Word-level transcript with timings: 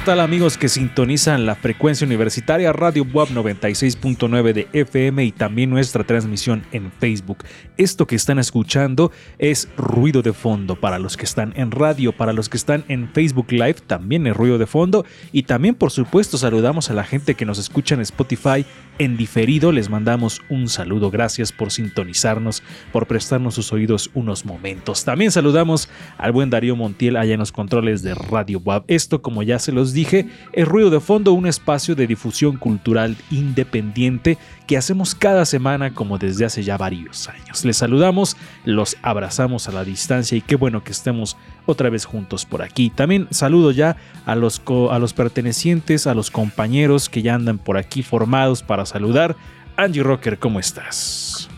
¿Qué 0.00 0.06
tal 0.06 0.20
amigos 0.20 0.56
que 0.56 0.70
sintonizan 0.70 1.44
la 1.44 1.56
frecuencia 1.56 2.06
universitaria 2.06 2.72
Radio 2.72 3.04
WAP 3.12 3.32
96.9 3.32 4.52
de 4.54 4.66
FM 4.72 5.22
y 5.24 5.30
también 5.30 5.68
nuestra 5.68 6.04
transmisión 6.04 6.64
en 6.72 6.90
Facebook? 6.90 7.44
Esto 7.76 8.06
que 8.06 8.16
están 8.16 8.38
escuchando 8.38 9.12
es 9.36 9.68
ruido 9.76 10.22
de 10.22 10.32
fondo 10.32 10.76
para 10.80 10.98
los 10.98 11.18
que 11.18 11.26
están 11.26 11.52
en 11.54 11.70
radio, 11.70 12.12
para 12.12 12.32
los 12.32 12.48
que 12.48 12.56
están 12.56 12.86
en 12.88 13.10
Facebook 13.12 13.52
Live 13.52 13.76
también 13.86 14.26
es 14.26 14.34
ruido 14.34 14.56
de 14.56 14.66
fondo 14.66 15.04
y 15.32 15.42
también 15.42 15.74
por 15.74 15.90
supuesto 15.90 16.38
saludamos 16.38 16.88
a 16.88 16.94
la 16.94 17.04
gente 17.04 17.34
que 17.34 17.44
nos 17.44 17.58
escucha 17.58 17.94
en 17.94 18.00
Spotify 18.00 18.64
en 19.00 19.16
diferido, 19.16 19.72
les 19.72 19.88
mandamos 19.88 20.42
un 20.50 20.68
saludo, 20.68 21.10
gracias 21.10 21.52
por 21.52 21.72
sintonizarnos, 21.72 22.62
por 22.92 23.06
prestarnos 23.06 23.54
sus 23.54 23.72
oídos 23.72 24.10
unos 24.12 24.44
momentos. 24.44 25.06
También 25.06 25.30
saludamos 25.30 25.88
al 26.18 26.32
buen 26.32 26.50
Darío 26.50 26.76
Montiel 26.76 27.16
allá 27.16 27.32
en 27.32 27.40
los 27.40 27.50
controles 27.50 28.02
de 28.02 28.14
Radio 28.14 28.60
WAP. 28.62 28.84
Esto 28.88 29.22
como 29.22 29.42
ya 29.42 29.58
se 29.58 29.72
los 29.72 29.94
dije, 29.94 30.28
es 30.52 30.68
Ruido 30.68 30.90
de 30.90 31.00
Fondo, 31.00 31.32
un 31.32 31.46
espacio 31.46 31.94
de 31.94 32.06
difusión 32.06 32.58
cultural 32.58 33.16
independiente 33.30 34.36
que 34.70 34.76
hacemos 34.76 35.16
cada 35.16 35.46
semana 35.46 35.92
como 35.94 36.16
desde 36.16 36.44
hace 36.44 36.62
ya 36.62 36.78
varios 36.78 37.28
años. 37.28 37.64
Les 37.64 37.76
saludamos, 37.76 38.36
los 38.64 38.96
abrazamos 39.02 39.68
a 39.68 39.72
la 39.72 39.82
distancia 39.82 40.38
y 40.38 40.42
qué 40.42 40.54
bueno 40.54 40.84
que 40.84 40.92
estemos 40.92 41.36
otra 41.66 41.90
vez 41.90 42.04
juntos 42.04 42.46
por 42.46 42.62
aquí. 42.62 42.88
También 42.88 43.26
saludo 43.32 43.72
ya 43.72 43.96
a 44.26 44.36
los, 44.36 44.62
a 44.92 44.98
los 45.00 45.12
pertenecientes, 45.12 46.06
a 46.06 46.14
los 46.14 46.30
compañeros 46.30 47.08
que 47.08 47.20
ya 47.20 47.34
andan 47.34 47.58
por 47.58 47.78
aquí 47.78 48.04
formados 48.04 48.62
para 48.62 48.86
saludar. 48.86 49.34
Angie 49.76 50.04
Rocker, 50.04 50.38
¿cómo 50.38 50.60
estás? 50.60 51.49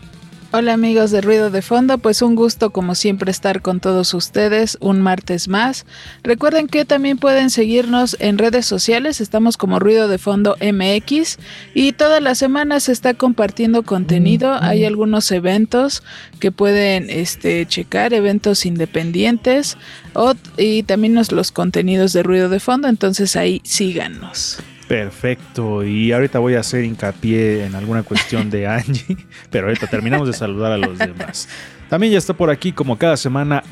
Hola 0.55 0.73
amigos 0.73 1.09
de 1.09 1.21
Ruido 1.21 1.49
de 1.49 1.63
Fondo, 1.63 1.97
pues 1.97 2.21
un 2.21 2.35
gusto 2.35 2.69
como 2.69 2.93
siempre 2.93 3.31
estar 3.31 3.63
con 3.63 3.79
todos 3.79 4.13
ustedes 4.13 4.77
un 4.81 5.01
martes 5.01 5.47
más. 5.47 5.87
Recuerden 6.21 6.67
que 6.67 6.85
también 6.85 7.17
pueden 7.17 7.49
seguirnos 7.49 8.15
en 8.19 8.37
redes 8.37 8.67
sociales, 8.67 9.19
estamos 9.19 9.57
como 9.57 9.79
Ruido 9.79 10.07
de 10.07 10.19
Fondo 10.19 10.55
MX 10.61 11.39
y 11.73 11.93
todas 11.93 12.21
las 12.21 12.37
semanas 12.37 12.83
se 12.83 12.91
está 12.91 13.15
compartiendo 13.15 13.81
contenido, 13.81 14.53
hay 14.61 14.85
algunos 14.85 15.31
eventos 15.31 16.03
que 16.39 16.51
pueden 16.51 17.09
este, 17.09 17.65
checar, 17.65 18.13
eventos 18.13 18.67
independientes 18.67 19.75
o- 20.13 20.35
y 20.57 20.83
también 20.83 21.15
los 21.15 21.51
contenidos 21.51 22.13
de 22.13 22.21
Ruido 22.21 22.47
de 22.49 22.59
Fondo, 22.59 22.89
entonces 22.89 23.35
ahí 23.35 23.59
síganos. 23.63 24.59
Perfecto, 24.87 25.83
y 25.83 26.11
ahorita 26.11 26.39
voy 26.39 26.55
a 26.55 26.59
hacer 26.59 26.83
hincapié 26.83 27.65
en 27.65 27.75
alguna 27.75 28.03
cuestión 28.03 28.49
de 28.49 28.67
Angie, 28.67 29.17
pero 29.49 29.67
ahorita 29.67 29.87
terminamos 29.87 30.27
de 30.27 30.33
saludar 30.33 30.71
a 30.71 30.77
los 30.77 30.97
demás. 30.97 31.47
También 31.89 32.13
ya 32.13 32.19
está 32.19 32.33
por 32.33 32.49
aquí, 32.49 32.71
como 32.71 32.97
cada 32.97 33.17
semana, 33.17 33.63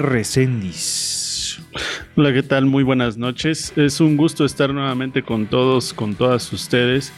Hola, 2.16 2.34
¿qué 2.34 2.44
tal? 2.44 2.66
Muy 2.66 2.84
buenas 2.84 3.18
noches. 3.18 3.74
Es 3.76 4.00
un 4.00 4.18
gusto 4.18 4.46
estar 4.46 4.74
nuevamente 4.74 5.24
con 5.24 5.48
todos, 5.48 5.94
con 5.94 6.16
todas 6.16 6.52
ustedes. 6.54 7.14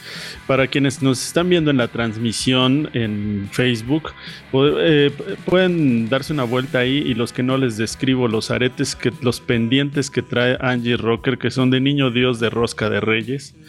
Para 0.46 0.66
quienes 0.66 1.02
nos 1.02 1.24
están 1.26 1.48
viendo 1.48 1.70
en 1.70 1.76
la 1.76 1.88
transmisión 1.88 2.90
en 2.94 3.48
Facebook, 3.52 4.12
eh, 4.52 5.10
pueden 5.44 6.08
darse 6.08 6.32
una 6.32 6.44
vuelta 6.44 6.78
ahí 6.78 6.98
y 6.98 7.14
los 7.14 7.32
que 7.32 7.42
no 7.42 7.58
les 7.58 7.76
describo 7.76 8.28
los 8.28 8.50
aretes, 8.50 8.96
que, 8.96 9.12
los 9.20 9.40
pendientes 9.40 10.10
que 10.10 10.22
trae 10.22 10.56
Angie 10.60 10.96
Rocker, 10.96 11.38
que 11.38 11.50
son 11.50 11.70
de 11.70 11.80
niño 11.80 12.10
Dios 12.10 12.40
de 12.40 12.50
rosca 12.50 12.90
de 12.90 13.00
reyes. 13.00 13.54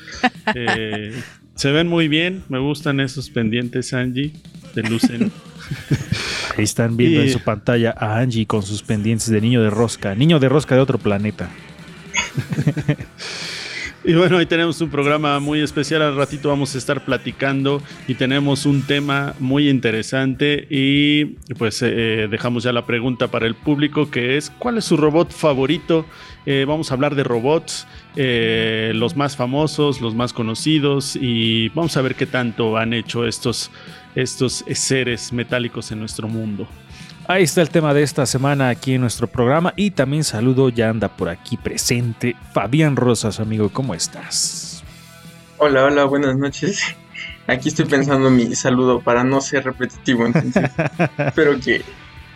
Eh, 0.54 1.12
se 1.56 1.72
ven 1.72 1.88
muy 1.88 2.08
bien, 2.08 2.44
me 2.50 2.60
gustan 2.60 3.00
esos 3.00 3.30
pendientes, 3.30 3.94
Angie. 3.94 4.32
Te 4.76 4.84
lucen. 4.84 5.32
Ahí 6.58 6.64
están 6.64 6.96
viendo 6.96 7.22
Y- 7.24 7.28
en 7.28 7.34
su 7.34 7.40
pantalla 7.40 7.96
a 7.98 8.20
Angie 8.20 8.46
con 8.46 8.62
sus 8.62 8.84
pendientes 8.84 9.30
de 9.32 9.42
niño 9.42 9.64
de 9.64 9.72
rosca, 9.72 10.14
niño 10.14 10.40
de 10.40 10.50
rosca 10.50 10.76
de 10.76 10.82
otro 10.82 11.00
planeta. 11.00 11.50
Y 14.08 14.14
bueno, 14.14 14.38
hoy 14.38 14.46
tenemos 14.46 14.80
un 14.82 14.90
programa 14.92 15.40
muy 15.40 15.62
especial. 15.62 16.04
Al 16.04 16.16
ratito 16.16 16.50
vamos 16.50 16.76
a 16.76 16.78
estar 16.78 17.04
platicando 17.04 17.82
y 18.08 18.14
tenemos 18.14 18.68
un 18.68 18.84
tema 18.84 19.34
muy 19.40 19.68
interesante. 19.68 20.68
Y 20.70 21.26
pues 21.58 21.82
eh, 21.82 22.28
dejamos 22.30 22.64
ya 22.64 22.72
la 22.72 22.86
pregunta 22.86 23.30
para 23.32 23.48
el 23.48 23.56
público 23.56 24.12
que 24.12 24.38
es 24.38 24.52
¿cuál 24.60 24.78
es 24.78 24.86
su 24.86 24.96
robot 24.96 25.32
favorito? 25.32 26.06
Eh, 26.46 26.66
vamos 26.68 26.92
a 26.92 26.94
hablar 26.94 27.16
de 27.16 27.24
robots, 27.24 27.88
eh, 28.16 28.92
los 28.94 29.16
más 29.16 29.36
famosos, 29.36 30.00
los 30.02 30.14
más 30.14 30.34
conocidos 30.34 31.16
y 31.20 31.70
vamos 31.70 31.98
a 31.98 32.04
ver 32.04 32.14
qué 32.14 32.28
tanto 32.28 32.78
han 32.78 32.94
hecho 32.94 33.26
estos, 33.26 33.72
estos 34.16 34.64
seres 34.74 35.32
metálicos 35.32 35.92
en 35.92 36.00
nuestro 36.00 36.28
mundo. 36.28 36.68
Ahí 37.28 37.44
está 37.44 37.62
el 37.62 37.70
tema 37.70 37.94
de 37.94 38.04
esta 38.04 38.26
semana 38.26 38.70
aquí 38.70 38.94
en 38.94 39.02
nuestro 39.02 39.28
programa 39.28 39.74
y 39.76 39.92
también 39.92 40.24
saludo, 40.24 40.70
ya 40.70 40.90
anda 40.90 41.10
por 41.10 41.28
aquí 41.28 41.58
presente 41.58 42.36
Fabián 42.54 42.96
Rosas, 42.96 43.40
amigo, 43.40 43.70
¿cómo 43.70 43.96
estás? 43.96 44.84
Hola, 45.58 45.86
hola, 45.86 46.06
buenas 46.06 46.38
noches. 46.38 46.82
Aquí 47.48 47.70
estoy 47.70 47.86
pensando 47.86 48.30
mi 48.30 48.56
saludo 48.56 49.02
para 49.02 49.24
no 49.24 49.40
ser 49.40 49.64
repetitivo, 49.66 50.26
entonces 50.26 50.70
espero 51.18 51.60
que 51.60 51.84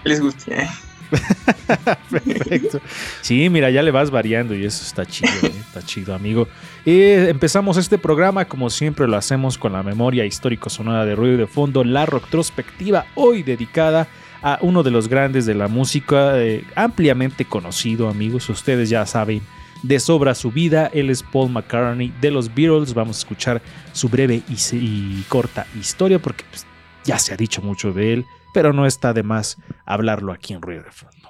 les 0.03 0.21
guste. 0.21 0.61
¿eh? 0.61 0.69
Perfecto. 2.09 2.79
Sí, 3.21 3.49
mira, 3.49 3.69
ya 3.69 3.81
le 3.81 3.91
vas 3.91 4.11
variando 4.11 4.55
y 4.55 4.65
eso 4.65 4.83
está 4.83 5.05
chido, 5.05 5.31
¿eh? 5.43 5.51
está 5.59 5.81
chido, 5.81 6.13
amigo. 6.13 6.47
Eh, 6.85 7.27
empezamos 7.29 7.77
este 7.77 7.97
programa 7.97 8.45
como 8.45 8.69
siempre 8.69 9.07
lo 9.07 9.17
hacemos 9.17 9.57
con 9.57 9.73
la 9.73 9.83
memoria 9.83 10.25
histórico-sonora 10.25 11.05
de 11.05 11.15
ruido 11.15 11.37
de 11.37 11.47
fondo, 11.47 11.83
la 11.83 12.05
retrospectiva, 12.05 13.05
hoy 13.15 13.43
dedicada 13.43 14.07
a 14.41 14.59
uno 14.61 14.83
de 14.83 14.91
los 14.91 15.07
grandes 15.07 15.45
de 15.45 15.55
la 15.55 15.67
música, 15.67 16.39
eh, 16.39 16.63
ampliamente 16.75 17.45
conocido, 17.45 18.09
amigos. 18.09 18.49
Ustedes 18.49 18.89
ya 18.89 19.05
saben 19.05 19.41
de 19.83 19.99
sobra 19.99 20.35
su 20.35 20.51
vida. 20.51 20.89
Él 20.93 21.09
es 21.09 21.23
Paul 21.23 21.51
McCartney 21.51 22.13
de 22.21 22.31
los 22.31 22.53
Beatles. 22.53 22.93
Vamos 22.93 23.17
a 23.17 23.19
escuchar 23.19 23.61
su 23.91 24.09
breve 24.09 24.41
y, 24.47 24.75
y 24.75 25.25
corta 25.27 25.67
historia 25.77 26.19
porque 26.19 26.45
pues, 26.49 26.65
ya 27.03 27.19
se 27.19 27.33
ha 27.33 27.37
dicho 27.37 27.61
mucho 27.61 27.91
de 27.91 28.13
él, 28.13 28.25
pero 28.53 28.73
no 28.73 28.85
está 28.85 29.13
de 29.13 29.23
más 29.23 29.57
hablarlo 29.85 30.31
aquí 30.31 30.53
en 30.53 30.61
ruido 30.61 30.83
de 30.83 30.91
fondo. 30.91 31.29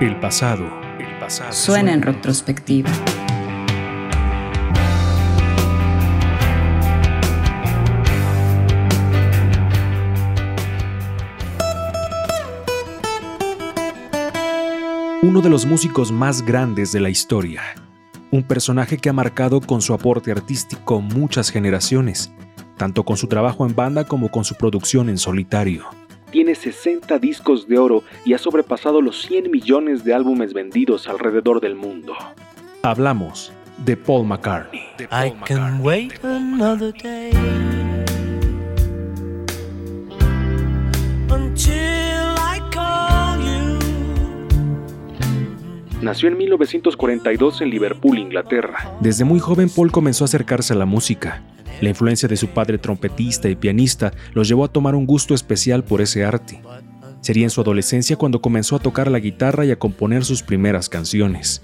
El 0.00 0.18
pasado. 0.20 0.68
El 0.98 1.18
pasado. 1.18 1.52
Suena 1.52 1.92
en 1.92 2.02
retrospectiva. 2.02 2.90
Uno 15.22 15.40
de 15.40 15.48
los 15.48 15.66
músicos 15.66 16.10
más 16.10 16.42
grandes 16.42 16.90
de 16.90 16.98
la 16.98 17.08
historia. 17.08 17.62
Un 18.32 18.42
personaje 18.42 18.98
que 18.98 19.08
ha 19.08 19.12
marcado 19.12 19.60
con 19.60 19.80
su 19.80 19.94
aporte 19.94 20.32
artístico 20.32 21.00
muchas 21.00 21.50
generaciones, 21.50 22.32
tanto 22.76 23.04
con 23.04 23.16
su 23.16 23.26
trabajo 23.26 23.66
en 23.66 23.74
banda 23.74 24.04
como 24.04 24.30
con 24.30 24.44
su 24.44 24.54
producción 24.54 25.08
en 25.08 25.18
solitario. 25.18 25.84
Tiene 26.30 26.54
60 26.54 27.18
discos 27.18 27.68
de 27.68 27.78
oro 27.78 28.04
y 28.24 28.32
ha 28.32 28.38
sobrepasado 28.38 29.02
los 29.02 29.22
100 29.22 29.50
millones 29.50 30.04
de 30.04 30.14
álbumes 30.14 30.54
vendidos 30.54 31.06
alrededor 31.06 31.60
del 31.60 31.74
mundo. 31.74 32.14
Hablamos 32.82 33.52
de 33.84 33.96
Paul 33.96 34.26
McCartney. 34.26 34.82
I 35.10 35.32
can 35.44 35.82
wait 35.82 36.12
another 36.24 36.92
day 36.92 37.32
until 41.28 42.11
nació 46.02 46.28
en 46.28 46.36
1942 46.36 47.60
en 47.60 47.70
Liverpool, 47.70 48.18
Inglaterra. 48.18 48.92
Desde 49.00 49.24
muy 49.24 49.40
joven 49.40 49.70
Paul 49.70 49.92
comenzó 49.92 50.24
a 50.24 50.26
acercarse 50.26 50.72
a 50.72 50.76
la 50.76 50.86
música. 50.86 51.42
La 51.80 51.88
influencia 51.88 52.28
de 52.28 52.36
su 52.36 52.48
padre 52.48 52.78
trompetista 52.78 53.48
y 53.48 53.56
pianista 53.56 54.12
los 54.34 54.48
llevó 54.48 54.64
a 54.64 54.68
tomar 54.68 54.94
un 54.94 55.06
gusto 55.06 55.34
especial 55.34 55.84
por 55.84 56.00
ese 56.00 56.24
arte. 56.24 56.60
Sería 57.20 57.44
en 57.44 57.50
su 57.50 57.60
adolescencia 57.60 58.16
cuando 58.16 58.40
comenzó 58.40 58.76
a 58.76 58.80
tocar 58.80 59.10
la 59.10 59.20
guitarra 59.20 59.64
y 59.64 59.70
a 59.70 59.78
componer 59.78 60.24
sus 60.24 60.42
primeras 60.42 60.88
canciones. 60.88 61.62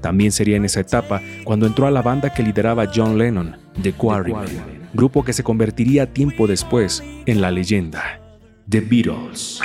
También 0.00 0.32
sería 0.32 0.56
en 0.56 0.64
esa 0.64 0.80
etapa 0.80 1.22
cuando 1.44 1.66
entró 1.66 1.86
a 1.86 1.90
la 1.90 2.02
banda 2.02 2.32
que 2.32 2.42
lideraba 2.42 2.90
John 2.94 3.18
Lennon, 3.18 3.56
The 3.82 3.92
Quarrymen, 3.92 4.88
grupo 4.94 5.24
que 5.24 5.32
se 5.32 5.42
convertiría 5.42 6.12
tiempo 6.12 6.46
después 6.46 7.02
en 7.26 7.40
la 7.40 7.50
leyenda, 7.50 8.20
The 8.68 8.80
Beatles. 8.80 9.60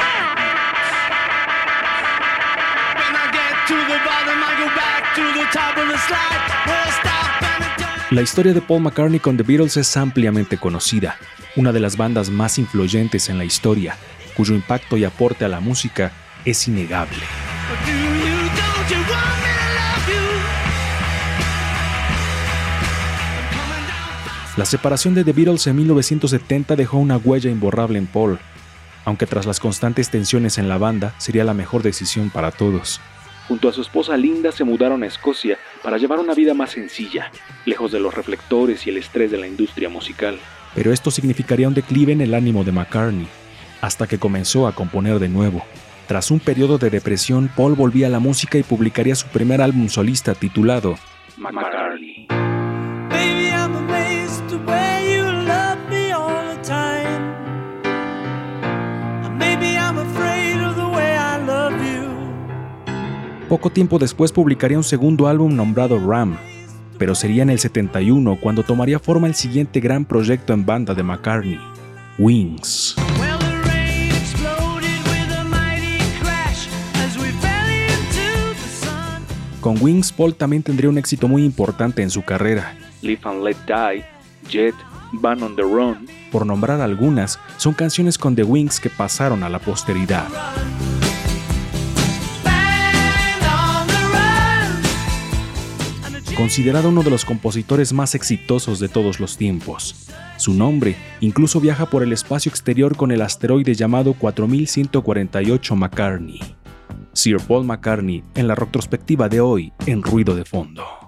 La 8.12 8.22
historia 8.22 8.54
de 8.54 8.62
Paul 8.62 8.82
McCartney 8.82 9.20
con 9.20 9.38
The 9.38 9.44
Beatles 9.44 9.78
es 9.78 9.96
ampliamente 9.96 10.58
conocida, 10.58 11.16
una 11.56 11.72
de 11.72 11.80
las 11.80 11.96
bandas 11.96 12.30
más 12.30 12.58
influyentes 12.58 13.30
en 13.30 13.38
la 13.38 13.46
historia, 13.46 13.96
cuyo 14.36 14.54
impacto 14.54 14.98
y 14.98 15.06
aporte 15.06 15.46
a 15.46 15.48
la 15.48 15.62
música 15.62 16.12
es 16.44 16.68
innegable. 16.68 17.18
La 24.58 24.66
separación 24.66 25.14
de 25.14 25.24
The 25.24 25.32
Beatles 25.32 25.66
en 25.68 25.78
1970 25.78 26.76
dejó 26.76 26.98
una 26.98 27.16
huella 27.16 27.50
imborrable 27.50 27.98
en 27.98 28.08
Paul, 28.08 28.40
aunque 29.06 29.26
tras 29.26 29.46
las 29.46 29.62
constantes 29.62 30.10
tensiones 30.10 30.58
en 30.58 30.68
la 30.68 30.78
banda 30.78 31.16
sería 31.18 31.46
la 31.46 31.54
mejor 31.54 31.82
decisión 31.82 32.30
para 32.30 32.52
todos. 32.52 33.00
Junto 33.52 33.68
a 33.68 33.74
su 33.74 33.82
esposa 33.82 34.16
Linda 34.16 34.54
se 34.54 34.64
mudaron 34.64 35.04
a 35.04 35.08
Escocia 35.08 35.60
para 35.84 35.98
llevar 35.98 36.20
una 36.20 36.34
vida 36.34 36.54
más 36.54 36.70
sencilla, 36.70 37.34
lejos 37.66 37.92
de 37.92 38.00
los 38.00 38.14
reflectores 38.14 38.88
y 38.88 38.92
el 38.92 38.96
estrés 38.96 39.30
de 39.30 39.38
la 39.38 39.46
industria 39.46 39.90
musical. 39.90 40.40
Pero 40.74 40.94
esto 40.94 41.12
significaría 41.12 41.68
un 41.68 41.74
declive 41.74 42.14
en 42.14 42.22
el 42.22 42.34
ánimo 42.34 42.64
de 42.64 42.72
McCartney, 42.72 43.28
hasta 43.82 44.08
que 44.08 44.20
comenzó 44.20 44.68
a 44.68 44.72
componer 44.72 45.20
de 45.20 45.28
nuevo. 45.28 45.66
Tras 46.08 46.32
un 46.32 46.40
periodo 46.40 46.78
de 46.78 46.92
depresión, 46.92 47.52
Paul 47.54 47.76
volvía 47.76 48.08
a 48.08 48.10
la 48.10 48.20
música 48.20 48.58
y 48.58 48.64
publicaría 48.64 49.16
su 49.16 49.28
primer 49.28 49.62
álbum 49.62 49.90
solista 49.90 50.34
titulado 50.34 50.96
McCartney. 51.38 52.28
Baby, 53.10 53.52
Poco 63.52 63.70
tiempo 63.70 64.00
después 64.00 64.32
publicaría 64.32 64.78
un 64.78 64.84
segundo 64.86 65.28
álbum 65.28 65.54
nombrado 65.54 66.00
Ram, 66.00 66.38
pero 66.98 67.14
sería 67.14 67.44
en 67.44 67.50
el 67.50 67.60
71 67.60 68.38
cuando 68.40 68.64
tomaría 68.64 68.98
forma 68.98 69.28
el 69.28 69.36
siguiente 69.36 69.82
gran 69.82 70.06
proyecto 70.06 70.54
en 70.54 70.66
banda 70.66 70.94
de 70.94 71.04
McCartney, 71.04 71.60
Wings. 72.18 72.96
Con 79.60 79.76
Wings, 79.82 80.14
Paul 80.14 80.34
también 80.34 80.64
tendría 80.64 80.90
un 80.90 80.98
éxito 80.98 81.28
muy 81.28 81.44
importante 81.44 82.02
en 82.02 82.10
su 82.10 82.22
carrera. 82.24 82.78
Live 83.02 83.20
and 83.26 83.44
Let 83.44 83.58
Die, 83.68 84.06
Jet, 84.50 84.76
Van 85.12 85.44
on 85.44 85.58
the 85.58 85.62
Run, 85.64 86.08
Por 86.32 86.46
nombrar 86.46 86.80
algunas, 86.80 87.38
son 87.58 87.74
canciones 87.74 88.18
con 88.18 88.34
The 88.34 88.44
Wings 88.44 88.80
que 88.80 88.90
pasaron 88.90 89.44
a 89.44 89.50
la 89.50 89.60
posteridad. 89.60 90.30
Considerado 96.36 96.90
uno 96.90 97.04
de 97.04 97.10
los 97.10 97.26
compositores 97.26 97.94
más 97.94 98.16
exitosos 98.16 98.80
de 98.80 98.90
todos 98.90 99.20
los 99.20 99.38
tiempos. 99.38 100.08
Su 100.38 100.54
nombre 100.54 100.96
incluso 101.20 101.60
viaja 101.60 101.86
por 101.86 102.04
el 102.04 102.14
espacio 102.14 102.50
exterior 102.50 102.96
con 102.96 103.12
el 103.12 103.22
asteroide 103.22 103.76
llamado 103.76 104.14
4148 104.14 105.76
McCartney. 105.76 106.40
Sir 107.14 107.38
Paul 107.48 107.66
McCartney 107.66 108.24
en 108.36 108.48
la 108.48 108.56
retrospectiva 108.56 109.30
de 109.30 109.42
hoy 109.42 109.74
en 109.86 110.02
Ruido 110.02 110.36
de 110.36 110.46
Fondo. 110.46 111.01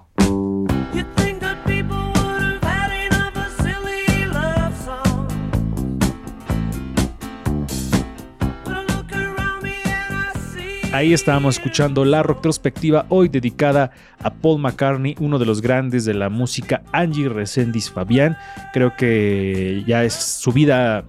Ahí 10.94 11.12
estábamos 11.12 11.56
escuchando 11.56 12.04
la 12.04 12.22
retrospectiva 12.22 13.04
hoy 13.08 13.28
dedicada 13.28 13.90
a 14.20 14.32
Paul 14.32 14.60
McCartney, 14.60 15.16
uno 15.18 15.40
de 15.40 15.44
los 15.44 15.60
grandes 15.60 16.04
de 16.04 16.14
la 16.14 16.28
música, 16.28 16.84
Angie 16.92 17.28
Resendiz 17.28 17.90
Fabián. 17.90 18.36
Creo 18.72 18.94
que 18.96 19.82
ya 19.88 20.04
es 20.04 20.14
su 20.14 20.52
vida. 20.52 21.04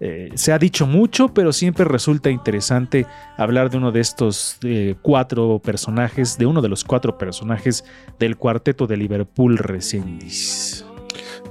eh, 0.00 0.30
se 0.34 0.52
ha 0.52 0.58
dicho 0.58 0.84
mucho, 0.84 1.32
pero 1.32 1.52
siempre 1.52 1.84
resulta 1.84 2.28
interesante 2.28 3.06
hablar 3.36 3.70
de 3.70 3.76
uno 3.76 3.92
de 3.92 4.00
estos 4.00 4.58
eh, 4.64 4.96
cuatro 5.00 5.60
personajes, 5.60 6.36
de 6.36 6.46
uno 6.46 6.60
de 6.60 6.68
los 6.68 6.82
cuatro 6.82 7.16
personajes 7.16 7.84
del 8.18 8.36
cuarteto 8.36 8.88
de 8.88 8.96
Liverpool 8.96 9.58
Resendiz. 9.58 10.84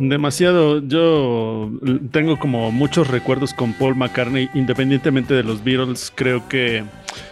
Demasiado, 0.01 0.85
yo 0.85 1.71
tengo 2.11 2.37
como 2.39 2.71
muchos 2.71 3.07
recuerdos 3.07 3.53
con 3.53 3.71
Paul 3.71 3.95
McCartney, 3.95 4.49
independientemente 4.53 5.33
de 5.33 5.43
los 5.43 5.63
Beatles, 5.63 6.11
creo 6.13 6.45
que 6.49 6.83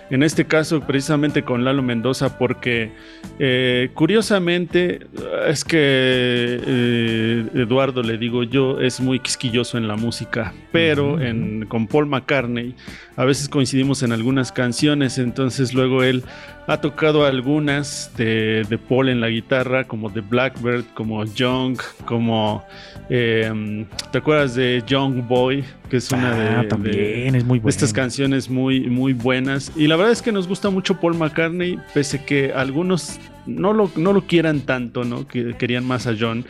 en 0.09 0.23
este 0.23 0.45
caso 0.45 0.81
precisamente 0.81 1.43
con 1.43 1.65
Lalo 1.65 1.81
Mendoza, 1.83 2.37
porque 2.37 2.91
eh, 3.39 3.89
curiosamente 3.93 4.99
es 5.47 5.63
que 5.63 5.77
eh, 5.79 7.45
Eduardo, 7.55 8.01
le 8.03 8.17
digo 8.17 8.43
yo, 8.43 8.79
es 8.79 8.99
muy 8.99 9.19
quisquilloso 9.19 9.77
en 9.77 9.87
la 9.87 9.95
música, 9.95 10.53
pero 10.71 11.19
en, 11.21 11.65
con 11.67 11.87
Paul 11.87 12.05
McCartney 12.07 12.75
a 13.15 13.25
veces 13.25 13.49
coincidimos 13.49 14.03
en 14.03 14.11
algunas 14.11 14.51
canciones, 14.51 15.17
entonces 15.17 15.73
luego 15.73 16.03
él 16.03 16.23
ha 16.67 16.81
tocado 16.81 17.25
algunas 17.25 18.11
de, 18.17 18.65
de 18.69 18.77
Paul 18.77 19.07
en 19.09 19.21
la 19.21 19.29
guitarra, 19.29 19.85
como 19.85 20.11
The 20.11 20.19
Blackbird, 20.21 20.83
como 20.93 21.23
Young, 21.23 21.77
como... 22.05 22.63
eh, 23.09 23.85
¿Te 24.11 24.17
acuerdas 24.17 24.53
de 24.55 24.83
Young 24.85 25.25
Boy? 25.27 25.63
Que 25.89 25.97
es 25.97 26.11
una 26.11 26.35
de, 26.35 26.47
Ah, 26.49 26.61
de- 26.63 26.67
también 26.67 27.35
es 27.35 27.45
muy 27.45 27.59
de 27.59 27.69
estas 27.69 27.93
canciones 27.93 28.49
muy, 28.49 28.81
muy 28.89 29.13
buenas. 29.13 29.71
Y 29.77 29.87
la 29.87 29.95
verdad 29.97 30.13
es 30.13 30.21
que 30.21 30.31
nos 30.31 30.47
gusta 30.47 30.69
mucho 30.69 30.99
Paul 30.99 31.15
McCartney, 31.15 31.79
pese 31.93 32.23
que 32.23 32.53
algunos 32.53 33.19
no 33.45 33.73
lo, 33.73 33.91
no 33.95 34.13
lo 34.13 34.21
quieran 34.25 34.61
tanto, 34.61 35.03
¿no? 35.03 35.27
Que 35.27 35.55
querían 35.55 35.85
más 35.85 36.07
a 36.07 36.15
John. 36.17 36.45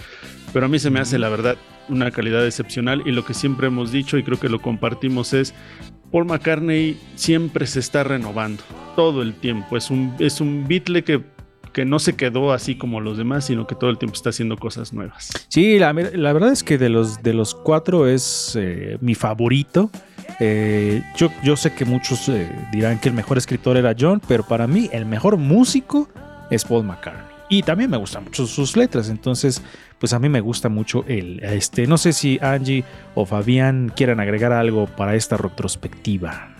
Pero 0.54 0.66
a 0.66 0.70
mí 0.70 0.80
se 0.80 0.90
me 0.90 1.00
hace, 1.00 1.18
la 1.20 1.30
verdad, 1.30 1.58
una 1.90 2.12
calidad 2.12 2.46
excepcional. 2.46 3.04
Y 3.06 3.12
lo 3.12 3.26
que 3.26 3.34
siempre 3.34 3.68
hemos 3.68 3.92
dicho, 3.92 4.18
y 4.18 4.24
creo 4.24 4.40
que 4.40 4.50
lo 4.50 4.62
compartimos, 4.62 5.34
es 5.34 5.54
Paul 6.12 6.26
McCartney 6.26 6.98
siempre 7.16 7.68
se 7.68 7.80
está 7.80 8.04
renovando, 8.04 8.64
todo 8.96 9.22
el 9.22 9.34
tiempo. 9.34 9.78
Es 9.78 9.90
un, 9.90 10.16
es 10.20 10.42
un 10.42 10.68
Beatle 10.68 11.04
que, 11.04 11.22
que 11.74 11.86
no 11.86 12.00
se 12.00 12.16
quedó 12.16 12.54
así 12.54 12.76
como 12.76 13.02
los 13.02 13.18
demás, 13.18 13.46
sino 13.46 13.68
que 13.68 13.76
todo 13.76 13.90
el 13.90 13.98
tiempo 13.98 14.16
está 14.16 14.30
haciendo 14.30 14.58
cosas 14.58 14.94
nuevas. 14.94 15.30
Sí, 15.50 15.78
la, 15.80 15.94
la 15.94 16.34
verdad 16.34 16.52
es 16.52 16.64
que 16.64 16.78
de 16.78 16.90
los, 16.90 17.22
de 17.24 17.34
los 17.34 17.56
cuatro 17.56 18.08
es 18.08 18.58
eh, 18.60 18.98
mi 19.02 19.16
favorito. 19.16 19.92
Eh, 20.40 21.02
yo, 21.16 21.32
yo 21.44 21.56
sé 21.56 21.74
que 21.74 21.86
muchos 21.86 22.30
eh, 22.30 22.50
dirán 22.72 23.00
que 23.00 23.10
el 23.10 23.16
mejor 23.16 23.38
escritor 23.38 23.78
era 23.78 23.96
John, 23.98 24.22
pero 24.28 24.46
para 24.46 24.68
mí 24.68 24.90
el 24.92 25.06
mejor 25.06 25.38
músico 25.38 26.10
es 26.50 26.64
Paul 26.64 26.84
McCartney. 26.84 27.38
Y 27.50 27.64
también 27.64 27.90
me 27.90 27.98
gustan 27.98 28.26
mucho 28.26 28.46
sus 28.46 28.76
letras, 28.76 29.10
entonces 29.10 29.62
pues 30.00 30.12
a 30.14 30.20
mí 30.20 30.28
me 30.28 30.42
gusta 30.42 30.70
mucho 30.70 31.06
el 31.08 31.42
este. 31.44 31.88
No 31.88 31.98
sé 31.98 32.12
si 32.14 32.38
Angie 32.42 32.84
o 33.16 33.26
Fabián 33.26 33.92
quieran 33.96 34.20
agregar 34.20 34.52
algo 34.52 34.86
para 34.86 35.16
esta 35.16 35.38
retrospectiva. 35.38 36.57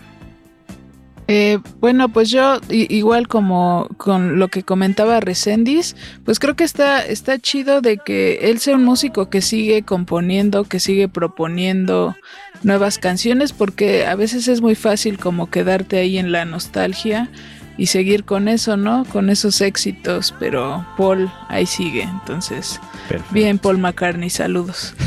Eh, 1.30 1.58
bueno, 1.78 2.08
pues 2.08 2.30
yo, 2.30 2.58
igual 2.70 3.28
como 3.28 3.86
con 3.98 4.38
lo 4.38 4.48
que 4.48 4.62
comentaba 4.62 5.20
Resendiz, 5.20 5.94
pues 6.24 6.38
creo 6.38 6.56
que 6.56 6.64
está, 6.64 7.04
está 7.04 7.38
chido 7.38 7.82
de 7.82 7.98
que 7.98 8.50
él 8.50 8.58
sea 8.60 8.76
un 8.76 8.84
músico 8.84 9.28
que 9.28 9.42
sigue 9.42 9.82
componiendo, 9.82 10.64
que 10.64 10.80
sigue 10.80 11.06
proponiendo 11.06 12.16
nuevas 12.62 12.96
canciones, 12.96 13.52
porque 13.52 14.06
a 14.06 14.14
veces 14.14 14.48
es 14.48 14.62
muy 14.62 14.74
fácil 14.74 15.18
como 15.18 15.50
quedarte 15.50 15.98
ahí 15.98 16.16
en 16.16 16.32
la 16.32 16.46
nostalgia 16.46 17.28
y 17.78 17.86
seguir 17.86 18.24
con 18.24 18.48
eso, 18.48 18.76
¿no? 18.76 19.04
Con 19.06 19.30
esos 19.30 19.62
éxitos, 19.62 20.34
pero 20.38 20.84
Paul 20.98 21.30
ahí 21.48 21.64
sigue, 21.64 22.02
entonces, 22.02 22.80
Perfecto. 23.08 23.32
bien 23.32 23.58
Paul 23.58 23.78
McCartney, 23.78 24.28
saludos. 24.28 24.94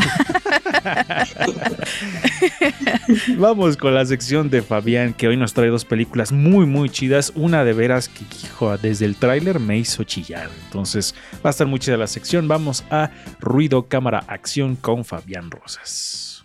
Vamos 3.38 3.78
con 3.78 3.94
la 3.94 4.06
sección 4.06 4.50
de 4.50 4.62
Fabián, 4.62 5.14
que 5.14 5.28
hoy 5.28 5.38
nos 5.38 5.54
trae 5.54 5.68
dos 5.70 5.86
películas 5.86 6.32
muy, 6.32 6.66
muy 6.66 6.90
chidas. 6.90 7.32
Una 7.36 7.64
de 7.64 7.74
veras 7.74 8.10
que, 8.10 8.24
hijo, 8.44 8.76
desde 8.78 9.06
el 9.06 9.16
tráiler 9.16 9.60
me 9.60 9.78
hizo 9.78 10.04
chillar. 10.04 10.50
Entonces, 10.66 11.14
va 11.46 11.50
a 11.50 11.52
estar 11.52 11.68
muy 11.68 11.80
chida 11.80 11.98
la 11.98 12.08
sección. 12.08 12.48
Vamos 12.48 12.84
a 12.90 13.12
Ruido, 13.40 13.88
Cámara, 13.88 14.24
Acción 14.28 14.76
con 14.76 15.04
Fabián 15.06 15.52
Rosas. 15.52 16.44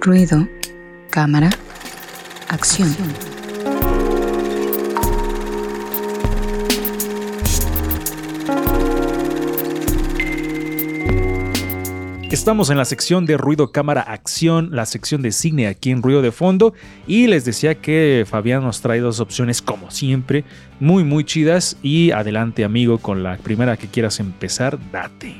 Ruido, 0.00 0.48
cámara, 1.10 1.50
acción. 2.48 2.88
Estamos 12.40 12.70
en 12.70 12.78
la 12.78 12.86
sección 12.86 13.26
de 13.26 13.36
ruido, 13.36 13.70
cámara, 13.70 14.00
acción, 14.00 14.70
la 14.72 14.86
sección 14.86 15.20
de 15.20 15.30
cine 15.30 15.66
aquí 15.66 15.90
en 15.90 16.02
Ruido 16.02 16.22
de 16.22 16.32
Fondo. 16.32 16.72
Y 17.06 17.26
les 17.26 17.44
decía 17.44 17.74
que 17.82 18.24
Fabián 18.26 18.62
nos 18.62 18.80
trae 18.80 18.98
dos 19.00 19.20
opciones, 19.20 19.60
como 19.60 19.90
siempre, 19.90 20.46
muy, 20.80 21.04
muy 21.04 21.22
chidas. 21.24 21.76
Y 21.82 22.12
adelante, 22.12 22.64
amigo, 22.64 22.96
con 22.96 23.22
la 23.22 23.36
primera 23.36 23.76
que 23.76 23.88
quieras 23.88 24.20
empezar, 24.20 24.78
date. 24.90 25.36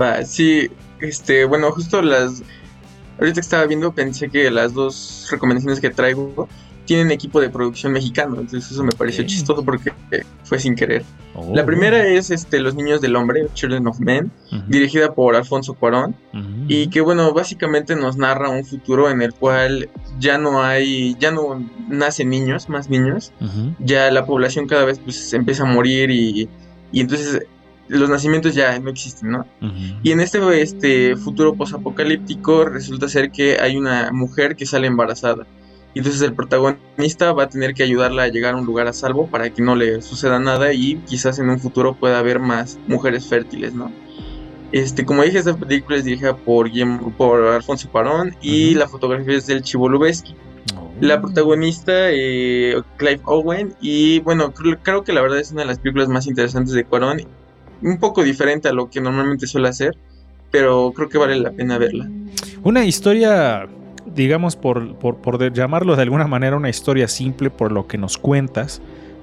Va, 0.00 0.22
sí, 0.22 0.70
este, 1.00 1.44
bueno, 1.44 1.72
justo 1.72 2.00
las. 2.02 2.44
Ahorita 3.18 3.34
que 3.34 3.40
estaba 3.40 3.66
viendo, 3.66 3.92
pensé 3.92 4.30
que 4.30 4.52
las 4.52 4.74
dos 4.74 5.26
recomendaciones 5.28 5.80
que 5.80 5.90
traigo 5.90 6.48
tienen 6.84 7.10
equipo 7.10 7.40
de 7.40 7.48
producción 7.50 7.92
mexicano, 7.92 8.40
entonces 8.40 8.70
eso 8.70 8.84
me 8.84 8.92
pareció 8.92 9.22
Ok. 9.24 9.28
chistoso 9.28 9.64
porque 9.64 9.92
fue 10.44 10.58
sin 10.58 10.74
querer. 10.74 11.02
Oh, 11.34 11.50
La 11.54 11.64
primera 11.64 12.06
es 12.06 12.30
este, 12.30 12.60
Los 12.60 12.74
Niños 12.74 13.00
del 13.00 13.16
Hombre, 13.16 13.48
Children 13.54 13.86
of 13.88 13.98
Men, 14.00 14.30
ujú, 14.52 14.62
dirigida 14.68 15.14
por 15.14 15.34
Alfonso 15.34 15.74
Cuarón, 15.74 16.14
ujú. 16.32 16.44
y 16.68 16.88
que 16.88 17.00
bueno, 17.00 17.32
básicamente 17.32 17.96
nos 17.96 18.16
narra 18.16 18.50
un 18.50 18.64
futuro 18.64 19.10
en 19.10 19.22
el 19.22 19.32
cual 19.34 19.88
ya 20.20 20.36
no 20.38 20.62
hay, 20.62 21.16
ya 21.18 21.30
no 21.30 21.64
nacen 21.88 22.28
niños, 22.30 22.68
más 22.68 22.88
niños, 22.90 23.32
Ujú, 23.40 23.74
ya 23.78 24.10
la 24.10 24.26
población 24.26 24.66
cada 24.66 24.84
vez 24.84 24.98
pues 24.98 25.32
empieza 25.32 25.62
a 25.64 25.66
morir 25.66 26.10
y, 26.10 26.48
y 26.92 27.00
entonces 27.00 27.40
los 27.88 28.08
nacimientos 28.08 28.54
ya 28.54 28.78
no 28.78 28.90
existen, 28.90 29.30
¿no? 29.30 29.40
ujú. 29.60 29.72
Y 30.02 30.12
en 30.12 30.20
este, 30.20 30.38
este 30.62 31.16
futuro 31.16 31.54
posapocalíptico 31.54 32.64
resulta 32.66 33.08
ser 33.08 33.30
que 33.30 33.58
hay 33.60 33.76
una 33.76 34.10
mujer 34.12 34.54
que 34.56 34.66
sale 34.66 34.86
embarazada. 34.86 35.46
Y 35.94 36.00
entonces 36.00 36.22
el 36.22 36.34
protagonista 36.34 37.32
va 37.32 37.44
a 37.44 37.48
tener 37.48 37.72
que 37.72 37.84
ayudarla 37.84 38.24
a 38.24 38.28
llegar 38.28 38.54
a 38.54 38.56
un 38.56 38.66
lugar 38.66 38.88
a 38.88 38.92
salvo 38.92 39.28
para 39.28 39.50
que 39.50 39.62
no 39.62 39.76
le 39.76 40.02
suceda 40.02 40.40
nada 40.40 40.72
y 40.72 40.96
quizás 41.06 41.38
en 41.38 41.48
un 41.48 41.60
futuro 41.60 41.94
pueda 41.94 42.18
haber 42.18 42.40
más 42.40 42.78
mujeres 42.88 43.26
fértiles, 43.26 43.74
¿no? 43.74 43.92
Este, 44.72 45.04
como 45.04 45.22
dije, 45.22 45.38
esta 45.38 45.56
película 45.56 45.96
es 45.96 46.04
dirigida 46.04 46.36
por, 46.36 46.68
por 47.16 47.46
Alfonso 47.46 47.88
Cuarón 47.90 48.34
y 48.42 48.70
Ujú. 48.70 48.80
la 48.80 48.88
fotografía 48.88 49.36
es 49.36 49.46
del 49.46 49.62
Chivo 49.62 49.88
Lubeski. 49.88 50.34
Oh. 50.76 50.90
La 51.00 51.20
protagonista, 51.20 52.10
eh, 52.10 52.82
Clive 52.96 53.20
Owen, 53.24 53.74
y 53.80 54.18
bueno, 54.20 54.52
creo, 54.52 54.76
creo 54.82 55.04
que 55.04 55.12
la 55.12 55.22
verdad 55.22 55.38
es 55.38 55.52
una 55.52 55.62
de 55.62 55.68
las 55.68 55.78
películas 55.78 56.08
más 56.08 56.26
interesantes 56.26 56.74
de 56.74 56.84
Cuarón, 56.84 57.22
un 57.82 57.98
poco 57.98 58.24
diferente 58.24 58.68
a 58.68 58.72
lo 58.72 58.90
que 58.90 59.00
normalmente 59.00 59.46
suele 59.46 59.68
hacer, 59.68 59.96
pero 60.50 60.92
creo 60.92 61.08
que 61.08 61.18
vale 61.18 61.36
la 61.36 61.52
pena 61.52 61.78
verla. 61.78 62.08
Una 62.64 62.84
historia, 62.84 63.68
digamos, 64.14 64.56
por, 64.56 64.94
por, 64.96 65.16
por 65.16 65.52
llamarlo 65.52 65.96
de 65.96 66.02
alguna 66.02 66.26
manera, 66.26 66.56
una 66.56 66.68
historia 66.68 67.08
simple 67.08 67.50
por 67.50 67.72
lo 67.72 67.86
que 67.86 67.98
nos 67.98 68.18
cuentas, 68.18 68.80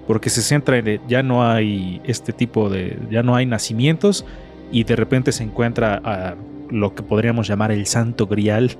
porque 0.07 0.29
se 0.29 0.41
centra 0.41 0.77
en 0.77 0.87
el- 0.87 1.01
ya 1.07 1.23
no 1.23 1.43
hay 1.49 2.01
este 2.05 2.33
tipo 2.33 2.69
de, 2.69 2.97
ya 3.09 3.23
no 3.23 3.35
hay 3.35 3.45
nacimientos 3.45 4.25
y 4.71 4.83
de 4.83 4.95
repente 4.95 5.31
se 5.31 5.43
encuentra 5.43 6.01
a 6.03 6.35
lo 6.69 6.95
que 6.95 7.03
podríamos 7.03 7.47
llamar 7.47 7.71
el 7.71 7.85
santo 7.85 8.27
grial, 8.27 8.71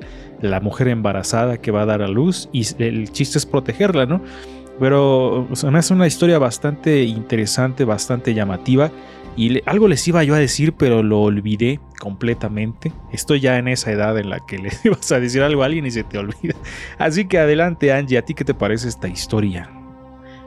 la 0.41 0.60
mujer 0.62 0.88
embarazada 0.88 1.58
que 1.58 1.72
va 1.72 1.82
a 1.82 1.86
dar 1.86 2.01
a 2.01 2.08
luz 2.08 2.50
y 2.53 2.65
el 2.82 3.12
chiste 3.12 3.38
es 3.38 3.46
protegerla, 3.46 4.06
¿no? 4.06 4.22
Pero 4.80 5.48
me 5.70 5.77
hace 5.80 5.94
una 5.94 6.08
historia 6.08 6.39
bastante 6.39 7.03
interesante, 7.03 7.84
bastante 7.86 8.34
llamativa. 8.34 8.89
Y 9.36 9.50
le- 9.50 9.63
algo 9.65 9.88
les 9.88 10.08
iba 10.08 10.24
yo 10.24 10.34
a 10.36 10.39
decir, 10.39 10.74
pero 10.74 11.03
lo 11.03 11.22
olvidé 11.22 11.80
completamente. 12.01 12.91
Estoy 13.12 13.41
ya 13.41 13.60
en 13.60 13.67
esa 13.67 13.91
edad 13.91 14.17
en 14.17 14.31
la 14.31 14.39
que 14.39 14.58
le 14.58 14.72
ibas 14.84 15.12
a 15.12 15.20
decir 15.20 15.43
algo 15.43 15.62
a 15.62 15.67
alguien 15.67 15.86
y 15.86 15.91
se 15.91 16.03
te 16.03 16.17
olvida. 16.17 16.55
Así 16.98 17.27
que 17.27 17.38
adelante, 17.38 17.93
Angie, 17.93 18.17
¿a 18.17 18.24
ti 18.24 18.34
qué 18.34 18.43
te 18.43 18.55
parece 18.55 18.88
esta 18.88 19.08
historia? 19.08 19.70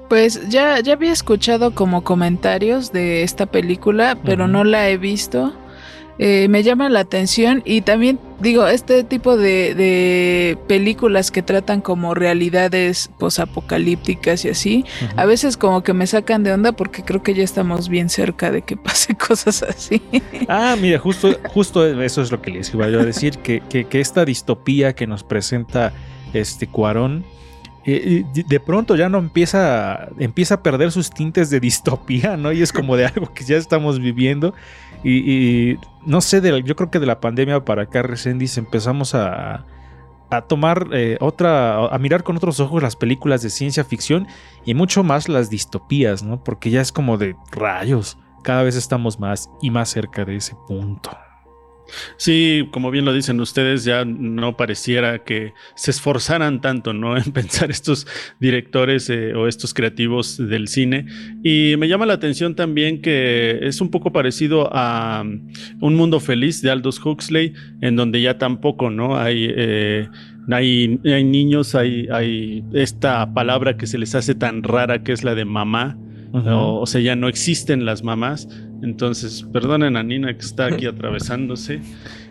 Pues 0.08 0.48
ya, 0.48 0.80
ya 0.80 0.94
había 0.94 1.12
escuchado 1.12 1.72
como 1.74 2.02
comentarios 2.02 2.92
de 2.92 3.22
esta 3.22 3.46
película, 3.46 4.18
pero 4.24 4.48
no 4.48 4.64
la 4.64 4.90
he 4.90 4.98
visto. 4.98 5.54
Eh, 6.18 6.46
me 6.48 6.62
llama 6.62 6.88
la 6.90 7.00
atención 7.00 7.60
y 7.64 7.80
también 7.80 8.20
digo, 8.38 8.66
este 8.68 9.02
tipo 9.02 9.36
de, 9.36 9.74
de 9.74 10.56
películas 10.68 11.32
que 11.32 11.42
tratan 11.42 11.80
como 11.80 12.14
realidades 12.14 13.10
posapocalípticas 13.18 14.44
y 14.44 14.50
así, 14.50 14.84
a 15.16 15.24
veces 15.26 15.56
como 15.56 15.82
que 15.82 15.92
me 15.92 16.06
sacan 16.06 16.42
de 16.44 16.52
onda 16.52 16.72
porque 16.72 17.02
creo 17.02 17.22
que 17.22 17.34
ya 17.34 17.42
estamos 17.42 17.88
bien 17.88 18.08
cerca 18.08 18.50
de 18.50 18.62
que 18.62 18.76
pase 18.76 19.14
cosas 19.16 19.62
así. 19.62 20.00
Ah, 20.48 20.76
mira, 20.80 20.98
justo, 20.98 21.36
justo 21.48 21.84
eso 22.02 22.22
es 22.22 22.30
lo 22.30 22.40
que 22.42 22.50
les 22.50 22.72
iba 22.74 22.88
yo 22.88 23.00
a 23.00 23.04
decir, 23.04 23.38
que, 23.38 23.60
que- 23.68 23.84
que 23.86 24.00
esta 24.00 24.24
distopía 24.24 24.94
que 24.94 25.06
nos 25.06 25.24
presenta 25.24 25.92
este 26.32 26.66
Cuarón, 26.66 27.24
eh, 27.86 28.24
de 28.32 28.60
pronto 28.60 28.96
ya 28.96 29.08
no 29.08 29.18
empieza, 29.18 30.08
empieza 30.18 30.56
a 30.56 30.62
perder 30.62 30.90
sus 30.90 31.10
tintes 31.10 31.50
de 31.50 31.60
distopía, 31.60 32.36
¿no? 32.36 32.52
Y 32.52 32.62
es 32.62 32.72
como 32.72 32.96
de 32.96 33.06
algo 33.06 33.32
que 33.34 33.44
ya 33.44 33.56
estamos 33.56 33.98
viviendo. 33.98 34.54
Y, 35.02 35.76
no 36.06 36.22
sé, 36.22 36.40
de 36.40 36.62
yo 36.62 36.76
creo 36.76 36.90
que 36.90 36.98
de 36.98 37.06
la 37.06 37.20
pandemia 37.20 37.64
para 37.64 37.82
acá, 37.82 38.02
Resendiz, 38.02 38.56
empezamos 38.56 39.14
a, 39.14 39.66
a 40.30 40.42
tomar 40.42 40.88
eh, 40.92 41.18
otra, 41.20 41.86
a 41.86 41.98
mirar 41.98 42.22
con 42.22 42.36
otros 42.36 42.58
ojos 42.58 42.82
las 42.82 42.96
películas 42.96 43.42
de 43.42 43.50
ciencia 43.50 43.84
ficción 43.84 44.26
y 44.64 44.72
mucho 44.72 45.04
más 45.04 45.28
las 45.28 45.50
distopías, 45.50 46.22
¿no? 46.22 46.42
Porque 46.42 46.70
ya 46.70 46.80
es 46.80 46.90
como 46.90 47.18
de 47.18 47.36
rayos 47.52 48.16
cada 48.42 48.62
vez 48.62 48.76
estamos 48.76 49.18
más 49.18 49.50
y 49.60 49.70
más 49.70 49.88
cerca 49.88 50.24
de 50.24 50.36
ese 50.36 50.54
punto. 50.68 51.10
Sí, 52.16 52.68
como 52.72 52.90
bien 52.90 53.04
lo 53.04 53.12
dicen 53.12 53.40
ustedes, 53.40 53.84
ya 53.84 54.04
no 54.04 54.56
pareciera 54.56 55.24
que 55.24 55.52
se 55.74 55.90
esforzaran 55.90 56.60
tanto, 56.60 56.92
¿no? 56.92 57.16
En 57.24 57.32
pensar 57.32 57.70
estos 57.70 58.06
directores 58.40 59.08
eh, 59.10 59.34
o 59.34 59.48
estos 59.48 59.74
creativos 59.74 60.36
del 60.36 60.68
cine. 60.68 61.06
Y 61.42 61.74
me 61.78 61.88
llama 61.88 62.06
la 62.06 62.14
atención 62.14 62.54
también 62.54 63.00
que 63.00 63.60
es 63.62 63.80
un 63.80 63.90
poco 63.90 64.12
parecido 64.12 64.68
a 64.72 65.22
um, 65.24 65.48
Un 65.80 65.94
Mundo 65.94 66.20
Feliz 66.20 66.62
de 66.62 66.70
Aldous 66.70 67.04
Huxley, 67.04 67.54
en 67.80 67.96
donde 67.96 68.20
ya 68.20 68.38
tampoco, 68.38 68.90
¿no? 68.90 69.16
Hay. 69.18 69.52
eh, 69.54 70.08
hay, 70.50 71.00
hay 71.04 71.24
niños, 71.24 71.74
hay, 71.74 72.06
hay 72.10 72.64
esta 72.74 73.32
palabra 73.32 73.76
que 73.76 73.86
se 73.86 73.98
les 73.98 74.14
hace 74.14 74.34
tan 74.34 74.62
rara 74.62 75.02
que 75.02 75.12
es 75.12 75.24
la 75.24 75.34
de 75.34 75.44
mamá, 75.44 75.96
o, 76.34 76.80
o 76.80 76.86
sea, 76.86 77.00
ya 77.00 77.16
no 77.16 77.28
existen 77.28 77.84
las 77.84 78.02
mamás. 78.02 78.48
Entonces, 78.82 79.44
perdonen 79.52 79.96
a 79.96 80.02
Nina 80.02 80.34
que 80.36 80.44
está 80.44 80.66
aquí 80.66 80.86
atravesándose. 80.86 81.80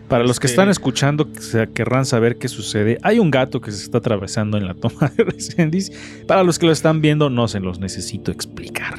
Para 0.08 0.22
los 0.24 0.38
que 0.38 0.46
Este- 0.46 0.54
están 0.54 0.68
escuchando, 0.68 1.32
que 1.32 1.68
querrán 1.72 2.04
saber 2.04 2.36
qué 2.36 2.48
sucede. 2.48 2.98
Hay 3.02 3.18
un 3.18 3.30
gato 3.30 3.60
que 3.62 3.72
se 3.72 3.82
está 3.82 3.98
atravesando 3.98 4.58
en 4.58 4.66
la 4.66 4.74
toma 4.74 5.10
de 5.16 5.24
Resendiz. 5.24 5.90
Para 6.26 6.42
los 6.44 6.58
que 6.58 6.66
lo 6.66 6.72
están 6.72 7.00
viendo, 7.00 7.30
no 7.30 7.48
se 7.48 7.58
los 7.60 7.80
necesito 7.80 8.30
explicar. 8.30 8.94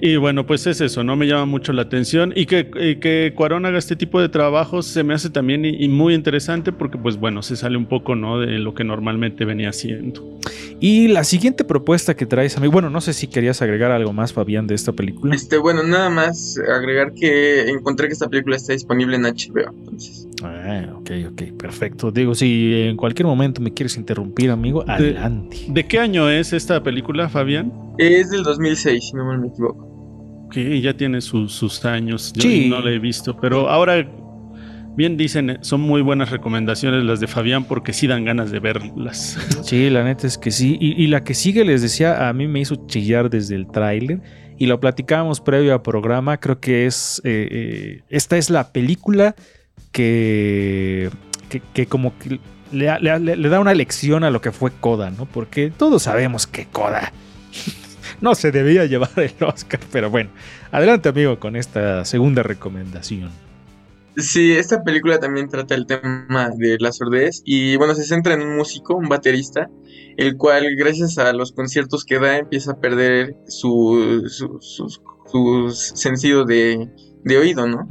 Y 0.00 0.16
bueno, 0.16 0.46
pues 0.46 0.66
es 0.66 0.80
eso, 0.80 1.02
¿no? 1.02 1.16
Me 1.16 1.26
llama 1.26 1.46
mucho 1.46 1.72
la 1.72 1.82
atención. 1.82 2.32
Y 2.36 2.46
que, 2.46 2.70
y 2.80 2.96
que 2.96 3.32
Cuarón 3.34 3.66
haga 3.66 3.78
este 3.78 3.96
tipo 3.96 4.20
de 4.20 4.28
trabajos 4.28 4.86
se 4.86 5.02
me 5.02 5.14
hace 5.14 5.30
también 5.30 5.64
y, 5.64 5.70
y 5.84 5.88
muy 5.88 6.14
interesante 6.14 6.72
porque, 6.72 6.98
pues 6.98 7.16
bueno, 7.16 7.42
se 7.42 7.56
sale 7.56 7.76
un 7.76 7.86
poco, 7.86 8.14
¿no? 8.14 8.38
De 8.38 8.58
lo 8.58 8.74
que 8.74 8.84
normalmente 8.84 9.44
venía 9.44 9.70
haciendo. 9.70 10.38
Y 10.80 11.08
la 11.08 11.24
siguiente 11.24 11.64
propuesta 11.64 12.14
que 12.14 12.26
traes, 12.26 12.56
amigo. 12.56 12.72
Bueno, 12.72 12.90
no 12.90 13.00
sé 13.00 13.12
si 13.12 13.26
querías 13.26 13.60
agregar 13.62 13.90
algo 13.90 14.12
más, 14.12 14.32
Fabián, 14.32 14.66
de 14.66 14.74
esta 14.74 14.92
película. 14.92 15.34
Este, 15.34 15.58
bueno, 15.58 15.82
nada 15.82 16.10
más 16.10 16.58
agregar 16.58 17.12
que 17.14 17.68
encontré 17.68 18.06
que 18.06 18.12
esta 18.12 18.28
película 18.28 18.56
está 18.56 18.72
disponible 18.72 19.16
en 19.16 19.22
HBO. 19.22 19.70
Entonces, 19.70 20.28
Ah, 20.42 20.86
ok, 20.94 21.10
ok, 21.32 21.42
perfecto. 21.58 22.12
Digo, 22.12 22.34
si 22.34 22.72
en 22.74 22.96
cualquier 22.96 23.26
momento 23.26 23.60
me 23.60 23.74
quieres 23.74 23.96
interrumpir, 23.96 24.50
amigo, 24.50 24.84
adelante. 24.86 25.56
¿De 25.68 25.86
qué 25.86 25.98
año 25.98 26.30
es 26.30 26.52
esta 26.52 26.82
película, 26.82 27.28
Fabián? 27.28 27.72
es 27.98 28.30
del 28.30 28.44
2006, 28.44 29.08
si 29.08 29.16
no 29.16 29.24
mal 29.24 29.40
me 29.40 29.48
equivoco. 29.48 29.87
Que 30.50 30.80
ya 30.80 30.94
tiene 30.96 31.20
sus, 31.20 31.52
sus 31.52 31.84
años. 31.84 32.32
Yo 32.34 32.42
Sí. 32.42 32.68
no 32.68 32.80
la 32.80 32.90
he 32.90 32.98
visto, 32.98 33.36
pero 33.40 33.68
ahora. 33.68 34.06
Bien 34.96 35.16
dicen, 35.16 35.58
son 35.60 35.80
muy 35.82 36.02
buenas 36.02 36.30
recomendaciones 36.32 37.04
las 37.04 37.20
de 37.20 37.28
Fabián 37.28 37.62
porque 37.66 37.92
sí 37.92 38.08
dan 38.08 38.24
ganas 38.24 38.50
de 38.50 38.58
verlas. 38.58 39.38
Sí, 39.62 39.90
la 39.90 40.02
neta 40.02 40.26
es 40.26 40.38
que 40.38 40.50
sí. 40.50 40.76
Y, 40.80 41.00
y 41.00 41.06
la 41.06 41.22
que 41.22 41.34
sigue, 41.34 41.64
les 41.64 41.82
decía, 41.82 42.28
a 42.28 42.32
mí 42.32 42.48
me 42.48 42.58
hizo 42.58 42.86
chillar 42.88 43.30
desde 43.30 43.54
el 43.54 43.68
tráiler. 43.70 44.20
Y 44.58 44.66
lo 44.66 44.80
platicábamos 44.80 45.40
previo 45.40 45.72
al 45.72 45.82
programa. 45.82 46.38
Creo 46.38 46.58
que 46.58 46.86
es. 46.86 47.20
eh, 47.24 47.48
eh, 47.50 48.02
esta 48.08 48.36
es 48.38 48.50
la 48.50 48.72
película 48.72 49.36
que. 49.92 51.10
que, 51.48 51.62
que 51.74 51.86
como 51.86 52.18
que 52.18 52.40
le- 52.72 52.98
le 53.36 53.48
da 53.48 53.60
una 53.60 53.74
lección 53.74 54.24
a 54.24 54.30
lo 54.30 54.40
que 54.40 54.50
fue 54.50 54.72
Coda, 54.80 55.10
¿no? 55.12 55.26
Porque 55.26 55.70
todos 55.70 56.02
sabemos 56.02 56.46
que 56.48 56.66
Coda 56.66 57.12
no 58.20 58.34
se 58.34 58.50
debía 58.50 58.84
llevar 58.86 59.10
el 59.16 59.32
Oscar. 59.40 59.80
Pero 59.92 60.10
bueno, 60.10 60.30
adelante, 60.70 61.08
amigo, 61.08 61.38
con 61.38 61.56
esta 61.56 62.04
segunda 62.04 62.42
recomendación. 62.42 63.30
Sí, 64.18 64.52
esta 64.52 64.82
película 64.82 65.20
también 65.20 65.48
trata 65.48 65.76
el 65.76 65.86
tema 65.86 66.50
de 66.56 66.76
la 66.80 66.90
sordez 66.90 67.40
y 67.44 67.76
bueno, 67.76 67.94
se 67.94 68.04
centra 68.04 68.34
en 68.34 68.42
un 68.42 68.56
músico, 68.56 68.96
un 68.96 69.08
baterista, 69.08 69.70
el 70.16 70.36
cual 70.36 70.74
gracias 70.76 71.18
a 71.18 71.32
los 71.32 71.52
conciertos 71.52 72.04
que 72.04 72.18
da 72.18 72.36
empieza 72.36 72.72
a 72.72 72.80
perder 72.80 73.36
su, 73.46 74.24
su, 74.26 75.70
sentido 75.70 76.44
de, 76.44 76.90
de 77.22 77.38
oído, 77.38 77.68
¿no? 77.68 77.86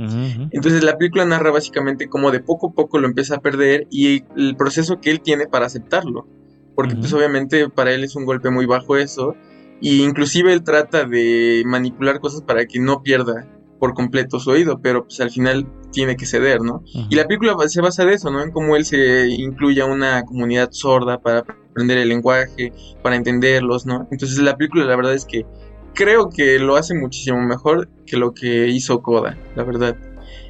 Entonces 0.52 0.84
la 0.84 0.98
película 0.98 1.24
narra 1.24 1.52
básicamente 1.52 2.10
cómo 2.10 2.32
de 2.32 2.42
poco 2.42 2.70
a 2.70 2.74
poco 2.74 3.00
lo 3.00 3.08
empieza 3.08 3.36
a 3.36 3.40
perder 3.40 3.88
y 3.90 4.24
el 4.36 4.58
proceso 4.58 5.00
que 5.00 5.12
él 5.12 5.22
tiene 5.22 5.48
para 5.48 5.68
aceptarlo. 5.68 6.28
Porque 6.76 6.96
pues 6.96 7.12
obviamente 7.14 7.70
para 7.70 7.94
él 7.94 8.04
es 8.04 8.16
un 8.16 8.26
golpe 8.26 8.50
muy 8.50 8.66
bajo 8.66 8.98
eso. 8.98 9.36
Y 9.82 10.04
inclusive 10.04 10.54
él 10.54 10.64
trata 10.64 11.06
de 11.06 11.64
manipular 11.66 12.20
cosas 12.20 12.42
para 12.42 12.66
que 12.66 12.80
no 12.80 13.04
pierda 13.04 13.48
por 13.80 13.94
completo 13.94 14.40
su 14.40 14.50
oído, 14.50 14.82
pero 14.82 15.04
pues 15.04 15.20
al 15.20 15.30
final 15.30 15.68
tiene 15.92 16.16
que 16.16 16.26
ceder, 16.26 16.62
¿no? 16.62 16.84
Y 17.10 17.16
la 17.16 17.26
película 17.26 17.56
se 17.68 17.82
basa 17.82 18.06
de 18.06 18.16
eso, 18.16 18.32
¿no? 18.32 18.42
En 18.42 18.52
cómo 18.52 18.76
él 18.76 18.86
se 18.86 19.28
incluye 19.28 19.82
a 19.82 19.86
una 19.86 20.24
comunidad 20.24 20.70
sorda 20.72 21.20
para 21.20 21.40
aprender 21.40 22.00
el 22.00 22.10
lenguaje, 22.10 22.74
para 23.04 23.16
entenderlos, 23.16 23.86
¿no? 23.86 24.08
Entonces 24.12 24.40
la 24.40 24.58
película 24.58 24.86
la 24.86 24.96
verdad 24.96 25.14
es 25.14 25.26
que 25.26 25.46
creo 25.94 26.30
que 26.30 26.60
lo 26.60 26.76
hace 26.76 26.94
muchísimo 26.94 27.42
mejor 27.42 27.90
que 28.06 28.18
lo 28.18 28.34
que 28.34 28.68
hizo 28.68 29.02
Koda, 29.02 29.38
la 29.56 29.64
verdad. 29.64 29.96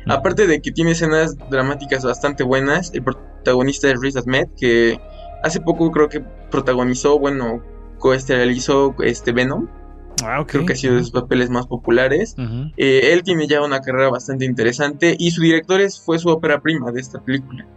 Aparte 0.08 0.48
de 0.48 0.62
que 0.62 0.72
tiene 0.72 0.92
escenas 0.92 1.36
dramáticas 1.50 2.04
bastante 2.04 2.44
buenas, 2.44 2.94
el 2.94 3.04
protagonista 3.04 3.90
es 3.90 4.00
Riz 4.02 4.16
Ahmed, 4.16 4.48
que 4.58 5.00
hace 5.44 5.60
poco 5.60 5.92
creo 5.92 6.08
que 6.08 6.22
protagonizó, 6.50 7.20
bueno, 7.20 7.62
co-esterilizó 8.00 8.96
este 9.04 9.32
Venom. 9.32 9.68
Ah. 10.24 10.44
Creo 10.48 10.66
que 10.66 10.74
ha 10.74 10.76
sido 10.76 10.96
de 10.96 11.02
sus 11.02 11.12
papeles 11.12 11.50
más 11.50 11.68
populares. 11.68 12.36
Eh, 12.78 13.12
él 13.14 13.24
tiene 13.24 13.48
ya 13.48 13.62
una 13.64 13.82
carrera 13.82 14.10
bastante 14.10 14.46
interesante 14.46 15.16
y 15.18 15.32
su 15.32 15.42
director 15.42 15.80
es, 15.80 16.00
fue 16.00 16.18
su 16.18 16.30
ópera 16.30 16.60
prima 16.60 16.92
de 16.92 17.02
esta 17.02 17.20
película. 17.20 17.68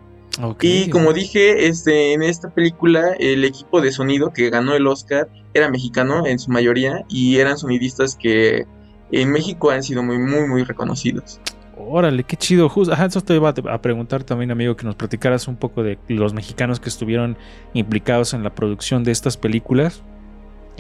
Y 0.60 0.88
como 0.88 1.12
dije, 1.12 1.66
este, 1.66 2.14
en 2.14 2.22
esta 2.22 2.48
película 2.50 3.12
el 3.18 3.44
equipo 3.44 3.80
de 3.80 3.92
sonido 3.92 4.32
que 4.32 4.48
ganó 4.48 4.74
el 4.74 4.86
Oscar 4.86 5.28
era 5.52 5.68
mexicano 5.70 6.26
en 6.26 6.38
su 6.38 6.50
mayoría 6.50 7.04
y 7.08 7.36
eran 7.36 7.58
sonidistas 7.58 8.16
que 8.16 8.66
en 9.12 9.32
México 9.32 9.70
han 9.70 9.82
sido 9.82 10.02
muy, 10.02 10.18
muy, 10.18 10.46
muy 10.46 10.64
reconocidos. 10.64 11.40
Órale, 11.88 12.24
qué 12.24 12.36
chido. 12.36 12.68
Justo, 12.68 12.92
ajá, 12.92 13.06
eso 13.06 13.20
te 13.20 13.34
iba 13.34 13.48
a 13.48 13.82
preguntar 13.82 14.24
también, 14.24 14.50
amigo, 14.50 14.76
que 14.76 14.84
nos 14.84 14.94
platicaras 14.94 15.48
un 15.48 15.56
poco 15.56 15.82
de 15.82 15.98
los 16.08 16.34
mexicanos 16.34 16.80
que 16.80 16.88
estuvieron 16.88 17.36
implicados 17.74 18.34
en 18.34 18.42
la 18.42 18.54
producción 18.54 19.04
de 19.04 19.12
estas 19.12 19.36
películas. 19.36 20.02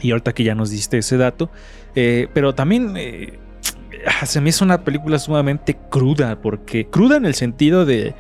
Y 0.02 0.12
ahorita 0.12 0.32
que 0.32 0.44
ya 0.44 0.54
nos 0.54 0.70
diste 0.70 0.98
ese 0.98 1.16
dato. 1.16 1.50
eh, 1.94 2.28
pero 2.32 2.54
también 2.54 2.94
eh, 2.96 3.38
ah, 4.06 4.26
se 4.26 4.40
me 4.40 4.50
hizo 4.50 4.64
una 4.64 4.84
película 4.84 5.18
sumamente 5.18 5.76
cruda, 5.90 6.40
porque 6.40 6.86
cruda 6.86 7.16
en 7.16 7.26
el 7.26 7.34
sentido 7.34 7.84
de, 7.84 8.14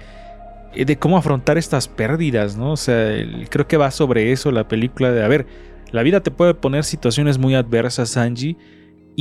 eh, 0.74 0.84
de 0.84 0.98
cómo 0.98 1.16
afrontar 1.16 1.58
estas 1.58 1.88
pérdidas, 1.88 2.56
¿no? 2.56 2.72
O 2.72 2.76
sea, 2.76 3.24
creo 3.48 3.66
que 3.66 3.76
va 3.76 3.90
sobre 3.90 4.32
eso 4.32 4.50
la 4.50 4.68
película 4.68 5.10
de, 5.12 5.24
a 5.24 5.28
ver, 5.28 5.46
la 5.92 6.02
vida 6.02 6.20
te 6.20 6.30
puede 6.30 6.54
poner 6.54 6.84
situaciones 6.84 7.38
muy 7.38 7.54
adversas, 7.54 8.16
Angie. 8.16 8.56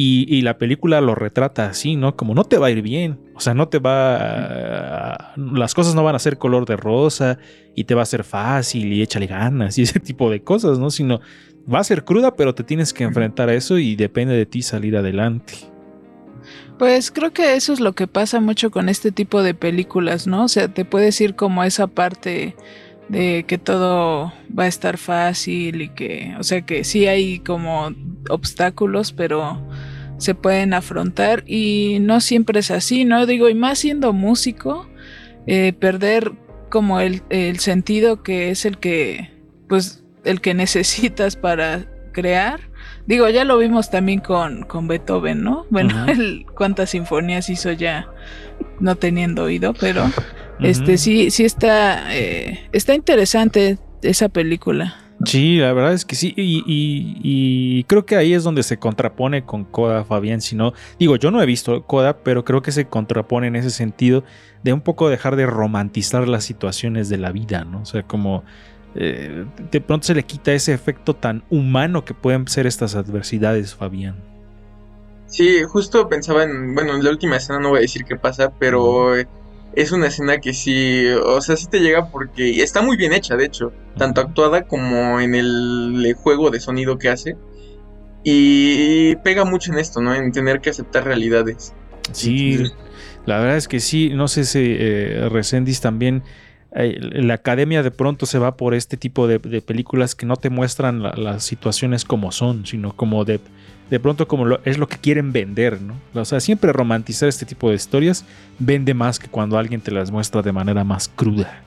Y, 0.02 0.42
la 0.44 0.58
película 0.58 1.02
lo 1.02 1.14
retrata 1.14 1.66
así, 1.66 1.98
¿no? 1.98 2.16
Como 2.16 2.34
no 2.34 2.46
te 2.46 2.58
va 2.58 2.68
a 2.68 2.72
ir 2.72 2.82
bien. 2.82 3.20
O 3.36 3.42
sea, 3.42 3.54
no 3.54 3.68
te 3.68 3.80
va. 3.80 5.34
las 5.36 5.74
cosas 5.74 5.94
no 5.94 6.06
van 6.06 6.16
a 6.16 6.20
ser 6.20 6.38
color 6.38 6.66
de 6.66 6.78
rosa 6.78 7.38
y 7.76 7.84
te 7.84 7.96
va 7.96 8.04
a 8.04 8.06
ser 8.06 8.24
fácil 8.24 8.94
y 8.94 9.02
échale 9.02 9.28
ganas 9.28 9.78
y 9.78 9.82
ese 9.84 10.00
tipo 10.00 10.30
de 10.30 10.42
cosas, 10.42 10.80
¿no? 10.80 10.90
Sino 10.90 11.20
va 11.72 11.80
a 11.80 11.84
ser 11.84 12.06
cruda, 12.06 12.38
pero 12.38 12.56
te 12.56 12.64
tienes 12.64 12.94
que 12.94 13.04
enfrentar 13.04 13.50
a 13.50 13.54
eso 13.54 13.78
y 13.78 13.98
depende 13.98 14.36
de 14.36 14.46
ti 14.46 14.62
salir 14.62 14.96
adelante. 14.96 15.56
Pues 16.78 17.12
creo 17.12 17.34
que 17.34 17.56
eso 17.56 17.74
es 17.74 17.82
lo 17.82 17.92
que 17.92 18.08
pasa 18.08 18.40
mucho 18.40 18.72
con 18.72 18.88
este 18.88 19.12
tipo 19.12 19.44
de 19.44 19.54
películas, 19.54 20.28
¿no? 20.28 20.46
O 20.46 20.48
sea, 20.48 20.70
te 20.70 20.86
puedes 20.86 21.20
ir 21.20 21.36
como 21.36 21.66
esa 21.66 21.88
parte 21.88 22.56
de 23.10 23.44
que 23.46 23.58
todo 23.58 24.32
va 24.58 24.64
a 24.64 24.68
estar 24.68 24.98
fácil 24.98 25.82
y 25.82 25.90
que, 25.90 26.36
o 26.40 26.44
sea, 26.44 26.62
que 26.62 26.86
sí 26.86 27.06
hay 27.06 27.40
como 27.40 27.92
obstáculos, 28.30 29.12
pero 29.12 29.62
se 30.20 30.36
pueden 30.36 30.74
afrontar 30.74 31.44
y 31.48 31.98
no 32.02 32.22
siempre 32.22 32.60
es 32.60 32.70
así, 32.70 33.06
¿no? 33.06 33.26
Digo, 33.26 33.50
y 33.50 33.56
más 33.56 33.80
siendo 33.80 34.14
músico, 34.14 34.88
eh, 35.48 35.74
perder 35.74 36.34
como 36.70 37.00
el, 37.00 37.24
el 37.30 37.60
sentido 37.60 38.22
que 38.22 38.52
es 38.52 38.66
el 38.66 38.78
que, 38.78 39.32
pues, 39.68 40.04
el 40.26 40.42
que 40.42 40.54
necesitas 40.54 41.36
para 41.36 41.88
crear. 42.12 42.60
Digo, 43.08 43.28
ya 43.30 43.44
lo 43.44 43.58
vimos 43.58 43.90
también 43.90 44.20
con, 44.20 44.64
con 44.64 44.88
Beethoven, 44.88 45.42
¿no? 45.42 45.66
Bueno, 45.70 46.06
cuántas 46.56 46.92
sinfonías 46.92 47.50
hizo 47.50 47.72
ya 47.72 48.08
no 48.80 48.96
teniendo 48.98 49.46
oído, 49.46 49.74
pero 49.74 50.06
este 50.60 50.98
sí, 50.98 51.32
sí 51.32 51.46
está, 51.46 52.16
eh, 52.16 52.68
está 52.72 52.94
interesante 52.94 53.80
esa 54.02 54.30
película. 54.30 55.09
Sí, 55.26 55.58
la 55.58 55.74
verdad 55.74 55.94
es 55.94 56.06
que 56.06 56.16
sí. 56.16 56.34
Y, 56.38 56.64
y- 56.66 57.20
y 57.80 57.84
creo 57.86 58.06
que 58.06 58.16
ahí 58.16 58.34
es 58.34 58.44
donde 58.44 58.64
se 58.64 58.80
contrapone 58.80 59.46
con 59.46 59.66
Coda, 59.66 60.06
Fabián. 60.06 60.40
Si 60.42 60.56
no, 60.56 60.74
digo, 60.98 61.18
yo 61.18 61.30
no 61.30 61.42
he 61.42 61.46
visto 61.46 61.86
Coda, 61.86 62.24
pero 62.24 62.46
creo 62.46 62.62
que 62.62 62.72
se 62.72 62.88
contrapone 62.88 63.48
en 63.48 63.56
ese 63.58 63.70
sentido 63.70 64.24
de 64.64 64.72
un 64.74 64.82
poco 64.82 65.10
dejar 65.10 65.36
de 65.36 65.46
romantizar 65.46 66.28
las 66.28 66.46
situaciones 66.46 67.10
de 67.10 67.18
la 67.18 67.32
vida, 67.32 67.66
¿no? 67.66 67.82
O 67.82 67.86
sea, 67.86 68.04
como 68.08 68.46
eh, 68.96 69.46
de 69.58 69.82
pronto 69.82 70.08
se 70.08 70.16
le 70.16 70.24
quita 70.26 70.54
ese 70.54 70.74
efecto 70.74 71.16
tan 71.16 71.44
humano 71.50 72.06
que 72.06 72.14
pueden 72.14 72.48
ser 72.48 72.66
estas 72.66 72.96
adversidades, 72.96 73.76
Fabián. 73.76 74.26
Sí, 75.26 75.64
justo 75.64 76.10
pensaba 76.10 76.44
en, 76.44 76.74
bueno, 76.74 76.96
en 76.96 77.04
la 77.04 77.12
última 77.12 77.38
escena 77.38 77.60
no 77.60 77.70
voy 77.70 77.80
a 77.80 77.82
decir 77.82 78.04
qué 78.04 78.16
pasa, 78.16 78.52
pero 78.58 79.16
es 79.74 79.92
una 79.92 80.08
escena 80.08 80.40
que 80.40 80.54
sí, 80.54 81.06
o 81.08 81.42
sea, 81.42 81.56
sí 81.56 81.68
te 81.68 81.80
llega 81.80 82.10
porque 82.12 82.62
está 82.64 82.82
muy 82.82 82.98
bien 82.98 83.14
hecha, 83.14 83.36
de 83.36 83.46
hecho, 83.46 83.72
tanto 83.98 84.22
actuada 84.22 84.68
como 84.68 85.20
en 85.20 85.36
el, 85.36 86.14
juego 86.22 86.50
de 86.50 86.60
sonido 86.60 86.98
que 86.98 87.10
hace. 87.10 87.36
Y 88.24 89.16
pega 89.18 89.46
mucho 89.46 89.72
en 89.72 89.80
esto, 89.80 90.02
¿no? 90.02 90.14
En 90.14 90.32
tener 90.32 90.60
que 90.60 90.70
aceptar 90.72 91.06
realidades. 91.06 91.74
Sí, 92.12 92.54
Entonces, 92.54 92.78
la 93.26 93.40
verdad 93.40 93.58
es 93.58 93.68
que 93.68 93.80
sí. 93.80 94.10
No 94.14 94.28
sé 94.28 94.44
si 94.44 94.60
eh, 94.78 95.30
Resendiz 95.32 95.80
también. 95.80 96.24
eh, 96.76 96.98
la 97.00 97.36
academia 97.36 97.82
de 97.82 97.92
pronto 97.92 98.26
se 98.26 98.38
va 98.38 98.56
por 98.58 98.74
este 98.74 98.98
tipo 98.98 99.28
de, 99.28 99.40
de 99.40 99.62
películas 99.62 100.16
que 100.16 100.26
no 100.26 100.36
te 100.36 100.50
muestran 100.50 101.02
la- 101.02 101.14
las 101.16 101.44
situaciones 101.44 102.04
como 102.06 102.32
son, 102.32 102.66
sino 102.66 102.96
como 102.96 103.26
de, 103.26 103.40
de 103.90 104.00
pronto 104.00 104.28
como 104.28 104.46
lo- 104.46 104.62
es 104.66 104.78
lo 104.78 104.88
que 104.88 104.98
quieren 104.98 105.32
vender, 105.32 105.80
¿no? 105.82 105.96
O 106.14 106.26
sea, 106.26 106.40
siempre 106.40 106.72
romantizar 106.74 107.28
este 107.30 107.46
tipo 107.46 107.70
de 107.70 107.76
historias 107.76 108.24
vende 108.60 108.94
más 108.94 109.18
que 109.20 109.28
cuando 109.28 109.58
alguien 109.58 109.82
te 109.82 109.92
las 109.92 110.12
muestra 110.12 110.42
de 110.42 110.52
manera 110.52 110.84
más 110.84 111.08
cruda. 111.10 111.64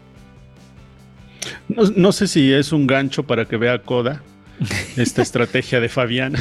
No, 1.69 1.83
no 1.97 2.13
sé 2.13 2.29
si 2.29 2.53
es 2.53 2.73
un 2.73 2.87
gancho 2.87 3.25
para 3.25 3.45
que 3.47 3.57
vea 3.57 3.79
Coda, 3.81 4.23
esta 4.97 5.23
estrategia 5.23 5.81
de 5.81 5.89
Fabián. 5.89 6.35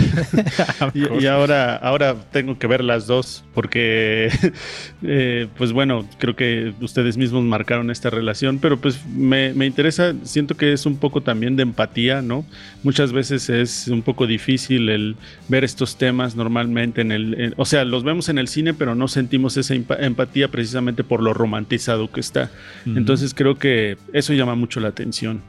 y, 0.93 1.23
y 1.23 1.27
ahora, 1.27 1.75
ahora 1.75 2.15
tengo 2.31 2.57
que 2.59 2.67
ver 2.67 2.83
las 2.83 3.07
dos, 3.07 3.43
porque, 3.53 4.29
eh, 5.03 5.47
pues 5.57 5.71
bueno, 5.71 6.07
creo 6.19 6.35
que 6.35 6.73
ustedes 6.81 7.17
mismos 7.17 7.43
marcaron 7.43 7.89
esta 7.91 8.09
relación, 8.09 8.59
pero 8.59 8.79
pues 8.79 9.05
me, 9.07 9.53
me 9.53 9.65
interesa, 9.65 10.13
siento 10.23 10.55
que 10.55 10.73
es 10.73 10.85
un 10.85 10.97
poco 10.97 11.21
también 11.21 11.55
de 11.55 11.63
empatía, 11.63 12.21
¿no? 12.21 12.45
Muchas 12.83 13.11
veces 13.13 13.49
es 13.49 13.87
un 13.87 14.01
poco 14.01 14.27
difícil 14.27 14.89
el 14.89 15.15
ver 15.47 15.63
estos 15.63 15.97
temas 15.97 16.35
normalmente 16.35 17.01
en 17.01 17.11
el, 17.11 17.39
en- 17.39 17.53
o 17.57 17.65
sea, 17.65 17.85
los 17.85 18.03
vemos 18.03 18.29
en 18.29 18.37
el 18.37 18.47
cine, 18.47 18.73
pero 18.73 18.95
no 18.95 19.07
sentimos 19.07 19.57
esa 19.57 19.73
empa- 19.75 19.97
empatía 19.99 20.47
precisamente 20.49 21.03
por 21.03 21.21
lo 21.23 21.33
romantizado 21.33 22.11
que 22.11 22.19
está. 22.19 22.51
Entonces 22.85 23.33
creo 23.33 23.57
que 23.57 23.97
eso 24.13 24.33
llama 24.33 24.55
mucho 24.55 24.79
la 24.79 24.89
atención. 24.89 25.41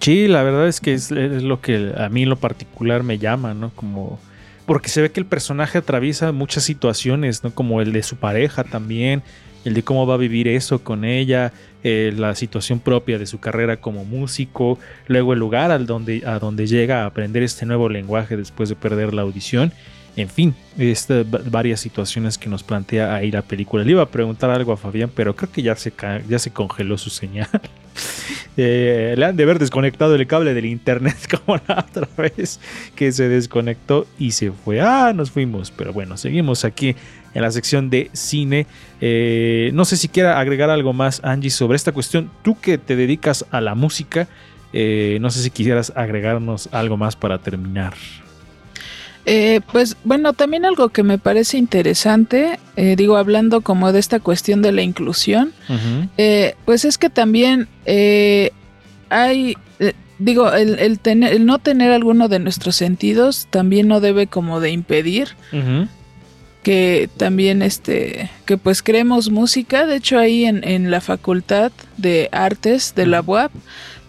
Sí, 0.00 0.28
la 0.28 0.42
verdad 0.42 0.66
es 0.66 0.80
que 0.80 0.94
es, 0.94 1.10
lo 1.10 1.60
que 1.60 1.92
a 1.96 2.08
mí 2.08 2.22
en 2.22 2.30
lo 2.30 2.36
particular 2.36 3.02
me 3.02 3.18
llama, 3.18 3.52
¿no? 3.54 3.70
Como 3.74 4.18
porque 4.64 4.88
se 4.88 5.02
ve 5.02 5.10
que 5.10 5.20
el 5.20 5.26
personaje 5.26 5.78
atraviesa 5.78 6.32
muchas 6.32 6.64
situaciones, 6.64 7.42
¿no? 7.44 7.50
Como 7.54 7.80
el 7.82 7.92
de 7.92 8.02
su 8.02 8.16
pareja 8.16 8.64
también, 8.64 9.22
el 9.64 9.74
de 9.74 9.82
cómo 9.82 10.06
va 10.06 10.14
a 10.14 10.16
vivir 10.16 10.48
eso 10.48 10.82
con 10.84 11.04
ella, 11.04 11.52
eh, 11.82 12.12
la 12.16 12.34
situación 12.34 12.78
propia 12.80 13.18
de 13.18 13.26
su 13.26 13.40
carrera 13.40 13.78
como 13.78 14.04
músico, 14.04 14.78
luego 15.06 15.32
el 15.34 15.38
lugar 15.40 15.70
al 15.70 15.86
donde, 15.86 16.22
a 16.24 16.38
donde 16.38 16.66
llega 16.66 17.02
a 17.02 17.06
aprender 17.06 17.42
este 17.42 17.66
nuevo 17.66 17.88
lenguaje 17.88 18.36
después 18.36 18.68
de 18.68 18.76
perder 18.76 19.12
la 19.12 19.22
audición. 19.22 19.72
En 20.16 20.28
fin, 20.28 20.54
va- 20.78 21.40
varias 21.50 21.80
situaciones 21.80 22.38
que 22.38 22.48
nos 22.48 22.62
plantea 22.62 23.14
ahí 23.14 23.30
la 23.30 23.42
película. 23.42 23.84
Le 23.84 23.90
iba 23.92 24.02
a 24.02 24.10
preguntar 24.10 24.50
algo 24.50 24.72
a 24.72 24.76
Fabián, 24.76 25.10
pero 25.14 25.34
creo 25.36 25.50
que 25.52 25.62
ya 25.62 25.74
se, 25.76 25.92
ya 26.28 26.38
se 26.38 26.52
congeló 26.52 26.96
su 26.96 27.10
señal. 27.10 27.48
Eh, 28.62 29.14
le 29.16 29.24
han 29.24 29.36
de 29.36 29.44
haber 29.44 29.58
desconectado 29.58 30.14
el 30.16 30.26
cable 30.26 30.52
del 30.52 30.66
internet 30.66 31.16
como 31.46 31.58
la 31.66 31.86
otra 31.88 32.08
vez 32.18 32.60
que 32.94 33.10
se 33.10 33.28
desconectó 33.28 34.06
y 34.18 34.32
se 34.32 34.50
fue. 34.50 34.82
Ah, 34.82 35.12
nos 35.14 35.30
fuimos. 35.30 35.70
Pero 35.70 35.94
bueno, 35.94 36.18
seguimos 36.18 36.66
aquí 36.66 36.94
en 37.32 37.42
la 37.42 37.50
sección 37.52 37.88
de 37.88 38.10
cine. 38.12 38.66
Eh, 39.00 39.70
no 39.72 39.86
sé 39.86 39.96
si 39.96 40.08
quiera 40.08 40.38
agregar 40.38 40.68
algo 40.68 40.92
más, 40.92 41.22
Angie, 41.24 41.48
sobre 41.48 41.76
esta 41.76 41.92
cuestión. 41.92 42.30
Tú 42.42 42.60
que 42.60 42.76
te 42.76 42.96
dedicas 42.96 43.46
a 43.50 43.62
la 43.62 43.74
música, 43.74 44.28
eh, 44.74 45.18
no 45.20 45.30
sé 45.30 45.42
si 45.42 45.50
quisieras 45.50 45.92
agregarnos 45.96 46.68
algo 46.72 46.98
más 46.98 47.16
para 47.16 47.38
terminar. 47.38 47.94
Eh, 49.26 49.60
pues 49.70 49.96
bueno, 50.04 50.32
también 50.32 50.64
algo 50.64 50.88
que 50.88 51.02
me 51.02 51.18
parece 51.18 51.58
interesante, 51.58 52.58
eh, 52.76 52.96
digo, 52.96 53.16
hablando 53.16 53.60
como 53.60 53.92
de 53.92 54.00
esta 54.00 54.18
cuestión 54.18 54.62
de 54.62 54.72
la 54.72 54.82
inclusión, 54.82 55.52
eh, 56.16 56.54
pues 56.64 56.84
es 56.84 56.96
que 56.98 57.10
también 57.10 57.68
eh, 57.84 58.50
hay, 59.10 59.56
digo, 60.18 60.52
el, 60.52 60.78
el 60.78 60.98
tener, 60.98 61.34
el 61.34 61.44
no 61.44 61.58
tener 61.58 61.92
alguno 61.92 62.28
de 62.28 62.38
nuestros 62.38 62.76
sentidos 62.76 63.46
también 63.50 63.88
no 63.88 64.00
debe 64.00 64.26
como 64.26 64.60
de 64.60 64.70
impedir 64.70 65.28
que 66.62 67.08
también 67.16 67.62
este 67.62 68.30
que 68.44 68.56
pues 68.58 68.82
creemos 68.82 69.30
música. 69.30 69.86
De 69.86 69.96
hecho 69.96 70.18
ahí 70.18 70.44
en, 70.44 70.66
en 70.66 70.90
la 70.90 71.00
facultad 71.00 71.72
de 71.96 72.28
artes 72.32 72.94
de 72.94 73.06
la 73.06 73.22
UAP 73.22 73.50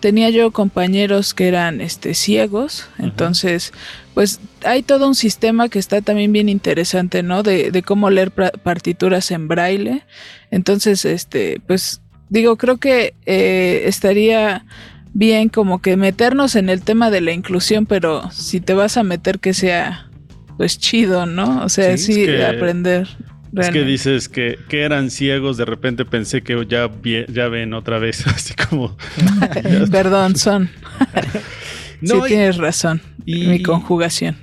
tenía 0.02 0.30
yo 0.30 0.52
compañeros 0.52 1.34
que 1.34 1.48
eran 1.48 1.80
este 1.80 2.14
ciegos, 2.14 2.90
entonces 3.00 3.72
pues 4.14 4.42
hay 4.66 4.84
todo 4.84 5.08
un 5.08 5.16
sistema 5.16 5.70
que 5.70 5.80
está 5.80 6.02
también 6.02 6.34
bien 6.34 6.50
interesante, 6.50 7.24
¿no? 7.24 7.44
De, 7.44 7.72
de 7.72 7.82
cómo 7.82 8.10
leer 8.10 8.32
partituras 8.32 9.32
en 9.32 9.48
braille. 9.48 10.04
Entonces, 10.50 11.06
este, 11.06 11.62
pues 11.66 12.02
digo, 12.30 12.58
creo 12.58 12.78
que 12.78 13.14
eh, 13.26 13.84
estaría 13.86 14.66
bien 15.14 15.50
como 15.50 15.82
que 15.82 15.98
meternos 15.98 16.56
en 16.56 16.70
el 16.70 16.82
tema 16.82 17.10
de 17.10 17.22
la 17.22 17.32
inclusión, 17.32 17.86
pero 17.86 18.30
si 18.32 18.60
te 18.60 18.74
vas 18.74 18.98
a 18.98 19.04
meter 19.04 19.40
que 19.40 19.54
sea 19.54 20.10
pues 20.58 20.78
chido, 20.78 21.26
¿no? 21.26 21.64
O 21.64 21.70
sea, 21.70 21.98
sí, 21.98 22.28
aprender. 22.42 23.08
Es 23.58 23.70
que 23.70 23.84
dices 23.84 24.30
que, 24.30 24.58
que, 24.70 24.84
eran 24.84 25.12
ciegos, 25.12 25.58
de 25.58 25.66
repente 25.66 26.06
pensé 26.06 26.42
que 26.42 26.66
ya, 26.68 26.90
ya 27.28 27.48
ven 27.50 27.74
otra 27.74 28.00
vez, 28.00 28.26
así 28.28 28.54
como... 28.54 28.96
Perdón, 29.92 30.36
son. 30.36 30.70
sí, 32.02 32.14
tienes 32.28 32.58
razón. 32.58 33.02
Y, 33.26 33.48
mi 33.48 33.62
conjugación. 33.62 34.38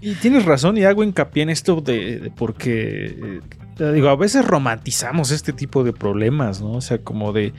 y 0.00 0.14
tienes 0.14 0.44
razón 0.44 0.76
y 0.76 0.84
hago 0.84 1.02
hincapié 1.02 1.42
en 1.42 1.50
esto 1.50 1.80
de, 1.80 2.30
porque, 2.36 3.40
eh, 3.78 3.92
digo, 3.92 4.08
a 4.08 4.16
veces 4.16 4.44
romantizamos 4.44 5.32
este 5.32 5.52
tipo 5.52 5.82
de 5.82 5.92
problemas, 5.92 6.60
¿no? 6.60 6.72
O 6.72 6.80
sea, 6.80 6.98
como 6.98 7.32
de... 7.32 7.52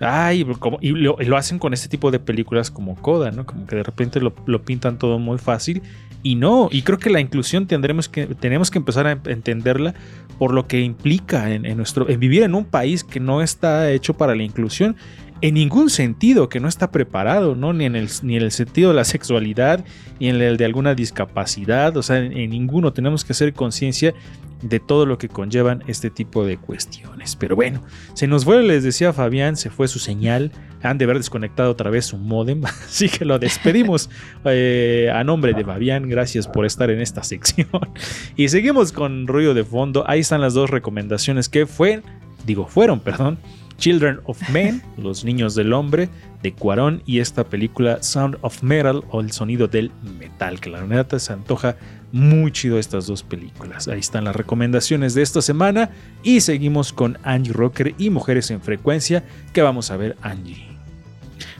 Ay, 0.00 0.44
como, 0.58 0.78
y 0.80 0.90
lo, 0.90 1.36
hacen 1.36 1.60
con 1.60 1.74
este 1.74 1.88
tipo 1.88 2.10
de 2.10 2.18
películas 2.18 2.72
como 2.72 2.96
Coda, 2.96 3.30
¿no? 3.30 3.46
Como 3.46 3.66
que 3.68 3.76
de 3.76 3.84
repente 3.84 4.20
lo, 4.20 4.34
lo 4.46 4.64
pintan 4.64 4.98
todo 4.98 5.20
muy 5.20 5.38
fácil 5.38 5.80
y 6.22 6.36
no, 6.36 6.68
y 6.70 6.82
creo 6.82 6.98
que 6.98 7.10
la 7.10 7.20
inclusión 7.20 7.66
tendremos 7.66 8.08
que, 8.08 8.26
tenemos 8.26 8.70
que 8.70 8.78
empezar 8.78 9.06
a 9.06 9.18
entenderla 9.26 9.94
por 10.38 10.54
lo 10.54 10.66
que 10.66 10.80
implica 10.80 11.50
en, 11.52 11.76
nuestro, 11.76 12.08
en 12.08 12.20
vivir 12.20 12.42
en 12.42 12.54
un 12.54 12.64
país 12.64 13.04
que 13.04 13.20
no 13.20 13.42
está 13.42 13.90
hecho 13.90 14.14
para 14.14 14.34
la 14.34 14.42
inclusión 14.42 14.96
en 15.40 15.54
ningún 15.54 15.90
sentido, 15.90 16.48
que 16.48 16.60
no 16.60 16.68
está 16.68 16.92
preparado, 16.92 17.56
¿no? 17.56 17.72
Ni 17.72 17.84
en 17.84 17.96
el, 17.96 18.08
ni 18.22 18.36
en 18.36 18.42
el 18.42 18.52
sentido 18.52 18.90
de 18.90 18.96
la 18.96 19.04
sexualidad, 19.04 19.84
ni 20.20 20.28
en 20.28 20.40
el 20.40 20.56
de 20.56 20.64
alguna 20.64 20.94
discapacidad, 20.94 21.96
o 21.96 22.02
sea, 22.02 22.18
en 22.18 22.50
ninguno 22.50 22.92
tenemos 22.92 23.24
que 23.24 23.32
hacer 23.32 23.52
conciencia 23.52 24.14
de 24.62 24.78
todo 24.78 25.04
lo 25.04 25.18
que 25.18 25.28
conllevan 25.28 25.82
este 25.88 26.10
tipo 26.10 26.46
de 26.46 26.56
cuestiones. 26.56 27.34
Pero 27.34 27.56
bueno, 27.56 27.82
se 28.14 28.28
nos 28.28 28.44
fue, 28.44 28.62
les 28.62 28.84
decía 28.84 29.12
Fabián, 29.12 29.56
se 29.56 29.70
fue 29.70 29.88
su 29.88 29.98
señal, 29.98 30.52
han 30.82 30.98
de 30.98 31.04
haber 31.04 31.18
desconectado 31.18 31.70
otra 31.70 31.90
vez 31.90 32.06
su 32.06 32.18
modem, 32.18 32.64
así 32.86 33.08
que 33.08 33.24
lo 33.24 33.38
despedimos 33.38 34.10
eh, 34.44 35.10
a 35.14 35.24
nombre 35.24 35.54
de 35.54 35.64
Fabián, 35.64 36.08
gracias 36.08 36.48
por 36.48 36.66
estar 36.66 36.90
en 36.90 37.00
esta 37.00 37.22
sección. 37.22 37.68
Y 38.36 38.48
seguimos 38.48 38.92
con 38.92 39.26
ruido 39.26 39.54
de 39.54 39.64
fondo, 39.64 40.04
ahí 40.08 40.20
están 40.20 40.40
las 40.40 40.54
dos 40.54 40.70
recomendaciones 40.70 41.48
que 41.48 41.66
fue, 41.66 42.02
digo, 42.46 42.66
fueron, 42.66 43.00
perdón. 43.00 43.38
Children 43.78 44.20
of 44.24 44.48
Men, 44.50 44.80
Los 44.96 45.24
Niños 45.24 45.56
del 45.56 45.72
Hombre, 45.72 46.08
de 46.42 46.52
Cuarón, 46.52 47.02
y 47.04 47.18
esta 47.18 47.42
película 47.44 48.00
Sound 48.00 48.38
of 48.42 48.62
Metal, 48.62 49.02
o 49.10 49.20
El 49.20 49.32
Sonido 49.32 49.66
del 49.66 49.90
Metal, 50.20 50.60
que 50.60 50.70
la 50.70 50.86
neta 50.86 51.18
se 51.18 51.32
antoja 51.32 51.76
muy 52.12 52.52
chido 52.52 52.78
estas 52.78 53.06
dos 53.06 53.22
películas. 53.22 53.88
Ahí 53.88 53.98
están 53.98 54.24
las 54.24 54.36
recomendaciones 54.36 55.14
de 55.14 55.22
esta 55.22 55.42
semana 55.42 55.90
y 56.22 56.42
seguimos 56.42 56.92
con 56.92 57.18
Angie 57.24 57.52
Rocker 57.52 57.94
y 57.98 58.10
Mujeres 58.10 58.50
en 58.50 58.60
Frecuencia. 58.60 59.24
¿Qué 59.52 59.62
vamos 59.62 59.90
a 59.90 59.96
ver, 59.96 60.16
Angie? 60.22 60.71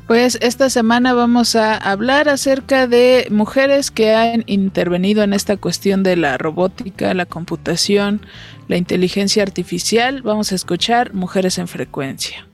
Pues 0.07 0.37
esta 0.43 0.69
semana 0.69 1.15
vamos 1.15 1.55
a 1.55 1.77
hablar 1.77 2.29
acerca 2.29 2.87
de 2.87 3.29
mujeres 3.31 3.91
que 3.91 4.15
han 4.15 4.43
intervenido 4.47 5.23
en 5.23 5.33
esta 5.33 5.57
cuestión 5.57 6.03
de 6.03 6.17
la 6.17 6.37
robótica, 6.39 7.15
la 7.15 7.25
computación, 7.25 8.21
la 8.69 8.77
inteligencia 8.77 9.43
artificial. 9.43 10.23
Vamos 10.23 10.53
a 10.53 10.57
escuchar 10.57 11.15
Mujeres 11.15 11.59
en 11.59 11.69
Frecuencia. 11.69 12.47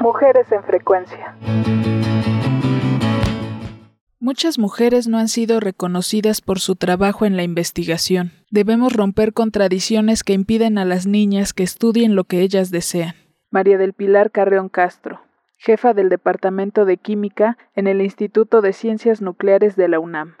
Mujeres 0.00 0.46
en 0.50 0.64
Frecuencia. 0.64 1.36
Muchas 4.18 4.58
mujeres 4.58 5.08
no 5.08 5.18
han 5.18 5.28
sido 5.28 5.60
reconocidas 5.60 6.40
por 6.40 6.58
su 6.58 6.74
trabajo 6.74 7.26
en 7.26 7.36
la 7.36 7.42
investigación. 7.42 8.32
Debemos 8.50 8.92
romper 8.92 9.32
con 9.32 9.50
tradiciones 9.50 10.24
que 10.24 10.32
impiden 10.32 10.78
a 10.78 10.84
las 10.84 11.06
niñas 11.06 11.52
que 11.52 11.64
estudien 11.64 12.14
lo 12.14 12.24
que 12.24 12.40
ellas 12.40 12.70
desean. 12.70 13.14
María 13.52 13.76
del 13.76 13.92
Pilar 13.92 14.30
Carreón 14.30 14.70
Castro, 14.70 15.20
jefa 15.58 15.92
del 15.92 16.08
Departamento 16.08 16.86
de 16.86 16.96
Química 16.96 17.58
en 17.76 17.86
el 17.86 18.00
Instituto 18.00 18.62
de 18.62 18.72
Ciencias 18.72 19.20
Nucleares 19.20 19.76
de 19.76 19.88
la 19.88 20.00
UNAM. 20.00 20.36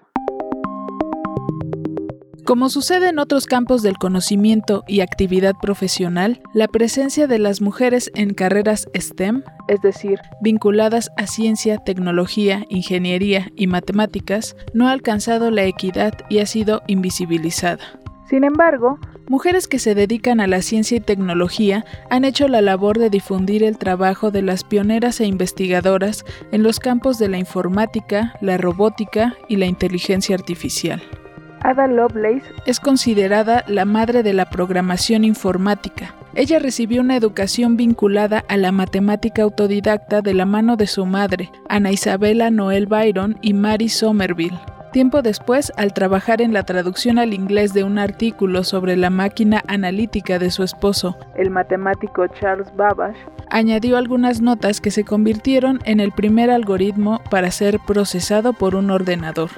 Como 2.46 2.70
sucede 2.70 3.10
en 3.10 3.18
otros 3.18 3.46
campos 3.46 3.82
del 3.82 3.98
conocimiento 3.98 4.82
y 4.88 5.00
actividad 5.00 5.52
profesional, 5.60 6.40
la 6.54 6.68
presencia 6.68 7.26
de 7.26 7.38
las 7.38 7.60
mujeres 7.60 8.10
en 8.14 8.32
carreras 8.32 8.88
STEM, 8.98 9.44
es 9.68 9.82
decir, 9.82 10.18
vinculadas 10.40 11.10
a 11.18 11.26
ciencia, 11.26 11.78
tecnología, 11.84 12.64
ingeniería 12.70 13.48
y 13.56 13.66
matemáticas, 13.66 14.56
no 14.72 14.88
ha 14.88 14.92
alcanzado 14.92 15.50
la 15.50 15.64
equidad 15.64 16.14
y 16.30 16.38
ha 16.38 16.46
sido 16.46 16.80
invisibilizada. 16.86 18.01
Sin 18.32 18.44
embargo, 18.44 18.98
mujeres 19.28 19.68
que 19.68 19.78
se 19.78 19.94
dedican 19.94 20.40
a 20.40 20.46
la 20.46 20.62
ciencia 20.62 20.96
y 20.96 21.00
tecnología 21.00 21.84
han 22.08 22.24
hecho 22.24 22.48
la 22.48 22.62
labor 22.62 22.98
de 22.98 23.10
difundir 23.10 23.62
el 23.62 23.76
trabajo 23.76 24.30
de 24.30 24.40
las 24.40 24.64
pioneras 24.64 25.20
e 25.20 25.26
investigadoras 25.26 26.24
en 26.50 26.62
los 26.62 26.80
campos 26.80 27.18
de 27.18 27.28
la 27.28 27.36
informática, 27.36 28.32
la 28.40 28.56
robótica 28.56 29.34
y 29.48 29.56
la 29.56 29.66
inteligencia 29.66 30.34
artificial. 30.34 31.02
Ada 31.60 31.86
Lovelace 31.88 32.46
es 32.64 32.80
considerada 32.80 33.64
la 33.68 33.84
madre 33.84 34.22
de 34.22 34.32
la 34.32 34.48
programación 34.48 35.24
informática. 35.24 36.14
Ella 36.34 36.58
recibió 36.58 37.02
una 37.02 37.16
educación 37.16 37.76
vinculada 37.76 38.46
a 38.48 38.56
la 38.56 38.72
matemática 38.72 39.42
autodidacta 39.42 40.22
de 40.22 40.32
la 40.32 40.46
mano 40.46 40.76
de 40.76 40.86
su 40.86 41.04
madre, 41.04 41.50
Ana 41.68 41.92
Isabela 41.92 42.50
Noel 42.50 42.86
Byron 42.86 43.36
y 43.42 43.52
Mary 43.52 43.90
Somerville. 43.90 44.58
Tiempo 44.92 45.22
después, 45.22 45.72
al 45.78 45.94
trabajar 45.94 46.42
en 46.42 46.52
la 46.52 46.64
traducción 46.64 47.18
al 47.18 47.32
inglés 47.32 47.72
de 47.72 47.82
un 47.82 47.98
artículo 47.98 48.62
sobre 48.62 48.94
la 48.94 49.08
máquina 49.08 49.62
analítica 49.66 50.38
de 50.38 50.50
su 50.50 50.62
esposo, 50.62 51.16
el 51.34 51.48
matemático 51.48 52.26
Charles 52.26 52.68
Babbage, 52.76 53.18
añadió 53.48 53.96
algunas 53.96 54.42
notas 54.42 54.82
que 54.82 54.90
se 54.90 55.04
convirtieron 55.04 55.80
en 55.86 55.98
el 55.98 56.12
primer 56.12 56.50
algoritmo 56.50 57.22
para 57.30 57.50
ser 57.50 57.78
procesado 57.86 58.52
por 58.52 58.74
un 58.74 58.90
ordenador. 58.90 59.48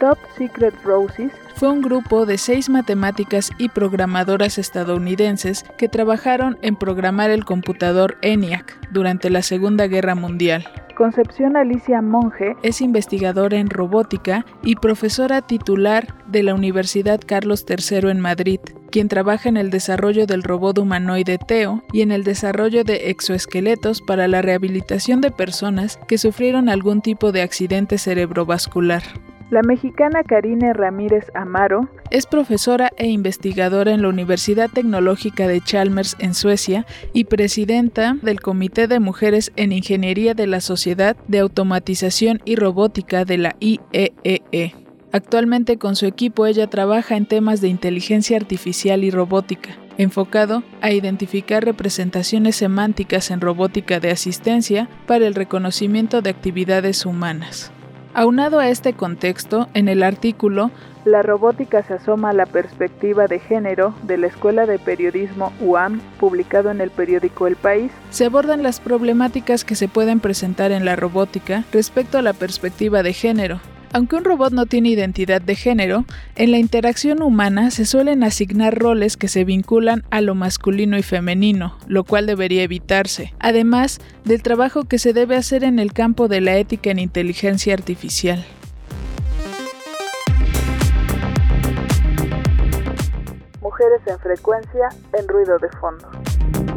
Top 0.00 0.16
Secret 0.38 0.74
Roses 0.84 1.32
fue 1.58 1.72
un 1.72 1.82
grupo 1.82 2.24
de 2.24 2.38
seis 2.38 2.68
matemáticas 2.68 3.50
y 3.58 3.68
programadoras 3.68 4.58
estadounidenses 4.58 5.64
que 5.76 5.88
trabajaron 5.88 6.56
en 6.62 6.76
programar 6.76 7.30
el 7.30 7.44
computador 7.44 8.16
ENIAC 8.22 8.78
durante 8.92 9.28
la 9.28 9.42
Segunda 9.42 9.88
Guerra 9.88 10.14
Mundial. 10.14 10.68
Concepción 10.96 11.56
Alicia 11.56 12.00
Monge 12.00 12.54
es 12.62 12.80
investigadora 12.80 13.58
en 13.58 13.70
robótica 13.70 14.46
y 14.62 14.76
profesora 14.76 15.42
titular 15.42 16.14
de 16.28 16.44
la 16.44 16.54
Universidad 16.54 17.20
Carlos 17.26 17.66
III 17.68 18.08
en 18.10 18.20
Madrid, 18.20 18.60
quien 18.92 19.08
trabaja 19.08 19.48
en 19.48 19.56
el 19.56 19.70
desarrollo 19.70 20.26
del 20.26 20.44
robot 20.44 20.78
humanoide 20.78 21.38
Teo 21.38 21.82
y 21.92 22.02
en 22.02 22.12
el 22.12 22.22
desarrollo 22.22 22.84
de 22.84 23.10
exoesqueletos 23.10 24.00
para 24.00 24.28
la 24.28 24.42
rehabilitación 24.42 25.20
de 25.20 25.32
personas 25.32 25.98
que 26.06 26.18
sufrieron 26.18 26.68
algún 26.68 27.02
tipo 27.02 27.32
de 27.32 27.42
accidente 27.42 27.98
cerebrovascular. 27.98 29.02
La 29.50 29.62
mexicana 29.62 30.24
Karine 30.24 30.74
Ramírez 30.74 31.24
Amaro 31.34 31.88
es 32.10 32.26
profesora 32.26 32.90
e 32.98 33.06
investigadora 33.08 33.92
en 33.92 34.02
la 34.02 34.08
Universidad 34.08 34.68
Tecnológica 34.68 35.48
de 35.48 35.62
Chalmers 35.62 36.16
en 36.18 36.34
Suecia 36.34 36.84
y 37.14 37.24
presidenta 37.24 38.18
del 38.20 38.40
Comité 38.40 38.88
de 38.88 39.00
Mujeres 39.00 39.50
en 39.56 39.72
Ingeniería 39.72 40.34
de 40.34 40.46
la 40.46 40.60
Sociedad 40.60 41.16
de 41.28 41.38
Automatización 41.38 42.42
y 42.44 42.56
Robótica 42.56 43.24
de 43.24 43.38
la 43.38 43.56
IEEE. 43.58 44.42
E. 44.52 44.74
Actualmente 45.12 45.78
con 45.78 45.96
su 45.96 46.04
equipo 46.04 46.44
ella 46.44 46.68
trabaja 46.68 47.16
en 47.16 47.24
temas 47.24 47.62
de 47.62 47.68
inteligencia 47.68 48.36
artificial 48.36 49.02
y 49.02 49.10
robótica, 49.10 49.78
enfocado 49.96 50.62
a 50.82 50.90
identificar 50.90 51.64
representaciones 51.64 52.56
semánticas 52.56 53.30
en 53.30 53.40
robótica 53.40 53.98
de 53.98 54.10
asistencia 54.10 54.90
para 55.06 55.26
el 55.26 55.34
reconocimiento 55.34 56.20
de 56.20 56.28
actividades 56.28 57.06
humanas. 57.06 57.72
Aunado 58.18 58.58
a 58.58 58.68
este 58.68 58.94
contexto, 58.94 59.68
en 59.74 59.86
el 59.86 60.02
artículo 60.02 60.72
La 61.04 61.22
robótica 61.22 61.84
se 61.84 61.94
asoma 61.94 62.30
a 62.30 62.32
la 62.32 62.46
perspectiva 62.46 63.28
de 63.28 63.38
género 63.38 63.94
de 64.02 64.18
la 64.18 64.26
Escuela 64.26 64.66
de 64.66 64.80
Periodismo 64.80 65.52
UAM, 65.60 66.00
publicado 66.18 66.72
en 66.72 66.80
el 66.80 66.90
periódico 66.90 67.46
El 67.46 67.54
País, 67.54 67.92
se 68.10 68.24
abordan 68.24 68.64
las 68.64 68.80
problemáticas 68.80 69.64
que 69.64 69.76
se 69.76 69.86
pueden 69.86 70.18
presentar 70.18 70.72
en 70.72 70.84
la 70.84 70.96
robótica 70.96 71.62
respecto 71.72 72.18
a 72.18 72.22
la 72.22 72.32
perspectiva 72.32 73.04
de 73.04 73.12
género, 73.12 73.60
aunque 73.92 74.16
un 74.16 74.24
robot 74.24 74.52
no 74.52 74.66
tiene 74.66 74.90
identidad 74.90 75.40
de 75.40 75.54
género, 75.54 76.04
en 76.36 76.50
la 76.50 76.58
interacción 76.58 77.22
humana 77.22 77.70
se 77.70 77.84
suelen 77.84 78.22
asignar 78.22 78.78
roles 78.78 79.16
que 79.16 79.28
se 79.28 79.44
vinculan 79.44 80.04
a 80.10 80.20
lo 80.20 80.34
masculino 80.34 80.98
y 80.98 81.02
femenino, 81.02 81.76
lo 81.86 82.04
cual 82.04 82.26
debería 82.26 82.62
evitarse, 82.62 83.32
además 83.38 84.00
del 84.24 84.42
trabajo 84.42 84.84
que 84.84 84.98
se 84.98 85.12
debe 85.12 85.36
hacer 85.36 85.64
en 85.64 85.78
el 85.78 85.92
campo 85.92 86.28
de 86.28 86.40
la 86.40 86.56
ética 86.56 86.90
en 86.90 86.98
inteligencia 86.98 87.74
artificial. 87.74 88.44
Mujeres 93.60 94.00
en 94.06 94.18
frecuencia 94.18 94.88
en 95.18 95.28
ruido 95.28 95.58
de 95.58 95.68
fondo. 95.78 96.67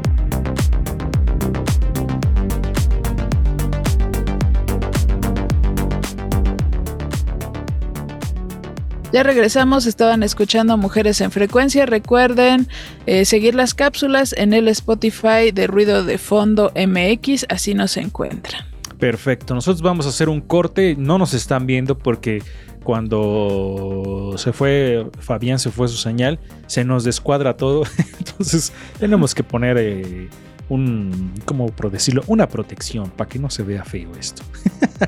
Ya 9.11 9.23
regresamos, 9.23 9.87
estaban 9.87 10.23
escuchando 10.23 10.77
Mujeres 10.77 11.19
en 11.19 11.31
Frecuencia. 11.31 11.85
Recuerden 11.85 12.69
eh, 13.05 13.25
seguir 13.25 13.55
las 13.55 13.73
cápsulas 13.73 14.33
en 14.37 14.53
el 14.53 14.69
Spotify 14.69 15.51
de 15.53 15.67
Ruido 15.67 16.05
de 16.05 16.17
Fondo 16.17 16.71
MX, 16.75 17.45
así 17.49 17.73
nos 17.73 17.97
encuentran. 17.97 18.63
Perfecto, 18.99 19.53
nosotros 19.53 19.81
vamos 19.81 20.05
a 20.05 20.09
hacer 20.09 20.29
un 20.29 20.39
corte, 20.39 20.95
no 20.97 21.17
nos 21.17 21.33
están 21.33 21.65
viendo 21.65 21.97
porque 21.97 22.41
cuando 22.83 24.35
se 24.37 24.53
fue 24.53 25.05
Fabián, 25.19 25.59
se 25.59 25.71
fue 25.71 25.89
su 25.89 25.97
señal, 25.97 26.39
se 26.67 26.85
nos 26.85 27.03
descuadra 27.03 27.57
todo, 27.57 27.83
entonces 28.19 28.71
tenemos 28.97 29.35
que 29.35 29.43
poner 29.43 29.77
eh, 29.77 30.29
un, 30.71 31.33
¿cómo 31.43 31.69
decirlo? 31.91 32.23
Una 32.27 32.47
protección 32.47 33.09
para 33.09 33.29
que 33.29 33.39
no 33.39 33.49
se 33.49 33.61
vea 33.61 33.83
feo 33.83 34.11
esto. 34.17 34.41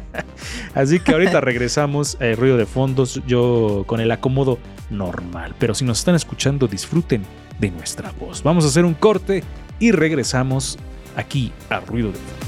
Así 0.76 1.00
que 1.00 1.14
ahorita 1.14 1.40
regresamos 1.42 2.18
a 2.20 2.36
ruido 2.36 2.58
de 2.58 2.66
fondos, 2.66 3.22
yo 3.26 3.86
con 3.88 4.02
el 4.02 4.12
acomodo 4.12 4.60
normal. 4.90 5.56
Pero 5.60 5.74
si 5.74 5.86
nos 5.86 6.00
están 6.00 6.16
escuchando, 6.16 6.68
disfruten 6.68 7.24
de 7.60 7.72
nuestra 7.72 8.12
voz. 8.12 8.44
Vamos 8.44 8.66
a 8.66 8.68
hacer 8.68 8.84
un 8.84 8.94
corte 8.94 9.42
y 9.80 9.92
regresamos 9.92 10.78
aquí 11.16 11.54
a 11.70 11.80
ruido 11.80 12.12
de 12.12 12.18
fondo. 12.18 12.44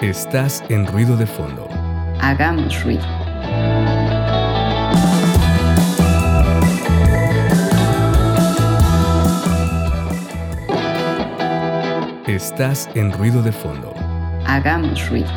Estás 0.00 0.62
en 0.68 0.86
ruido 0.86 1.16
de 1.16 1.26
fondo. 1.26 1.68
Hagamos 2.20 2.84
ruido. 2.84 3.02
Estás 12.26 12.88
en 12.94 13.12
ruido 13.12 13.42
de 13.42 13.50
fondo. 13.50 13.92
Hagamos 14.46 15.10
ruido. 15.10 15.28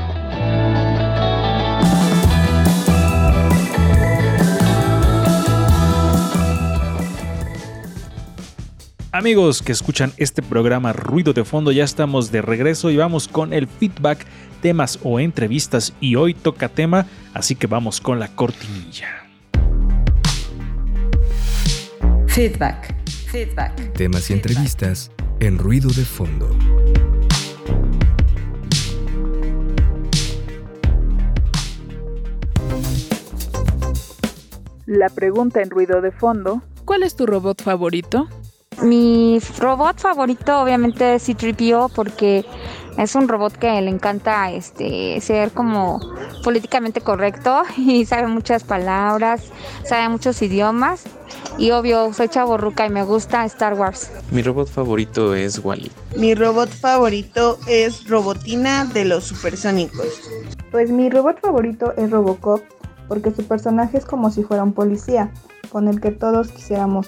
Amigos 9.11 9.63
que 9.63 9.71
escuchan 9.71 10.13
este 10.17 10.43
programa 10.43 10.93
Ruido 10.93 11.33
de 11.33 11.43
Fondo, 11.43 11.71
ya 11.71 11.83
estamos 11.83 12.31
de 12.31 12.43
regreso 12.43 12.91
y 12.91 12.97
vamos 12.97 13.27
con 13.27 13.51
el 13.51 13.65
feedback, 13.65 14.23
temas 14.61 14.99
o 15.01 15.19
entrevistas 15.19 15.91
y 15.99 16.15
hoy 16.15 16.35
toca 16.35 16.69
tema, 16.69 17.07
así 17.33 17.55
que 17.55 17.65
vamos 17.65 17.99
con 17.99 18.19
la 18.19 18.27
cortinilla. 18.27 19.25
Feedback. 22.27 22.95
Feedback. 23.31 23.93
Temas 23.93 24.29
y 24.29 24.33
entrevistas 24.33 25.09
en 25.39 25.57
ruido 25.57 25.89
de 25.89 26.05
fondo. 26.05 26.49
La 34.85 35.09
pregunta 35.09 35.61
en 35.61 35.69
ruido 35.69 36.01
de 36.01 36.11
fondo, 36.11 36.61
¿cuál 36.85 37.03
es 37.03 37.15
tu 37.15 37.25
robot 37.25 37.61
favorito? 37.61 38.27
Mi 38.81 39.39
robot 39.59 39.99
favorito 39.99 40.61
obviamente 40.61 41.15
es 41.15 41.23
C-3PO 41.23 41.91
porque 41.93 42.45
es 42.97 43.15
un 43.15 43.27
robot 43.27 43.53
que 43.53 43.81
le 43.81 43.89
encanta 43.89 44.51
este 44.51 45.19
ser 45.21 45.51
como 45.51 45.99
políticamente 46.43 47.01
correcto 47.01 47.63
y 47.77 48.05
sabe 48.05 48.27
muchas 48.27 48.63
palabras, 48.63 49.43
sabe 49.83 50.09
muchos 50.09 50.41
idiomas 50.41 51.03
y 51.57 51.71
obvio 51.71 52.13
soy 52.13 52.29
chaborruca 52.29 52.85
y 52.85 52.89
me 52.89 53.03
gusta 53.03 53.45
Star 53.45 53.73
Wars. 53.73 54.11
Mi 54.31 54.41
robot 54.41 54.67
favorito 54.67 55.35
es 55.35 55.63
Wally. 55.63 55.91
Mi 56.17 56.35
robot 56.35 56.69
favorito 56.69 57.57
es 57.67 58.07
Robotina 58.07 58.85
de 58.85 59.05
los 59.05 59.25
Supersónicos. 59.25 60.21
Pues 60.71 60.91
mi 60.91 61.09
robot 61.09 61.39
favorito 61.41 61.93
es 61.97 62.11
Robocop 62.11 62.61
porque 63.07 63.31
su 63.31 63.43
personaje 63.43 63.97
es 63.97 64.05
como 64.05 64.31
si 64.31 64.43
fuera 64.43 64.63
un 64.63 64.73
policía, 64.73 65.31
con 65.69 65.87
el 65.87 66.01
que 66.01 66.11
todos 66.11 66.51
quisiéramos 66.51 67.07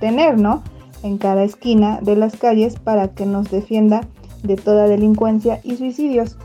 tener, 0.00 0.38
¿no? 0.38 0.62
En 1.02 1.18
cada 1.18 1.42
esquina 1.44 1.98
de 2.00 2.16
las 2.16 2.36
calles 2.36 2.78
para 2.78 3.08
que 3.08 3.26
nos 3.26 3.50
defienda 3.50 4.02
de 4.42 4.56
toda 4.56 4.88
delincuencia 4.88 5.60
y 5.62 5.76
suicidios. 5.76 6.36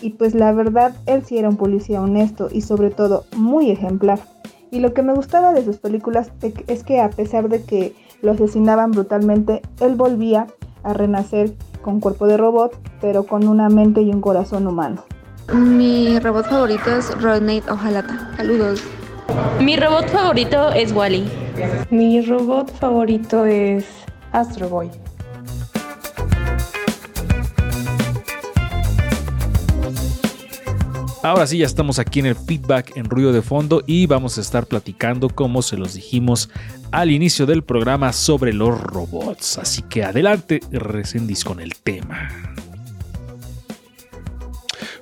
Y 0.00 0.10
pues 0.10 0.34
la 0.34 0.52
verdad, 0.52 0.94
él 1.06 1.24
sí 1.24 1.38
era 1.38 1.48
un 1.48 1.56
policía 1.56 2.00
honesto 2.00 2.48
y 2.50 2.62
sobre 2.62 2.90
todo 2.90 3.24
muy 3.36 3.70
ejemplar. 3.70 4.20
Y 4.70 4.80
lo 4.80 4.94
que 4.94 5.02
me 5.02 5.14
gustaba 5.14 5.52
de 5.52 5.64
sus 5.64 5.78
películas 5.78 6.30
es 6.68 6.84
que 6.84 7.00
a 7.00 7.10
pesar 7.10 7.48
de 7.48 7.62
que 7.62 7.94
lo 8.22 8.32
asesinaban 8.32 8.92
brutalmente, 8.92 9.62
él 9.80 9.94
volvía 9.96 10.46
a 10.82 10.92
renacer 10.92 11.52
con 11.82 12.00
cuerpo 12.00 12.26
de 12.26 12.36
robot, 12.36 12.78
pero 13.00 13.24
con 13.24 13.48
una 13.48 13.68
mente 13.68 14.02
y 14.02 14.10
un 14.10 14.20
corazón 14.20 14.66
humano. 14.66 15.02
Mi 15.52 16.18
robot 16.20 16.46
favorito 16.48 16.90
es 16.90 17.10
Rodney 17.20 17.62
Ojalata. 17.68 18.30
Saludos. 18.36 18.82
Mi 19.60 19.76
robot 19.76 20.08
favorito 20.08 20.70
es 20.70 20.92
Wally. 20.92 21.28
Mi 21.90 22.20
robot 22.20 22.70
favorito 22.70 23.44
es 23.44 23.84
Astro 24.32 24.68
Boy. 24.68 24.90
Ahora 31.22 31.46
sí, 31.46 31.58
ya 31.58 31.66
estamos 31.66 31.98
aquí 31.98 32.20
en 32.20 32.26
el 32.26 32.34
feedback 32.34 32.96
en 32.96 33.04
ruido 33.04 33.30
de 33.30 33.42
fondo 33.42 33.82
y 33.86 34.06
vamos 34.06 34.38
a 34.38 34.40
estar 34.40 34.66
platicando, 34.66 35.28
como 35.28 35.60
se 35.60 35.76
los 35.76 35.92
dijimos 35.92 36.48
al 36.92 37.10
inicio 37.10 37.44
del 37.44 37.62
programa, 37.62 38.14
sobre 38.14 38.54
los 38.54 38.80
robots. 38.80 39.58
Así 39.58 39.82
que 39.82 40.02
adelante, 40.02 40.60
recendis 40.72 41.44
con 41.44 41.60
el 41.60 41.76
tema. 41.76 42.30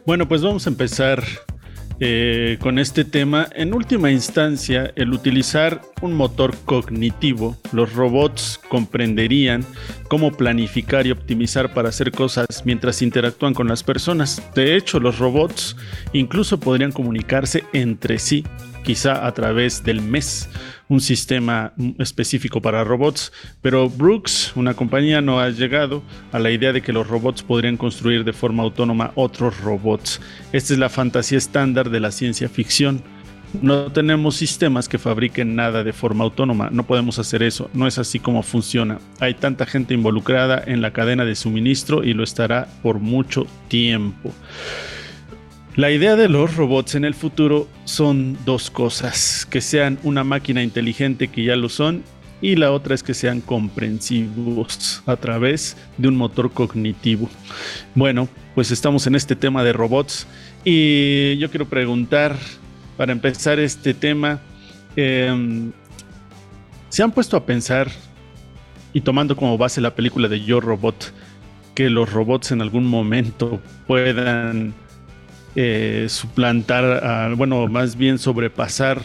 Bueno, 0.04 0.26
pues 0.26 0.42
vamos 0.42 0.66
a 0.66 0.70
empezar 0.70 1.22
eh, 2.00 2.58
con 2.60 2.78
este 2.78 3.04
tema. 3.04 3.48
En 3.54 3.74
última 3.74 4.10
instancia, 4.10 4.92
el 4.94 5.12
utilizar 5.12 5.82
un 6.00 6.14
motor 6.14 6.54
cognitivo, 6.64 7.56
los 7.72 7.92
robots 7.92 8.60
comprenderían 8.68 9.64
cómo 10.08 10.32
planificar 10.32 11.06
y 11.06 11.10
optimizar 11.10 11.74
para 11.74 11.88
hacer 11.88 12.12
cosas 12.12 12.62
mientras 12.64 13.02
interactúan 13.02 13.54
con 13.54 13.68
las 13.68 13.82
personas. 13.82 14.42
De 14.54 14.76
hecho, 14.76 15.00
los 15.00 15.18
robots 15.18 15.76
incluso 16.12 16.60
podrían 16.60 16.92
comunicarse 16.92 17.64
entre 17.72 18.18
sí, 18.18 18.44
quizá 18.84 19.26
a 19.26 19.32
través 19.34 19.82
del 19.82 20.00
MES, 20.00 20.48
un 20.88 21.00
sistema 21.00 21.72
específico 21.98 22.62
para 22.62 22.84
robots, 22.84 23.32
pero 23.62 23.88
Brooks, 23.88 24.52
una 24.56 24.74
compañía, 24.74 25.20
no 25.20 25.40
ha 25.40 25.50
llegado 25.50 26.02
a 26.32 26.38
la 26.38 26.50
idea 26.50 26.72
de 26.72 26.82
que 26.82 26.92
los 26.92 27.06
robots 27.06 27.42
podrían 27.42 27.76
construir 27.76 28.24
de 28.24 28.32
forma 28.32 28.62
autónoma 28.62 29.12
otros 29.14 29.60
robots. 29.60 30.20
Esta 30.52 30.72
es 30.72 30.78
la 30.78 30.88
fantasía 30.88 31.38
estándar 31.38 31.90
de 31.90 32.00
la 32.00 32.10
ciencia 32.10 32.48
ficción. 32.48 33.02
No 33.62 33.90
tenemos 33.90 34.36
sistemas 34.36 34.88
que 34.88 34.98
fabriquen 34.98 35.56
nada 35.56 35.82
de 35.82 35.94
forma 35.94 36.24
autónoma, 36.24 36.68
no 36.70 36.84
podemos 36.84 37.18
hacer 37.18 37.42
eso, 37.42 37.70
no 37.72 37.86
es 37.86 37.98
así 37.98 38.18
como 38.18 38.42
funciona. 38.42 38.98
Hay 39.20 39.34
tanta 39.34 39.64
gente 39.64 39.94
involucrada 39.94 40.62
en 40.66 40.82
la 40.82 40.92
cadena 40.92 41.24
de 41.24 41.34
suministro 41.34 42.04
y 42.04 42.12
lo 42.12 42.24
estará 42.24 42.68
por 42.82 42.98
mucho 42.98 43.46
tiempo. 43.68 44.32
La 45.78 45.92
idea 45.92 46.16
de 46.16 46.28
los 46.28 46.56
robots 46.56 46.96
en 46.96 47.04
el 47.04 47.14
futuro 47.14 47.68
son 47.84 48.36
dos 48.44 48.68
cosas, 48.68 49.46
que 49.48 49.60
sean 49.60 49.96
una 50.02 50.24
máquina 50.24 50.64
inteligente 50.64 51.28
que 51.28 51.44
ya 51.44 51.54
lo 51.54 51.68
son 51.68 52.02
y 52.40 52.56
la 52.56 52.72
otra 52.72 52.96
es 52.96 53.04
que 53.04 53.14
sean 53.14 53.40
comprensivos 53.40 55.04
a 55.06 55.14
través 55.14 55.76
de 55.96 56.08
un 56.08 56.16
motor 56.16 56.50
cognitivo. 56.50 57.30
Bueno, 57.94 58.28
pues 58.56 58.72
estamos 58.72 59.06
en 59.06 59.14
este 59.14 59.36
tema 59.36 59.62
de 59.62 59.72
robots 59.72 60.26
y 60.64 61.38
yo 61.38 61.48
quiero 61.48 61.68
preguntar, 61.68 62.34
para 62.96 63.12
empezar 63.12 63.60
este 63.60 63.94
tema, 63.94 64.40
em, 64.96 65.70
¿se 66.88 67.04
han 67.04 67.12
puesto 67.12 67.36
a 67.36 67.46
pensar 67.46 67.88
y 68.92 69.00
tomando 69.02 69.36
como 69.36 69.56
base 69.56 69.80
la 69.80 69.94
película 69.94 70.26
de 70.26 70.40
Yo 70.44 70.60
Robot, 70.60 71.12
que 71.76 71.88
los 71.88 72.12
robots 72.12 72.50
en 72.50 72.62
algún 72.62 72.84
momento 72.84 73.60
puedan 73.86 74.74
eh, 75.60 76.06
suplantar, 76.08 77.34
bueno, 77.34 77.66
más 77.66 77.96
bien 77.96 78.20
sobrepasar 78.20 79.02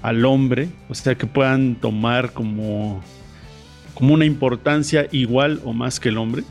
al 0.00 0.24
hombre, 0.24 0.70
o 0.88 0.94
sea, 0.94 1.14
que 1.14 1.26
puedan 1.26 1.74
tomar 1.74 2.32
como, 2.32 3.02
como 3.92 4.14
una 4.14 4.24
importancia 4.24 5.08
igual 5.12 5.60
o 5.62 5.74
más 5.74 6.00
que 6.00 6.08
el 6.08 6.16
hombre. 6.16 6.42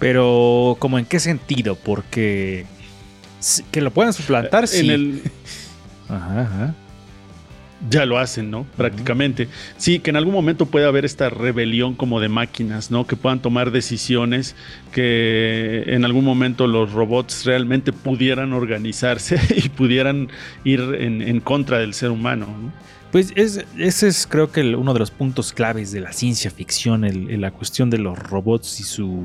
Pero, 0.00 0.76
¿como 0.80 0.98
en 0.98 1.04
qué 1.04 1.20
sentido? 1.20 1.76
Porque 1.76 2.66
que 3.70 3.80
lo 3.80 3.92
puedan 3.92 4.12
suplantar, 4.12 4.64
en 4.72 4.90
el... 4.90 5.22
Ajá, 6.08 6.40
ajá 6.40 6.74
ya 7.90 8.06
lo 8.06 8.18
hacen, 8.18 8.50
¿no? 8.50 8.66
Prácticamente. 8.76 9.48
Sí, 9.76 9.98
que 9.98 10.10
en 10.10 10.16
algún 10.16 10.34
momento 10.34 10.66
puede 10.66 10.86
haber 10.86 11.04
esta 11.04 11.30
rebelión 11.30 11.94
como 11.94 12.20
de 12.20 12.28
máquinas, 12.28 12.90
¿no? 12.90 13.06
Que 13.06 13.16
puedan 13.16 13.40
tomar 13.40 13.70
decisiones, 13.70 14.54
que 14.92 15.84
en 15.86 16.04
algún 16.04 16.24
momento 16.24 16.66
los 16.66 16.92
robots 16.92 17.44
realmente 17.44 17.92
pudieran 17.92 18.52
organizarse 18.52 19.40
y 19.56 19.68
pudieran 19.68 20.28
ir 20.64 20.80
en, 20.98 21.40
contra 21.40 21.78
del 21.78 21.94
ser 21.94 22.10
humano, 22.10 22.46
¿no? 22.46 22.72
Pues 23.10 23.32
es, 23.36 23.62
ese 23.76 24.08
es 24.08 24.26
creo 24.26 24.50
que 24.50 24.74
uno 24.74 24.94
de 24.94 24.98
los 24.98 25.10
puntos 25.10 25.52
claves 25.52 25.92
de 25.92 26.00
la 26.00 26.12
ciencia 26.14 26.50
ficción, 26.50 27.06
la 27.42 27.50
cuestión 27.50 27.90
de 27.90 27.98
los 27.98 28.18
robots 28.18 28.80
y 28.80 28.84
su 28.84 29.20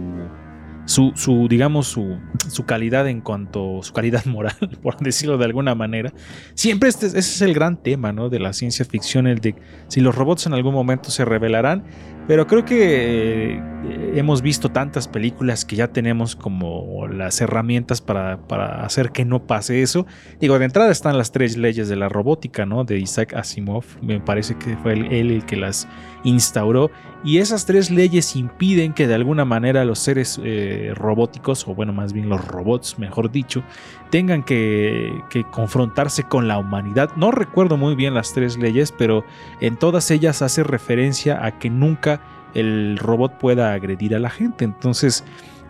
su, 0.87 1.11
su 1.15 1.47
digamos, 1.49 1.87
su, 1.87 2.17
su, 2.49 2.65
calidad 2.65 3.07
en 3.07 3.19
cuanto, 3.21 3.83
su 3.83 3.93
calidad 3.93 4.25
moral, 4.25 4.55
por 4.81 4.97
decirlo 4.97 5.37
de 5.37 5.45
alguna 5.45 5.75
manera. 5.75 6.13
Siempre 6.55 6.89
este, 6.89 7.07
ese 7.07 7.19
es 7.19 7.41
el 7.41 7.53
gran 7.53 7.77
tema, 7.77 8.13
¿no? 8.13 8.29
De 8.29 8.39
la 8.39 8.53
ciencia 8.53 8.85
ficción, 8.85 9.27
el 9.27 9.39
de 9.39 9.55
si 9.89 9.99
los 9.99 10.15
robots 10.15 10.47
en 10.47 10.53
algún 10.53 10.73
momento 10.73 11.11
se 11.11 11.25
revelarán. 11.25 11.83
Pero 12.27 12.45
creo 12.45 12.65
que 12.65 13.53
eh, 13.53 14.11
hemos 14.15 14.41
visto 14.41 14.69
tantas 14.69 15.07
películas 15.07 15.63
que 15.63 15.77
ya 15.77 15.87
tenemos 15.87 16.35
como 16.35 17.07
las 17.07 17.39
herramientas 17.39 18.01
para, 18.01 18.37
para, 18.47 18.83
hacer 18.83 19.11
que 19.11 19.23
no 19.23 19.47
pase 19.47 19.81
eso. 19.81 20.05
Digo, 20.39 20.59
de 20.59 20.65
entrada 20.65 20.91
están 20.91 21.17
las 21.17 21.31
tres 21.31 21.55
leyes 21.55 21.87
de 21.87 21.95
la 21.95 22.09
robótica, 22.09 22.65
¿no? 22.65 22.83
De 22.83 22.99
Isaac 22.99 23.33
Asimov. 23.33 23.85
Me 24.01 24.19
parece 24.19 24.57
que 24.57 24.75
fue 24.77 24.93
él 24.93 25.31
el 25.31 25.45
que 25.45 25.55
las 25.55 25.87
instauró. 26.25 26.91
Y 27.23 27.39
esas 27.39 27.65
tres 27.65 27.89
leyes 27.89 28.35
impiden 28.35 28.93
que 28.93 29.07
de 29.07 29.15
alguna 29.15 29.43
manera 29.43 29.83
los 29.85 29.99
seres 29.99 30.39
eh, 30.43 30.91
robóticos, 30.95 31.67
o 31.67 31.73
bueno, 31.73 31.91
más 31.91 32.13
bien 32.13 32.29
los 32.29 32.45
robots, 32.45 32.99
mejor 32.99 33.31
dicho, 33.31 33.63
tengan 34.11 34.43
que, 34.43 35.11
que 35.29 35.43
confrontarse 35.43 36.23
con 36.23 36.47
la 36.47 36.57
humanidad. 36.57 37.09
No 37.15 37.31
recuerdo 37.31 37.75
muy 37.75 37.95
bien 37.95 38.13
las 38.13 38.33
tres 38.33 38.57
leyes, 38.57 38.91
pero 38.91 39.25
en 39.61 39.77
todas 39.77 40.11
ellas 40.11 40.41
hace 40.41 40.63
referencia 40.63 41.43
a 41.43 41.57
que 41.57 41.69
nunca 41.69 42.16
el 42.57 42.97
robot 42.97 43.37
pueda 43.37 43.73
agredir 43.73 44.15
a 44.15 44.19
la 44.19 44.29
gente. 44.29 44.65
Entonces, 44.65 45.23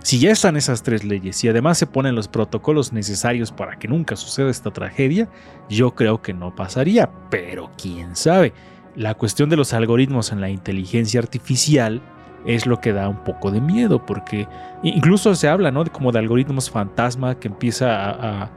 si 0.08 0.19
ya 0.19 0.32
están 0.32 0.56
esas 0.56 0.84
tres 0.84 1.04
leyes 1.04 1.43
y 1.43 1.50
además 1.50 1.78
se 1.78 1.86
ponen 1.86 2.15
los 2.15 2.28
protocolos 2.28 2.93
necesarios 2.93 3.52
para 3.52 3.78
que 3.78 3.88
nunca 3.88 4.15
suceda 4.15 4.50
esta 4.50 4.71
tragedia, 4.71 5.28
yo 5.69 5.95
creo 5.95 6.21
que 6.21 6.34
no 6.34 6.56
pasaría, 6.56 7.10
pero 7.30 7.71
quién 7.78 8.15
sabe. 8.15 8.54
La 8.95 9.15
cuestión 9.15 9.50
de 9.50 9.58
los 9.58 9.73
algoritmos 9.73 10.32
en 10.32 10.39
la 10.39 10.50
inteligencia 10.50 11.19
artificial 11.19 12.02
es 12.45 12.65
lo 12.65 12.80
que 12.80 12.93
da 12.93 13.10
un 13.10 13.23
poco 13.26 13.52
de 13.52 13.60
miedo, 13.60 14.06
porque 14.06 14.47
incluso 14.82 15.36
se 15.36 15.50
habla 15.50 15.71
¿no? 15.71 15.84
como 15.86 16.13
de 16.13 16.19
algoritmos 16.19 16.69
fantasma 16.69 17.38
que 17.38 17.50
empieza 17.50 18.45
a, 18.45 18.50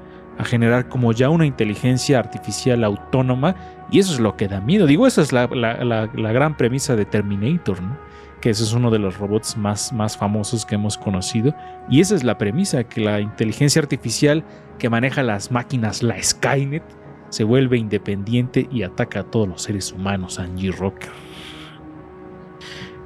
generar 0.44 0.88
como 0.88 1.12
ya 1.12 1.28
una 1.28 1.44
inteligencia 1.44 2.18
artificial 2.18 2.82
autónoma 2.82 3.54
y 3.90 3.98
eso 3.98 4.14
es 4.14 4.20
lo 4.20 4.36
que 4.36 4.48
da 4.48 4.60
miedo. 4.62 4.86
Digo, 4.86 5.06
esa 5.06 5.20
es 5.20 5.32
la, 5.32 5.46
la, 5.48 6.32
gran 6.32 6.56
premisa 6.56 6.96
de 6.96 7.04
Terminator, 7.04 7.82
¿no? 7.82 7.98
Que 8.40 8.50
ese 8.50 8.64
es 8.64 8.72
uno 8.72 8.90
de 8.90 8.98
los 8.98 9.18
robots 9.18 9.56
más, 9.56 9.92
más 9.92 10.16
famosos 10.16 10.64
que 10.64 10.74
hemos 10.74 10.96
conocido. 10.96 11.54
Y 11.88 12.00
esa 12.00 12.14
es 12.14 12.24
la 12.24 12.38
premisa, 12.38 12.84
que 12.84 13.00
la 13.00 13.20
inteligencia 13.20 13.80
artificial 13.80 14.44
que 14.78 14.88
maneja 14.88 15.22
las 15.22 15.50
máquinas, 15.50 16.02
la 16.02 16.20
Skynet, 16.22 16.82
se 17.28 17.44
vuelve 17.44 17.78
independiente 17.78 18.68
y 18.72 18.82
ataca 18.82 19.20
a 19.20 19.24
todos 19.24 19.48
los 19.48 19.62
seres 19.62 19.92
humanos, 19.92 20.38
Angie 20.38 20.72
Rocker. 20.72 21.10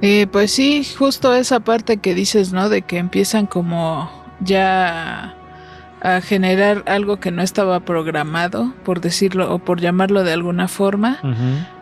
Eh, 0.01 0.27
pues 0.31 0.51
sí, 0.51 0.83
justo 0.97 1.33
esa 1.33 1.59
parte 1.59 1.97
que 1.97 2.13
dices, 2.13 2.51
¿no? 2.51 2.69
De 2.69 2.81
que 2.81 2.97
empiezan 2.97 3.45
como 3.45 4.09
ya 4.41 5.35
a 6.01 6.21
generar 6.21 6.83
algo 6.87 7.19
que 7.19 7.31
no 7.31 7.41
estaba 7.41 7.79
programado, 7.79 8.73
por 8.83 9.01
decirlo 9.01 9.53
o 9.53 9.59
por 9.59 9.79
llamarlo 9.79 10.23
de 10.23 10.33
alguna 10.33 10.67
forma. 10.67 11.19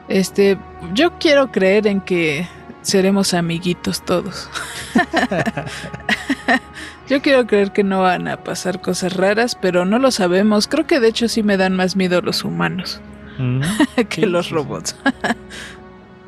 Este, 0.07 0.57
yo 0.93 1.17
quiero 1.19 1.51
creer 1.51 1.87
en 1.87 2.01
que 2.01 2.47
seremos 2.83 3.33
amiguitos 3.33 4.05
todos. 4.05 4.49
yo 7.09 7.21
quiero 7.21 7.47
creer 7.47 7.71
que 7.71 7.83
no 7.83 8.01
van 8.01 8.27
a 8.27 8.37
pasar 8.37 8.81
cosas 8.81 9.17
raras, 9.17 9.57
pero 9.59 9.85
no 9.85 9.99
lo 9.99 10.11
sabemos. 10.11 10.67
Creo 10.67 10.85
que 10.85 10.99
de 10.99 11.07
hecho 11.07 11.27
sí 11.27 11.43
me 11.43 11.57
dan 11.57 11.75
más 11.75 11.95
miedo 11.95 12.21
los 12.21 12.43
humanos 12.43 13.01
que 14.09 14.27
los 14.27 14.51
robots. 14.51 14.95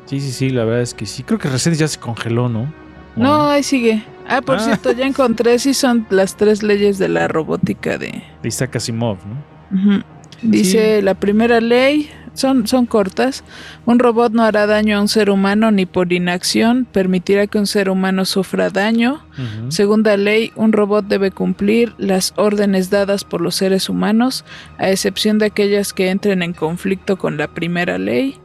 sí, 0.06 0.20
sí, 0.20 0.32
sí, 0.32 0.50
la 0.50 0.64
verdad 0.64 0.82
es 0.82 0.94
que 0.94 1.06
sí. 1.06 1.22
Creo 1.22 1.38
que 1.38 1.48
recién 1.48 1.76
ya 1.76 1.86
se 1.86 2.00
congeló, 2.00 2.48
¿no? 2.48 2.72
No, 3.14 3.48
ahí 3.48 3.62
sigue. 3.62 4.04
Ah, 4.28 4.42
por 4.42 4.60
cierto, 4.60 4.92
ya 4.92 5.06
encontré, 5.06 5.58
sí 5.58 5.72
son 5.72 6.06
las 6.10 6.36
tres 6.36 6.62
leyes 6.62 6.98
de 6.98 7.08
la 7.08 7.28
robótica 7.28 7.96
de... 7.96 8.22
De 8.42 8.48
Isaac 8.48 8.76
Asimov, 8.76 9.18
¿no? 9.26 10.02
Dice 10.42 11.00
la 11.00 11.14
primera 11.14 11.60
ley, 11.60 12.10
son, 12.36 12.66
son 12.66 12.86
cortas, 12.86 13.44
un 13.84 13.98
robot 13.98 14.32
no 14.32 14.42
hará 14.42 14.66
daño 14.66 14.98
a 14.98 15.00
un 15.00 15.08
ser 15.08 15.30
humano 15.30 15.70
ni 15.70 15.86
por 15.86 16.12
inacción 16.12 16.86
permitirá 16.90 17.46
que 17.46 17.58
un 17.58 17.66
ser 17.66 17.90
humano 17.90 18.24
sufra 18.24 18.70
daño. 18.70 19.22
Segunda 19.68 20.16
ley, 20.16 20.52
un 20.54 20.72
robot 20.72 21.06
debe 21.06 21.30
cumplir 21.30 21.94
las 21.98 22.32
órdenes 22.36 22.88
dadas 22.90 23.24
por 23.24 23.40
los 23.40 23.54
seres 23.54 23.88
humanos, 23.88 24.44
a 24.78 24.90
excepción 24.90 25.38
de 25.38 25.46
aquellas 25.46 25.92
que 25.92 26.10
entren 26.10 26.42
en 26.42 26.52
conflicto 26.52 27.16
con 27.18 27.36
la 27.36 27.48
primera 27.48 27.98
ley. 27.98 28.38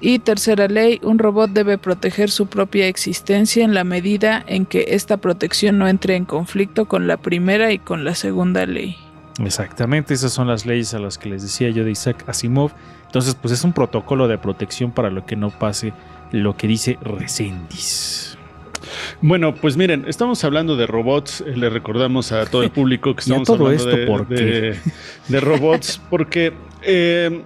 Y 0.00 0.18
tercera 0.18 0.68
ley, 0.68 1.00
un 1.02 1.18
robot 1.18 1.50
debe 1.50 1.78
proteger 1.78 2.30
su 2.30 2.48
propia 2.48 2.86
existencia 2.86 3.64
en 3.64 3.72
la 3.72 3.84
medida 3.84 4.44
en 4.46 4.66
que 4.66 4.86
esta 4.90 5.16
protección 5.16 5.78
no 5.78 5.88
entre 5.88 6.16
en 6.16 6.26
conflicto 6.26 6.86
con 6.86 7.06
la 7.06 7.16
primera 7.16 7.72
y 7.72 7.78
con 7.78 8.04
la 8.04 8.14
segunda 8.14 8.66
ley. 8.66 8.96
Exactamente, 9.44 10.14
esas 10.14 10.32
son 10.32 10.48
las 10.48 10.66
leyes 10.66 10.94
a 10.94 10.98
las 10.98 11.18
que 11.18 11.28
les 11.28 11.42
decía 11.42 11.70
yo 11.70 11.84
de 11.84 11.90
Isaac 11.90 12.24
Asimov. 12.26 12.72
Entonces, 13.06 13.34
pues 13.34 13.52
es 13.52 13.64
un 13.64 13.72
protocolo 13.72 14.28
de 14.28 14.38
protección 14.38 14.90
para 14.90 15.10
lo 15.10 15.24
que 15.24 15.36
no 15.36 15.50
pase 15.50 15.92
lo 16.32 16.56
que 16.56 16.66
dice 16.66 16.98
Resendis. 17.02 18.36
Bueno, 19.20 19.54
pues 19.54 19.76
miren, 19.76 20.04
estamos 20.06 20.42
hablando 20.44 20.76
de 20.76 20.86
robots. 20.86 21.44
Le 21.46 21.70
recordamos 21.70 22.32
a 22.32 22.46
todo 22.46 22.62
el 22.62 22.70
público 22.70 23.14
que 23.14 23.20
estamos 23.20 23.48
hablando 23.48 23.72
esto 23.72 24.24
de, 24.28 24.76
de, 25.28 25.40
robots 25.40 26.00
porque 26.10 26.52
eh, 26.82 27.42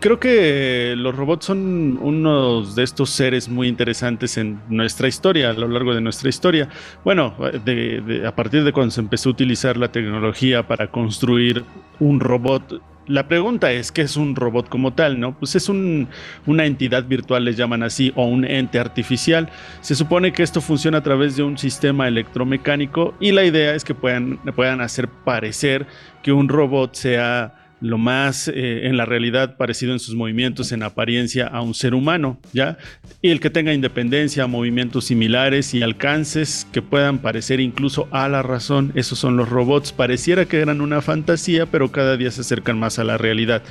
creo 0.00 0.18
que 0.18 0.94
los 0.96 1.14
robots 1.14 1.46
son 1.46 1.98
unos 2.00 2.74
de 2.74 2.82
estos 2.82 3.10
seres 3.10 3.48
muy 3.48 3.68
interesantes 3.68 4.36
en 4.36 4.60
nuestra 4.68 5.08
historia, 5.08 5.50
a 5.50 5.52
lo 5.52 5.68
largo 5.68 5.94
de 5.94 6.00
nuestra 6.00 6.28
historia. 6.28 6.68
Bueno, 7.04 7.34
a 7.38 8.34
partir 8.34 8.64
de 8.64 8.72
cuando 8.72 8.90
se 8.90 9.00
empezó 9.00 9.30
a 9.30 9.32
utilizar 9.32 9.76
la 9.76 9.92
tecnología 9.92 10.66
para 10.66 10.90
construir 10.90 11.64
un 12.00 12.20
robot, 12.20 12.80
la 13.06 13.28
pregunta 13.28 13.72
es, 13.72 13.92
¿qué 13.92 14.02
es 14.02 14.16
un 14.16 14.34
robot 14.36 14.68
como 14.68 14.92
tal? 14.92 15.20
¿no? 15.20 15.38
Pues 15.38 15.54
es 15.56 15.68
una 15.68 16.64
entidad 16.64 17.04
virtual, 17.04 17.44
les 17.44 17.56
llaman 17.56 17.82
así, 17.82 18.12
o 18.16 18.26
un 18.26 18.44
ente 18.44 18.78
artificial. 18.78 19.48
Se 19.80 19.94
supone 19.94 20.32
que 20.32 20.42
esto 20.42 20.60
funciona 20.60 20.98
a 20.98 21.02
través 21.02 21.36
de 21.36 21.42
un 21.42 21.58
sistema 21.58 22.08
electromecánico 22.08 23.14
y 23.20 23.32
la 23.32 23.44
idea 23.44 23.74
es 23.74 23.84
que 23.84 23.94
puedan, 23.94 24.38
puedan 24.54 24.80
hacer 24.80 25.08
parecer 25.08 25.86
que 26.22 26.32
un 26.32 26.48
robot 26.48 26.94
sea 26.94 27.65
lo 27.80 27.98
más 27.98 28.48
eh, 28.48 28.86
en 28.86 28.96
la 28.96 29.04
realidad 29.04 29.56
parecido 29.56 29.92
en 29.92 29.98
sus 29.98 30.14
movimientos, 30.14 30.72
en 30.72 30.82
apariencia 30.82 31.46
a 31.46 31.60
un 31.60 31.74
ser 31.74 31.94
humano, 31.94 32.40
¿ya? 32.52 32.78
Y 33.20 33.30
el 33.30 33.40
que 33.40 33.50
tenga 33.50 33.74
independencia, 33.74 34.46
movimientos 34.46 35.06
similares 35.06 35.74
y 35.74 35.82
alcances 35.82 36.66
que 36.72 36.82
puedan 36.82 37.18
parecer 37.18 37.60
incluso 37.60 38.08
a 38.10 38.28
la 38.28 38.42
razón, 38.42 38.92
esos 38.94 39.18
son 39.18 39.36
los 39.36 39.48
robots. 39.48 39.92
Pareciera 39.92 40.46
que 40.46 40.60
eran 40.60 40.80
una 40.80 41.02
fantasía, 41.02 41.66
pero 41.66 41.92
cada 41.92 42.16
día 42.16 42.30
se 42.30 42.40
acercan 42.40 42.78
más 42.78 42.98
a 42.98 43.04
la 43.04 43.18
realidad. 43.18 43.62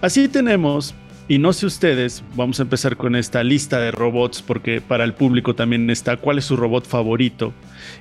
Así 0.00 0.28
tenemos 0.28 0.94
y 1.26 1.38
no 1.38 1.54
sé 1.54 1.64
ustedes, 1.64 2.22
vamos 2.36 2.60
a 2.60 2.64
empezar 2.64 2.98
con 2.98 3.16
esta 3.16 3.42
lista 3.42 3.80
de 3.80 3.90
robots 3.90 4.42
porque 4.42 4.82
para 4.82 5.04
el 5.04 5.14
público 5.14 5.54
también 5.54 5.88
está 5.88 6.18
cuál 6.18 6.36
es 6.36 6.44
su 6.44 6.56
robot 6.56 6.86
favorito. 6.86 7.54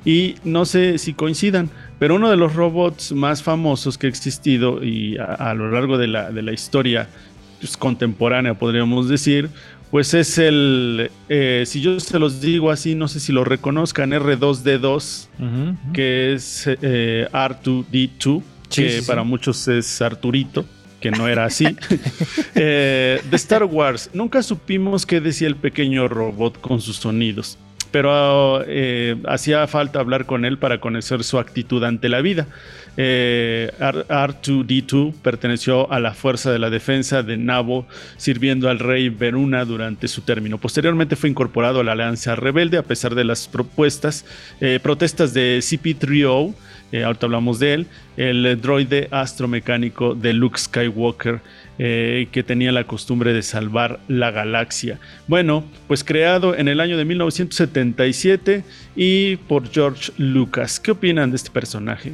Y 0.06 0.36
no 0.43 0.65
sé 0.65 0.98
si 0.98 1.13
coincidan, 1.13 1.69
pero 2.00 2.15
uno 2.15 2.30
de 2.30 2.38
los 2.38 2.54
robots 2.56 3.12
más 3.12 3.43
famosos 3.43 3.98
que 3.98 4.08
ha 4.08 4.10
existido 4.10 4.84
y 4.84 5.17
a, 5.17 5.54
lo 5.54 5.72
largo 5.72 5.98
de 5.98 6.08
la, 6.08 6.32
de 6.32 6.41
la 6.41 6.52
historia 6.54 7.08
pues, 7.60 7.78
contemporánea, 7.78 8.54
podríamos 8.54 9.08
decir, 9.08 9.50
pues 9.91 10.13
es 10.13 10.38
el, 10.38 11.12
eh, 11.30 11.63
si 11.67 11.80
yo 11.80 12.00
se 12.00 12.17
los 12.17 12.41
digo 12.41 12.72
así, 12.72 12.96
no 12.96 13.08
sé 13.08 13.19
si 13.19 13.32
lo 13.32 13.43
reconozcan, 13.43 14.12
R2D2, 14.12 15.28
que 15.93 16.34
es 16.34 16.67
eh, 16.67 17.28
R2D2, 17.32 18.41
que 18.69 19.04
para 19.06 19.24
muchos 19.24 19.67
es 19.67 20.02
Arturito 20.02 20.65
que 21.04 21.12
no 21.12 21.28
era 21.28 21.46
así. 21.46 21.67
Eh, 22.56 23.19
de 23.30 23.36
Star 23.36 23.63
Wars, 23.63 24.10
nunca 24.13 24.43
supimos 24.43 25.06
qué 25.06 25.19
decía 25.19 25.48
el 25.48 25.56
pequeño 25.56 26.08
robot 26.08 26.62
con 26.62 26.82
sus 26.82 26.98
sonidos, 26.98 27.58
pero 27.93 28.63
eh, 28.65 29.17
hacía 29.27 29.67
falta 29.67 29.99
hablar 29.99 30.26
con 30.26 30.45
él 30.45 30.57
para 30.57 30.80
conocer 30.80 31.24
su 31.24 31.38
actitud 31.38 31.84
ante 31.84 32.09
la 32.09 32.22
vida. 32.22 32.47
Eh, 32.97 33.72
R2D2 33.80 35.13
perteneció 35.22 35.91
a 35.91 35.99
la 35.99 36.15
Fuerza 36.15 36.51
de 36.51 36.57
la 36.57 36.72
Defensa 36.72 37.22
de 37.22 37.38
Nabo, 37.38 37.86
sirviendo 38.18 38.68
al 38.68 38.80
rey 38.80 39.09
Veruna 39.09 39.63
durante 39.63 40.07
su 40.07 40.22
término. 40.22 40.57
Posteriormente 40.57 41.15
fue 41.15 41.30
incorporado 41.30 41.82
a 41.82 41.84
la 41.84 41.91
Alianza 41.91 42.36
Rebelde 42.36 42.80
a 42.80 42.84
pesar 42.84 43.13
de 43.13 43.26
las 43.26 43.47
propuestas, 43.47 44.26
protestas 44.82 45.36
de 45.36 45.59
CP3O 45.59 46.55
eh, 46.94 47.04
ahorita 47.04 47.26
hablamos 47.26 47.58
de 47.58 47.74
él, 47.74 47.88
el 48.18 48.62
droide 48.62 49.08
astromecánico 49.10 50.14
de 50.14 50.32
Luke 50.32 50.60
Skywalker, 50.60 51.41
eh, 51.80 52.28
que 52.32 52.44
tenía 52.44 52.72
la 52.72 52.84
costumbre 52.86 53.34
de 53.34 53.41
salvar 53.41 54.00
la 54.08 54.30
galaxia. 54.30 55.00
Bueno, 55.28 55.64
pues 55.88 56.04
creado 56.04 56.56
en 56.56 56.68
el 56.68 56.80
año 56.80 56.96
de 56.96 57.06
1977 57.06 58.64
y 58.96 59.38
por 59.38 59.72
George 59.72 60.12
Lucas. 60.18 60.80
¿Qué 60.80 60.91
opinan 60.91 61.32
de 61.32 61.38
este 61.38 61.50
personaje? 61.50 62.14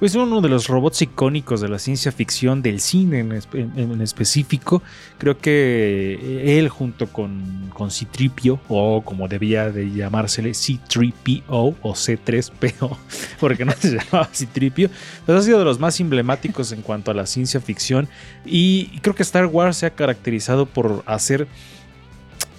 Pues 0.00 0.14
uno 0.16 0.40
de 0.40 0.48
los 0.48 0.68
robots 0.68 1.00
icónicos 1.02 1.60
de 1.60 1.68
la 1.68 1.78
ciencia 1.78 2.12
ficción, 2.12 2.60
del 2.62 2.80
cine 2.80 3.20
en, 3.20 3.30
espe- 3.30 3.70
en 3.76 4.00
específico. 4.02 4.82
Creo 5.18 5.38
que 5.38 6.58
él 6.58 6.68
junto 6.68 7.06
con, 7.06 7.70
con 7.72 7.90
C-3PO, 7.90 8.58
o 8.68 9.02
como 9.02 9.28
debía 9.28 9.70
de 9.70 9.90
llamársele 9.92 10.52
C-3PO 10.52 11.76
o 11.80 11.94
C-3PO, 11.94 12.96
porque 13.40 13.64
no 13.64 13.72
se 13.72 13.92
llamaba 13.96 14.28
C-3PO, 14.32 14.90
pues 15.24 15.38
ha 15.38 15.42
sido 15.42 15.58
de 15.60 15.64
los 15.64 15.78
más 15.78 15.98
emblemáticos 16.00 16.72
en 16.72 16.82
cuanto 16.82 17.10
a 17.10 17.14
la 17.14 17.24
ciencia 17.26 17.60
ficción. 17.60 18.08
Y 18.44 18.98
creo 19.00 19.14
que 19.14 19.22
Star 19.22 19.46
Wars 19.46 19.78
se 19.78 19.86
ha 19.86 19.90
caracterizado 19.90 20.66
por 20.66 21.02
hacer 21.06 21.46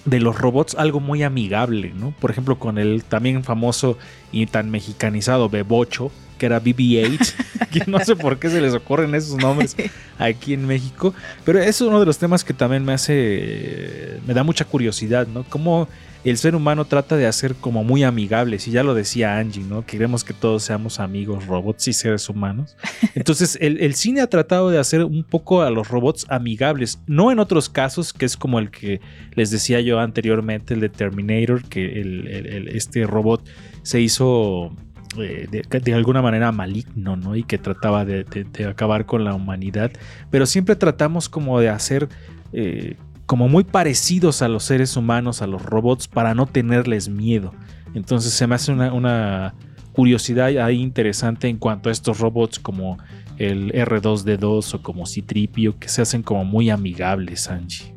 de 0.04 0.20
los 0.20 0.38
robots 0.38 0.74
algo 0.76 1.00
muy 1.00 1.22
amigable, 1.22 1.92
¿no? 1.94 2.12
Por 2.12 2.30
ejemplo, 2.30 2.58
con 2.58 2.78
el 2.78 3.04
también 3.04 3.42
famoso 3.44 3.98
y 4.32 4.46
tan 4.46 4.70
mexicanizado 4.70 5.48
Bebocho, 5.48 6.10
que 6.38 6.46
era 6.46 6.60
BB-8, 6.62 7.34
que 7.70 7.82
no 7.86 7.98
sé 8.00 8.16
por 8.16 8.38
qué 8.38 8.50
se 8.50 8.60
les 8.60 8.74
ocurren 8.74 9.14
esos 9.14 9.36
nombres 9.36 9.76
aquí 10.18 10.52
en 10.54 10.66
México, 10.66 11.14
pero 11.44 11.60
es 11.60 11.80
uno 11.80 12.00
de 12.00 12.06
los 12.06 12.18
temas 12.18 12.44
que 12.44 12.52
también 12.54 12.84
me 12.84 12.92
hace, 12.92 14.18
me 14.26 14.34
da 14.34 14.42
mucha 14.44 14.64
curiosidad, 14.64 15.26
¿no? 15.26 15.44
Cómo 15.44 15.88
el 16.24 16.38
ser 16.38 16.56
humano 16.56 16.84
trata 16.86 17.16
de 17.16 17.24
hacer 17.28 17.54
como 17.54 17.84
muy 17.84 18.02
amigables, 18.02 18.66
y 18.66 18.72
ya 18.72 18.82
lo 18.82 18.94
decía 18.94 19.38
Angie, 19.38 19.62
¿no? 19.62 19.86
Queremos 19.86 20.24
que 20.24 20.32
todos 20.34 20.64
seamos 20.64 20.98
amigos, 20.98 21.46
robots 21.46 21.86
y 21.86 21.92
seres 21.92 22.28
humanos. 22.28 22.76
Entonces, 23.14 23.56
el, 23.60 23.78
el 23.78 23.94
cine 23.94 24.22
ha 24.22 24.26
tratado 24.26 24.70
de 24.70 24.78
hacer 24.80 25.04
un 25.04 25.22
poco 25.22 25.62
a 25.62 25.70
los 25.70 25.86
robots 25.86 26.26
amigables, 26.28 26.98
no 27.06 27.30
en 27.30 27.38
otros 27.38 27.68
casos, 27.68 28.12
que 28.12 28.24
es 28.24 28.36
como 28.36 28.58
el 28.58 28.70
que 28.72 29.00
les 29.36 29.52
decía 29.52 29.80
yo 29.80 30.00
anteriormente, 30.00 30.74
el 30.74 30.80
de 30.80 30.88
Terminator, 30.88 31.62
que 31.62 32.00
el- 32.00 32.26
el- 32.26 32.46
el- 32.46 32.68
este 32.70 33.06
robot 33.06 33.48
se 33.84 34.00
hizo 34.00 34.74
de, 35.16 35.94
alguna 35.94 36.22
manera 36.22 36.52
maligno, 36.52 37.16
¿no? 37.16 37.36
Y 37.36 37.42
que 37.42 37.58
trataba 37.58 38.04
de 38.04 38.24
acabar 38.68 39.06
con 39.06 39.24
la 39.24 39.34
humanidad, 39.34 39.90
pero 40.30 40.46
siempre 40.46 40.76
tratamos 40.76 41.28
como 41.28 41.60
de 41.60 41.68
hacer... 41.68 42.08
eh, 42.52 42.96
como 43.26 43.48
muy 43.48 43.64
parecidos 43.64 44.40
a 44.40 44.48
los 44.48 44.62
seres 44.62 44.96
humanos, 44.96 45.42
a 45.42 45.48
los 45.48 45.60
robots, 45.60 46.06
para 46.06 46.34
no 46.34 46.46
tenerles 46.46 47.08
miedo. 47.08 47.52
Entonces 47.92 48.32
se 48.32 48.46
me 48.46 48.54
hace 48.54 48.70
una, 48.70 48.92
una 48.92 49.54
curiosidad 49.92 50.46
ahí 50.58 50.80
interesante 50.80 51.48
en 51.48 51.58
cuanto 51.58 51.88
a 51.88 51.92
estos 51.92 52.20
robots 52.20 52.58
como 52.58 52.98
el 53.38 53.72
R2D2 53.72 54.74
o 54.74 54.82
como 54.82 55.06
Citripio, 55.06 55.78
que 55.78 55.88
se 55.88 56.02
hacen 56.02 56.22
como 56.22 56.44
muy 56.44 56.70
amigables, 56.70 57.48
Angie. 57.48 57.94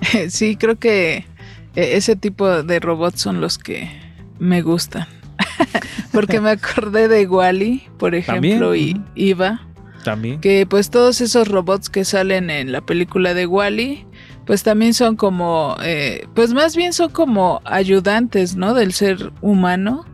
Sí, 0.28 0.56
creo 0.56 0.78
que 0.78 1.24
eh, 1.74 1.96
ese 1.96 2.16
tipo 2.16 2.62
de 2.62 2.80
robots 2.80 3.20
son 3.20 3.40
los 3.40 3.58
que 3.58 3.90
me 4.38 4.62
gustan. 4.62 5.06
Porque 6.12 6.40
me 6.40 6.50
acordé 6.50 7.08
de 7.08 7.26
Wally, 7.26 7.84
por 7.98 8.14
ejemplo, 8.14 8.70
También, 8.70 9.04
y 9.14 9.28
Iva. 9.30 9.66
También. 10.04 10.40
Que 10.40 10.66
pues 10.66 10.90
todos 10.90 11.20
esos 11.20 11.48
robots 11.48 11.90
que 11.90 12.04
salen 12.04 12.50
en 12.50 12.70
la 12.72 12.80
película 12.80 13.34
de 13.34 13.46
Wally, 13.46 14.06
pues 14.46 14.62
también 14.62 14.94
son 14.94 15.16
como, 15.16 15.76
eh, 15.82 16.26
pues 16.34 16.54
más 16.54 16.76
bien 16.76 16.92
son 16.92 17.10
como 17.10 17.60
ayudantes, 17.64 18.56
¿no? 18.56 18.74
Del 18.74 18.92
ser 18.92 19.32
humano. 19.40 20.04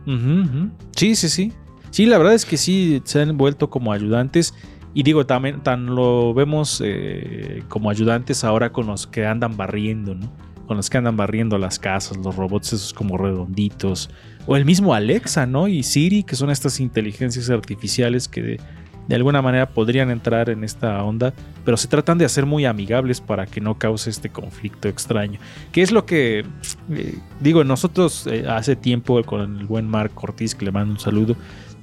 Sí, 0.95 1.15
sí, 1.15 1.29
sí. 1.29 1.53
Sí, 1.91 2.07
la 2.07 2.17
verdad 2.17 2.33
es 2.33 2.45
que 2.45 2.57
sí 2.57 3.01
se 3.05 3.21
han 3.21 3.37
vuelto 3.37 3.69
como 3.69 3.93
ayudantes. 3.93 4.55
Y 4.95 5.03
digo, 5.03 5.27
también 5.27 5.61
tan 5.61 5.85
lo 5.95 6.33
vemos 6.33 6.81
eh, 6.83 7.63
como 7.67 7.91
ayudantes 7.91 8.43
ahora 8.43 8.71
con 8.71 8.87
los 8.87 9.05
que 9.05 9.27
andan 9.27 9.57
barriendo, 9.57 10.15
¿no? 10.15 10.31
Con 10.67 10.77
los 10.77 10.89
que 10.89 10.97
andan 10.97 11.17
barriendo 11.17 11.59
las 11.59 11.77
casas, 11.77 12.17
los 12.17 12.35
robots 12.35 12.73
esos 12.73 12.93
como 12.93 13.17
redonditos. 13.17 14.09
O 14.45 14.57
el 14.57 14.65
mismo 14.65 14.93
Alexa, 14.93 15.45
¿no? 15.45 15.67
Y 15.67 15.83
Siri, 15.83 16.23
que 16.23 16.35
son 16.35 16.49
estas 16.49 16.79
inteligencias 16.79 17.49
artificiales 17.49 18.27
que 18.27 18.59
de, 19.07 19.15
alguna 19.15 19.41
manera 19.41 19.69
podrían 19.69 20.09
entrar 20.09 20.49
en 20.49 20.63
esta 20.63 21.01
onda, 21.03 21.33
pero 21.63 21.77
se 21.77 21.87
tratan 21.87 22.17
de 22.17 22.25
hacer 22.25 22.45
muy 22.45 22.65
amigables 22.65 23.21
para 23.21 23.45
que 23.45 23.61
no 23.61 23.77
cause 23.77 24.09
este 24.09 24.29
conflicto 24.29 24.89
extraño. 24.89 25.39
Que 25.71 25.81
es 25.81 25.91
lo 25.91 26.05
que, 26.05 26.45
eh, 26.91 27.17
digo, 27.39 27.63
nosotros 27.63 28.27
eh, 28.27 28.45
hace 28.47 28.75
tiempo 28.75 29.21
con 29.23 29.59
el 29.59 29.65
buen 29.65 29.87
Mark 29.87 30.11
Ortiz, 30.15 30.55
que 30.55 30.65
le 30.65 30.71
mando 30.71 30.93
un 30.93 30.99
saludo, 30.99 31.37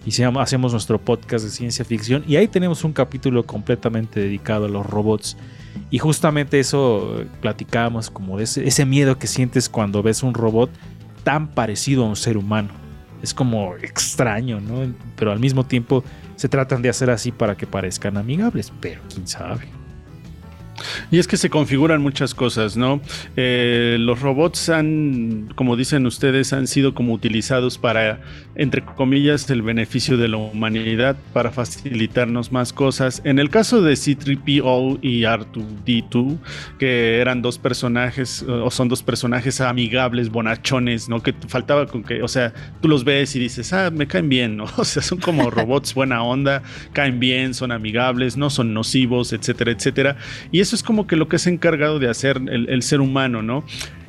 hicimos, 0.05 0.43
hacemos 0.43 0.73
nuestro 0.73 1.01
podcast 1.01 1.45
de 1.45 1.51
ciencia 1.51 1.85
ficción 1.85 2.25
y 2.27 2.37
ahí 2.37 2.49
tenemos 2.49 2.85
un 2.85 2.93
capítulo 2.93 3.45
completamente 3.45 4.21
dedicado 4.21 4.67
a 4.67 4.69
los 4.69 4.85
robots. 4.87 5.37
Y 5.91 5.99
justamente 5.99 6.61
eso 6.61 7.25
platicábamos 7.41 8.11
como 8.11 8.39
ese, 8.39 8.67
ese 8.67 8.85
miedo 8.85 9.19
que 9.19 9.27
sientes 9.27 9.69
cuando 9.69 10.03
ves 10.03 10.23
un 10.23 10.35
robot 10.35 10.71
tan 11.23 11.49
parecido 11.49 12.05
a 12.05 12.09
un 12.09 12.17
ser 12.17 12.37
humano. 12.37 12.71
Es 13.23 13.35
como 13.35 13.77
extraño, 13.77 14.61
¿no? 14.61 14.95
Pero 15.17 15.33
al 15.33 15.41
mismo 15.41 15.65
tiempo 15.65 16.03
se 16.37 16.49
tratan 16.49 16.83
de 16.83 16.89
hacer 16.89 17.11
así 17.11 17.33
para 17.33 17.57
que 17.57 17.67
parezcan 17.67 18.17
amigables, 18.17 18.73
pero 18.81 19.03
quién 19.13 19.27
sabe. 19.27 19.80
Y 21.11 21.19
es 21.19 21.27
que 21.27 21.37
se 21.37 21.51
configuran 21.51 22.03
muchas 22.03 22.35
cosas, 22.35 22.77
¿no? 22.77 23.01
Eh, 23.37 23.97
los 24.01 24.21
robots 24.21 24.69
han, 24.69 25.53
como 25.55 25.77
dicen 25.77 26.07
ustedes, 26.07 26.53
han 26.53 26.67
sido 26.67 26.95
como 26.95 27.13
utilizados 27.13 27.79
para, 27.79 28.21
entre 28.55 28.85
comillas, 28.85 29.49
el 29.51 29.63
beneficio 29.63 30.17
de 30.17 30.29
la 30.29 30.37
humanidad, 30.37 31.17
para 31.33 31.51
facilitarnos 31.51 32.53
más 32.53 32.73
cosas. 32.73 33.21
En 33.25 33.39
el 33.39 33.51
caso 33.51 33.83
de 33.83 33.97
C-3PO 33.97 34.99
y 35.03 35.23
R2D2, 35.23 36.39
que 36.79 37.19
eran 37.21 37.43
dos 37.43 37.59
personajes, 37.59 38.43
o 38.43 38.71
son 38.71 38.89
dos 38.89 39.03
personajes 39.03 39.61
amigables, 39.61 40.31
bonachones, 40.31 41.09
¿no? 41.09 41.23
Que 41.23 41.35
faltaba 41.49 41.87
con 41.87 42.03
que, 42.03 42.23
o 42.23 42.29
sea, 42.29 42.53
tú 42.81 42.89
los 42.89 43.05
ves 43.05 43.35
y 43.37 43.39
dices, 43.39 43.73
ah, 43.73 43.91
me 43.91 44.07
caen 44.07 44.29
bien, 44.29 44.57
¿no? 44.57 44.65
O 44.81 44.85
sea, 44.85 45.03
son 45.03 45.19
como 45.19 45.51
robots 45.51 45.95
buena 45.95 46.23
onda, 46.23 46.63
caen 46.93 47.21
bien, 47.21 47.55
son 47.55 47.71
amigables, 47.71 48.37
no 48.37 48.51
son 48.51 48.73
nocivos, 48.73 49.33
etcétera, 49.33 49.73
etcétera. 49.73 50.17
Y 50.51 50.61
eso 50.71 50.77
es 50.77 50.83
como 50.85 51.09
que 51.09 51.17
lo 51.17 51.29
que 51.29 51.35
ha 51.35 51.51
encargado 51.51 51.99
de 51.99 52.09
hacer 52.09 52.41
el, 52.49 52.83
ser 52.85 53.01
humano, 53.01 53.43
¿no? 53.43 53.65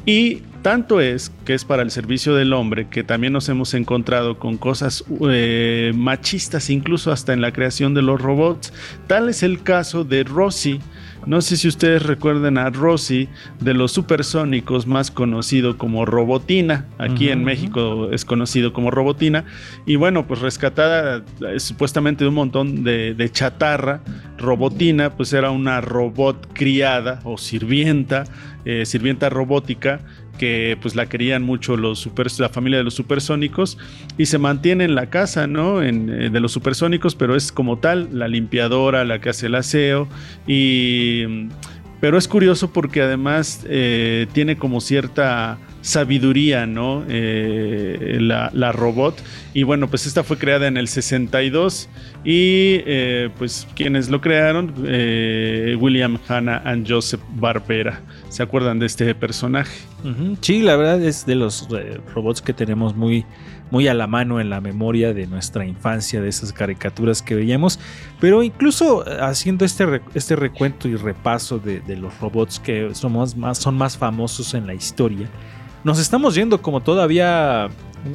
Y 0.06 0.44
tanto 0.62 1.02
es 1.02 1.32
que 1.44 1.56
es 1.56 1.66
para 1.66 1.82
el 1.82 1.90
servicio 1.90 2.36
del 2.36 2.54
hombre 2.54 2.88
que 2.88 3.04
también 3.04 3.34
nos 3.34 3.50
hemos 3.50 3.74
encontrado 3.74 4.38
con 4.38 4.58
cosas 4.58 5.04
eh, 5.28 5.92
machistas, 5.96 6.70
incluso 6.70 7.12
hasta 7.12 7.34
en 7.34 7.42
la 7.42 7.52
creación 7.52 7.96
de 7.96 8.04
los 8.04 8.22
robots. 8.22 8.74
Tal 9.08 9.28
es 9.28 9.42
el 9.42 9.64
caso 9.64 10.04
de 10.04 10.24
Rosy. 10.24 10.80
No 11.26 11.42
sé 11.42 11.56
si 11.58 11.68
ustedes 11.68 12.04
recuerden 12.04 12.58
a 12.58 12.70
Rosy 12.70 13.30
de 13.60 13.74
los 13.74 13.92
supersónicos, 13.92 14.88
más 14.88 15.12
conocido 15.12 15.78
como 15.78 16.06
Robotina. 16.06 16.88
Aquí 16.98 17.30
en. 17.30 17.44
México 17.44 18.10
es 18.12 18.26
conocido 18.26 18.74
como 18.74 18.92
Robotina. 18.92 19.46
Y 19.86 19.96
bueno, 19.96 20.28
pues 20.28 20.42
rescatada 20.42 21.24
eh, 21.48 21.60
supuestamente 21.60 22.24
de 22.24 22.30
un 22.30 22.36
montón 22.36 22.84
de, 22.84 23.14
de 23.14 23.32
chatarra, 23.32 24.02
Robotina, 24.38 25.12
pues 25.12 25.34
era 25.34 25.52
una 25.52 25.82
robot 25.82 26.50
criada 26.54 27.20
o 27.24 27.38
sirvienta, 27.38 28.24
eh, 28.66 28.86
sirvienta 28.86 29.30
robótica 29.30 30.00
que 30.38 30.78
pues 30.82 30.96
la 30.96 31.08
querían 31.08 31.44
mucho 31.44 31.78
los 31.78 32.10
la 32.40 32.50
familia 32.50 32.80
de 32.80 32.84
los 32.84 32.94
supersónicos 32.94 33.78
y 34.18 34.26
se 34.26 34.38
mantiene 34.38 34.86
en 34.86 34.96
la 34.96 35.10
casa, 35.10 35.48
¿no? 35.48 35.82
En, 35.82 36.10
eh, 36.10 36.30
de 36.30 36.40
los 36.40 36.52
supersónicos, 36.52 37.16
pero 37.16 37.36
es 37.36 37.52
como 37.52 37.78
tal 37.80 38.10
la 38.12 38.28
limpiadora, 38.28 39.06
la 39.06 39.20
que 39.20 39.30
hace 39.30 39.48
el 39.48 39.56
aseo 39.56 40.08
y 40.48 41.24
mm, 41.28 41.50
pero 42.02 42.18
es 42.18 42.28
curioso 42.28 42.74
porque 42.74 43.02
además 43.02 43.66
eh, 43.70 44.28
tiene 44.34 44.58
como 44.58 44.82
cierta 44.82 45.60
sabiduría, 45.82 46.66
¿no? 46.66 47.04
Eh, 47.08 48.18
la, 48.20 48.72
robot. 48.72 49.22
Y 49.54 49.64
bueno, 49.64 49.90
pues 49.90 50.06
esta 50.06 50.24
fue 50.24 50.38
creada 50.38 50.68
en 50.68 50.78
el 50.78 50.88
62 50.88 51.90
y 52.24 52.82
eh, 52.86 53.30
pues 53.38 53.68
quienes 53.76 54.10
lo 54.10 54.22
crearon, 54.22 54.74
eh, 54.86 55.76
William 55.80 56.18
Hanna 56.28 56.62
and 56.64 56.90
Joseph 56.90 57.22
Barbera. 57.36 58.02
¿Se 58.30 58.44
acuerdan 58.44 58.80
de 58.80 58.86
este 58.86 59.14
personaje? 59.16 59.78
Sí, 60.42 60.62
la 60.62 60.76
verdad 60.76 61.02
es 61.04 61.26
de 61.26 61.36
los 61.36 61.68
eh, 61.78 62.00
robots 62.14 62.42
que 62.42 62.54
tenemos 62.54 62.96
muy, 62.96 63.26
muy 63.72 63.88
a 63.88 63.94
la 63.94 64.08
mano 64.08 64.40
en 64.40 64.50
la 64.50 64.62
memoria 64.62 65.14
de 65.14 65.28
nuestra 65.28 65.66
infancia, 65.66 66.22
de 66.22 66.30
esas 66.30 66.54
caricaturas 66.54 67.22
que 67.22 67.36
veíamos. 67.36 67.80
Pero 68.20 68.42
incluso 68.42 69.04
haciendo 69.22 69.66
este, 69.66 70.02
este 70.14 70.36
recuento 70.36 70.88
y 70.88 70.96
repaso 70.96 71.60
de, 71.60 71.82
de 71.82 71.98
los 71.98 72.18
robots 72.20 72.60
que 72.60 72.96
somos 72.96 73.36
más, 73.36 73.58
son 73.58 73.76
más 73.76 73.98
famosos 73.98 74.54
en 74.54 74.66
la 74.66 74.74
historia, 74.74 75.28
nos 75.84 76.00
estamos 76.00 76.36
yendo 76.36 76.62
como 76.62 76.82
todavía 76.82 77.70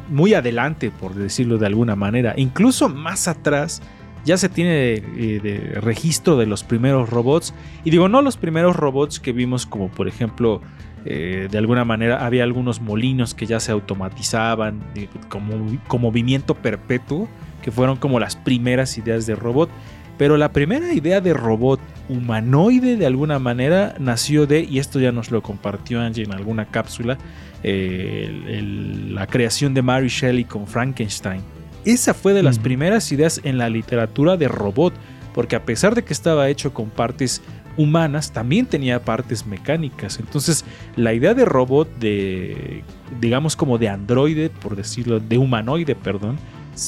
muy 0.09 0.35
adelante, 0.35 0.91
por 0.91 1.14
decirlo 1.14 1.59
de 1.59 1.67
alguna 1.67 1.97
manera. 1.97 2.35
Incluso 2.37 2.89
más 2.89 3.29
atrás 3.29 3.83
ya 4.25 4.37
se 4.37 4.49
tiene 4.49 4.95
eh, 5.17 5.79
registro 5.81 6.37
de 6.37 6.47
los 6.47 6.64
primeros 6.64 7.09
robots. 7.09 7.55
Y 7.85 7.91
digo, 7.91 8.09
no 8.09 8.23
los 8.23 8.37
primeros 8.37 8.77
robots 8.77 9.21
que 9.21 9.33
vimos 9.33 9.67
como 9.67 9.89
por 9.89 10.09
ejemplo 10.09 10.61
eh, 11.09 11.47
de 11.49 11.59
alguna 11.59 11.85
manera 11.85 12.27
había 12.27 12.43
algunos 12.43 12.81
molinos 12.81 13.33
que 13.33 13.47
ya 13.47 13.61
se 13.61 13.71
automatizaban 13.71 14.83
eh, 14.97 15.09
como, 15.29 15.79
con 15.87 16.01
movimiento 16.01 16.57
perpetuo, 16.57 17.29
que 17.62 17.71
fueron 17.71 17.97
como 17.97 18.19
las 18.19 18.35
primeras 18.35 18.99
ideas 18.99 19.25
de 19.27 19.37
robot. 19.37 19.71
Pero 20.19 20.37
la 20.37 20.51
primera 20.53 20.93
idea 20.95 21.21
de 21.21 21.35
robot 21.35 21.81
humanoide 22.09 22.97
de 22.97 23.07
alguna 23.07 23.39
manera 23.39 23.95
nació 23.99 24.47
de, 24.47 24.61
y 24.61 24.79
esto 24.79 24.99
ya 25.01 25.12
nos 25.12 25.31
lo 25.31 25.43
compartió 25.43 26.01
Angie 26.01 26.25
en 26.25 26.33
alguna 26.33 26.67
cápsula, 26.67 27.19
eh, 27.62 28.27
el- 28.29 28.49
el- 28.55 29.14
la 29.14 29.27
creación 29.27 29.75
de 29.75 29.83
Mary 29.83 30.09
Shelley 30.09 30.45
con 30.45 30.67
Frankenstein. 30.67 31.41
esa 31.85 32.14
fue 32.14 32.33
de 32.33 32.43
las 32.43 32.59
primeras 32.59 33.12
ideas 33.12 33.41
en 33.45 33.59
la 33.59 33.69
literatura 33.69 34.37
de 34.37 34.49
robot, 34.49 34.93
porque 35.33 35.55
a 35.55 35.64
pesar 35.64 35.95
de 35.95 36.03
que 36.03 36.12
estaba 36.12 36.49
hecho 36.49 36.75
con 36.75 36.91
partes 36.91 37.43
humanas, 37.77 38.33
también 38.33 38.67
tenía 38.67 39.05
partes 39.05 39.47
mecánicas. 39.47 40.19
Entonces, 40.19 40.64
la 40.97 41.12
idea 41.14 41.33
de 41.33 41.45
robot, 41.45 41.89
de, 42.01 42.83
digamos 43.21 43.55
como 43.55 43.79
de 43.79 43.89
androide, 43.89 44.51
por 44.51 44.75
decirlo, 44.75 45.21
de 45.21 45.39
humanoide, 45.39 45.95
perdón, 45.95 46.39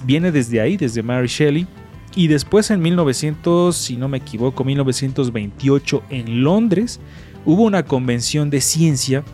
viene 0.04 0.32
desde 0.32 0.60
ahí, 0.60 0.76
desde 0.76 1.00
Mary 1.02 1.28
Shelley. 1.28 1.66
Y 2.14 2.28
después 2.28 2.70
en 2.70 2.80
1900, 2.80 3.76
si 3.76 3.96
no 3.96 4.08
me 4.08 4.18
equivoco, 4.18 4.64
1928 4.64 6.02
en 6.10 6.42
Londres, 6.42 7.00
hubo 7.44 7.62
una 7.62 7.84
convención 7.84 8.50
de 8.50 8.60
ciencia 8.60 9.24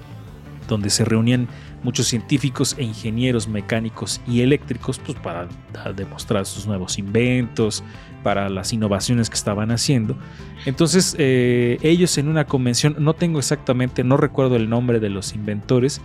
donde 0.69 0.91
se 0.91 1.05
reunían 1.05 1.49
muchos 1.83 2.07
científicos 2.07 2.75
e 2.79 2.83
ingenieros 2.83 3.47
mecánicos 3.47 4.21
y 4.27 4.41
eléctricos 4.41 4.99
pues, 4.99 5.19
para 5.19 5.47
demostrar 5.95 6.47
sus 6.47 6.67
nuevos 6.67 6.99
inventos, 6.99 7.85
para 8.23 8.49
las 8.49 8.73
innovaciones 8.73 9.29
que 9.29 9.37
estaban 9.37 9.71
haciendo. 9.71 10.17
Entonces 10.65 11.15
eh, 11.19 11.79
ellos 11.83 12.17
en 12.19 12.29
una 12.29 12.47
convención, 12.47 12.97
no 12.99 13.15
tengo 13.15 13.39
exactamente, 13.39 14.03
no 14.03 14.17
recuerdo 14.17 14.57
el 14.57 14.69
nombre 14.69 14.99
de 14.99 15.11
los 15.11 15.35
inventores, 15.35 16.01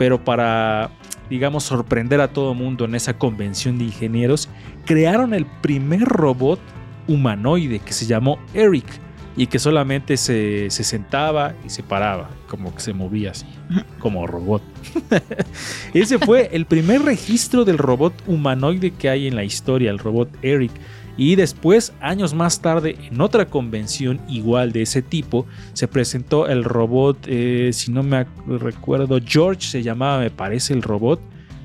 pero 0.00 0.24
para, 0.24 0.92
digamos, 1.28 1.64
sorprender 1.64 2.22
a 2.22 2.28
todo 2.28 2.54
mundo 2.54 2.86
en 2.86 2.94
esa 2.94 3.18
convención 3.18 3.76
de 3.76 3.84
ingenieros, 3.84 4.48
crearon 4.86 5.34
el 5.34 5.44
primer 5.44 6.00
robot 6.04 6.58
humanoide 7.06 7.80
que 7.80 7.92
se 7.92 8.06
llamó 8.06 8.38
Eric 8.54 8.86
y 9.36 9.46
que 9.46 9.58
solamente 9.58 10.16
se, 10.16 10.70
se, 10.70 10.84
sentaba 10.84 11.52
y 11.66 11.68
se 11.68 11.82
paraba, 11.82 12.30
como 12.48 12.74
que 12.74 12.80
se 12.80 12.94
movía 12.94 13.32
así, 13.32 13.44
como 13.98 14.26
robot. 14.26 14.62
Ese 15.92 16.18
fue 16.18 16.48
el 16.50 16.64
primer 16.64 17.02
registro 17.02 17.66
del 17.66 17.76
robot 17.76 18.14
humanoide 18.26 18.92
que 18.92 19.10
hay 19.10 19.26
en 19.26 19.36
la 19.36 19.44
historia, 19.44 19.90
el 19.90 19.98
robot 19.98 20.30
Eric. 20.40 20.72
Y 21.16 21.36
después, 21.36 21.92
años 22.00 22.34
más 22.34 22.60
tarde, 22.60 22.96
en 23.10 23.20
otra 23.20 23.46
convención 23.46 24.20
igual 24.28 24.72
de 24.72 24.82
ese 24.82 25.02
tipo, 25.02 25.46
se 25.72 25.88
presentó 25.88 26.46
el 26.46 26.64
robot, 26.64 27.26
eh, 27.26 27.70
si 27.72 27.92
no 27.92 28.02
me 28.02 28.26
recuerdo, 28.46 29.18
George 29.24 29.62
se 29.62 29.82
llamaba, 29.82 30.20
me 30.20 30.30
parece, 30.30 30.72
el 30.72 30.82
robot. 30.82 31.20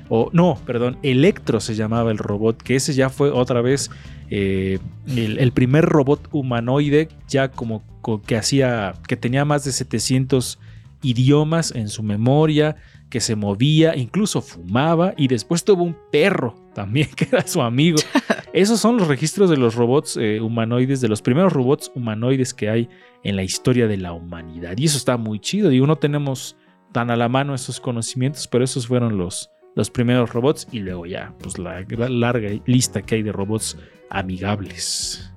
O 0.08 0.30
no, 0.32 0.58
perdón, 0.66 0.98
Electro 1.02 1.60
se 1.60 1.74
llamaba 1.74 2.10
el 2.10 2.18
robot, 2.18 2.62
que 2.62 2.76
ese 2.76 2.94
ya 2.94 3.10
fue 3.10 3.30
otra 3.30 3.60
vez 3.60 3.90
eh, 4.30 4.78
el, 5.08 5.38
el, 5.38 5.52
primer 5.52 5.84
robot 5.84 6.28
humanoide, 6.30 7.08
ya 7.28 7.50
como 7.50 7.82
que 8.24 8.36
hacía, 8.36 8.94
que 9.08 9.16
tenía 9.16 9.44
más 9.44 9.64
de 9.64 9.72
700 9.72 10.60
idiomas 11.02 11.74
en 11.74 11.88
su 11.88 12.02
memoria, 12.04 12.76
que 13.10 13.20
se 13.20 13.36
movía, 13.36 13.96
incluso 13.96 14.42
fumaba 14.42 15.14
y 15.16 15.28
después 15.28 15.64
tuvo 15.64 15.82
un 15.82 15.96
perro 16.12 16.65
también 16.76 17.08
que 17.16 17.24
era 17.24 17.44
su 17.46 17.62
amigo. 17.62 17.96
Esos 18.52 18.78
son 18.78 18.98
los 18.98 19.08
registros 19.08 19.48
de 19.50 19.56
los 19.56 19.74
robots 19.74 20.16
eh, 20.20 20.40
humanoides, 20.40 21.00
de 21.00 21.08
los 21.08 21.22
primeros 21.22 21.52
robots 21.52 21.90
humanoides 21.94 22.52
que 22.54 22.68
hay 22.68 22.88
en 23.24 23.34
la 23.34 23.42
historia 23.42 23.88
de 23.88 23.96
la 23.96 24.12
humanidad. 24.12 24.74
Y 24.76 24.84
eso 24.84 24.98
está 24.98 25.16
muy 25.16 25.40
chido. 25.40 25.70
Digo, 25.70 25.86
no 25.86 25.96
tenemos 25.96 26.56
tan 26.92 27.10
a 27.10 27.16
la 27.16 27.28
mano 27.28 27.54
esos 27.54 27.80
conocimientos, 27.80 28.46
pero 28.46 28.62
esos 28.62 28.86
fueron 28.86 29.16
los, 29.16 29.50
los 29.74 29.90
primeros 29.90 30.30
robots 30.30 30.68
y 30.70 30.80
luego 30.80 31.06
ya, 31.06 31.34
pues 31.40 31.58
la 31.58 31.84
larga 32.08 32.50
lista 32.66 33.02
que 33.02 33.16
hay 33.16 33.22
de 33.22 33.32
robots 33.32 33.78
amigables. 34.10 35.32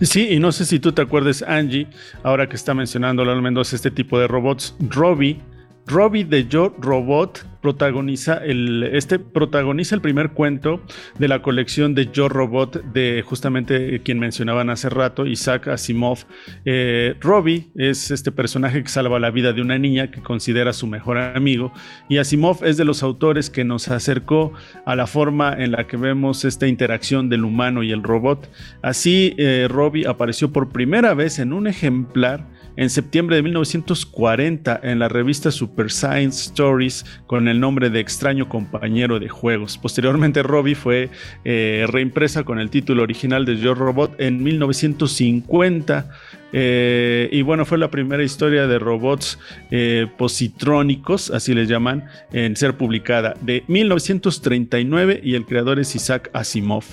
Sí, 0.00 0.28
y 0.30 0.38
no 0.38 0.52
sé 0.52 0.64
si 0.64 0.78
tú 0.78 0.92
te 0.92 1.02
acuerdes, 1.02 1.42
Angie, 1.42 1.88
ahora 2.22 2.48
que 2.48 2.56
está 2.56 2.72
mencionando 2.72 3.24
Lalo 3.24 3.42
Mendoza 3.42 3.76
este 3.76 3.90
tipo 3.90 4.18
de 4.18 4.26
robots, 4.26 4.74
Robbie 4.90 5.40
Robbie 5.86 6.24
de 6.24 6.48
Yo 6.48 6.74
Robot 6.78 7.46
protagoniza 7.60 8.36
el, 8.44 8.82
este 8.92 9.18
protagoniza 9.18 9.94
el 9.94 10.00
primer 10.00 10.30
cuento 10.30 10.80
de 11.18 11.28
la 11.28 11.42
colección 11.42 11.94
de 11.94 12.10
Yo 12.12 12.28
Robot 12.28 12.82
de 12.92 13.24
justamente 13.26 14.00
quien 14.02 14.18
mencionaban 14.18 14.70
hace 14.70 14.88
rato, 14.88 15.26
Isaac 15.26 15.68
Asimov. 15.68 16.26
Eh, 16.64 17.14
Robbie 17.20 17.70
es 17.76 18.10
este 18.10 18.30
personaje 18.32 18.82
que 18.82 18.88
salva 18.88 19.18
la 19.20 19.30
vida 19.30 19.52
de 19.52 19.62
una 19.62 19.78
niña 19.78 20.10
que 20.10 20.22
considera 20.22 20.72
su 20.72 20.86
mejor 20.86 21.18
amigo 21.18 21.72
y 22.08 22.18
Asimov 22.18 22.64
es 22.64 22.76
de 22.76 22.84
los 22.84 23.02
autores 23.02 23.50
que 23.50 23.64
nos 23.64 23.88
acercó 23.88 24.52
a 24.84 24.96
la 24.96 25.06
forma 25.06 25.52
en 25.52 25.72
la 25.72 25.86
que 25.86 25.96
vemos 25.96 26.44
esta 26.44 26.66
interacción 26.66 27.28
del 27.28 27.44
humano 27.44 27.82
y 27.82 27.92
el 27.92 28.02
robot. 28.02 28.50
Así, 28.82 29.34
eh, 29.38 29.66
Robbie 29.68 30.06
apareció 30.06 30.52
por 30.52 30.70
primera 30.70 31.14
vez 31.14 31.38
en 31.38 31.52
un 31.52 31.66
ejemplar 31.66 32.46
en 32.76 32.90
septiembre 32.90 33.36
de 33.36 33.42
1940 33.42 34.80
en 34.82 34.98
la 34.98 35.08
revista 35.08 35.50
Super 35.50 35.90
Science 35.90 36.50
Stories 36.50 37.04
con 37.26 37.48
el 37.48 37.60
nombre 37.60 37.90
de 37.90 38.00
Extraño 38.00 38.48
Compañero 38.48 39.18
de 39.18 39.28
Juegos. 39.28 39.78
Posteriormente 39.78 40.42
Robbie 40.42 40.74
fue 40.74 41.10
eh, 41.44 41.86
reimpresa 41.88 42.44
con 42.44 42.58
el 42.58 42.70
título 42.70 43.02
original 43.02 43.44
de 43.44 43.56
Yo 43.56 43.74
Robot 43.74 44.20
en 44.20 44.42
1950 44.42 46.10
eh, 46.52 47.28
y 47.32 47.42
bueno, 47.42 47.64
fue 47.64 47.78
la 47.78 47.90
primera 47.90 48.22
historia 48.22 48.66
de 48.66 48.78
robots 48.78 49.38
eh, 49.70 50.06
positrónicos, 50.16 51.30
así 51.30 51.54
les 51.54 51.68
llaman, 51.68 52.04
en 52.32 52.56
ser 52.56 52.76
publicada 52.76 53.34
de 53.40 53.64
1939 53.66 55.20
y 55.22 55.34
el 55.34 55.44
creador 55.44 55.78
es 55.78 55.94
Isaac 55.94 56.30
Asimov. 56.32 56.84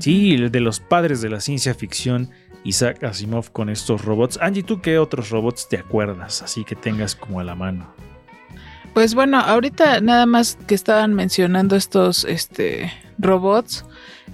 Sí, 0.00 0.36
de 0.36 0.60
los 0.60 0.80
padres 0.80 1.22
de 1.22 1.30
la 1.30 1.40
ciencia 1.40 1.74
ficción 1.74 2.30
Isaac 2.66 3.04
Asimov 3.04 3.52
con 3.52 3.70
estos 3.70 4.04
robots. 4.04 4.38
Angie, 4.42 4.62
¿tú 4.62 4.80
qué 4.80 4.98
otros 4.98 5.30
robots 5.30 5.68
te 5.68 5.78
acuerdas? 5.78 6.42
Así 6.42 6.64
que 6.64 6.74
tengas 6.74 7.14
como 7.14 7.40
a 7.40 7.44
la 7.44 7.54
mano. 7.54 7.86
Pues 8.92 9.14
bueno, 9.14 9.38
ahorita 9.38 10.00
nada 10.00 10.26
más 10.26 10.58
que 10.66 10.74
estaban 10.74 11.14
mencionando 11.14 11.76
estos 11.76 12.24
este, 12.24 12.92
robots. 13.18 13.84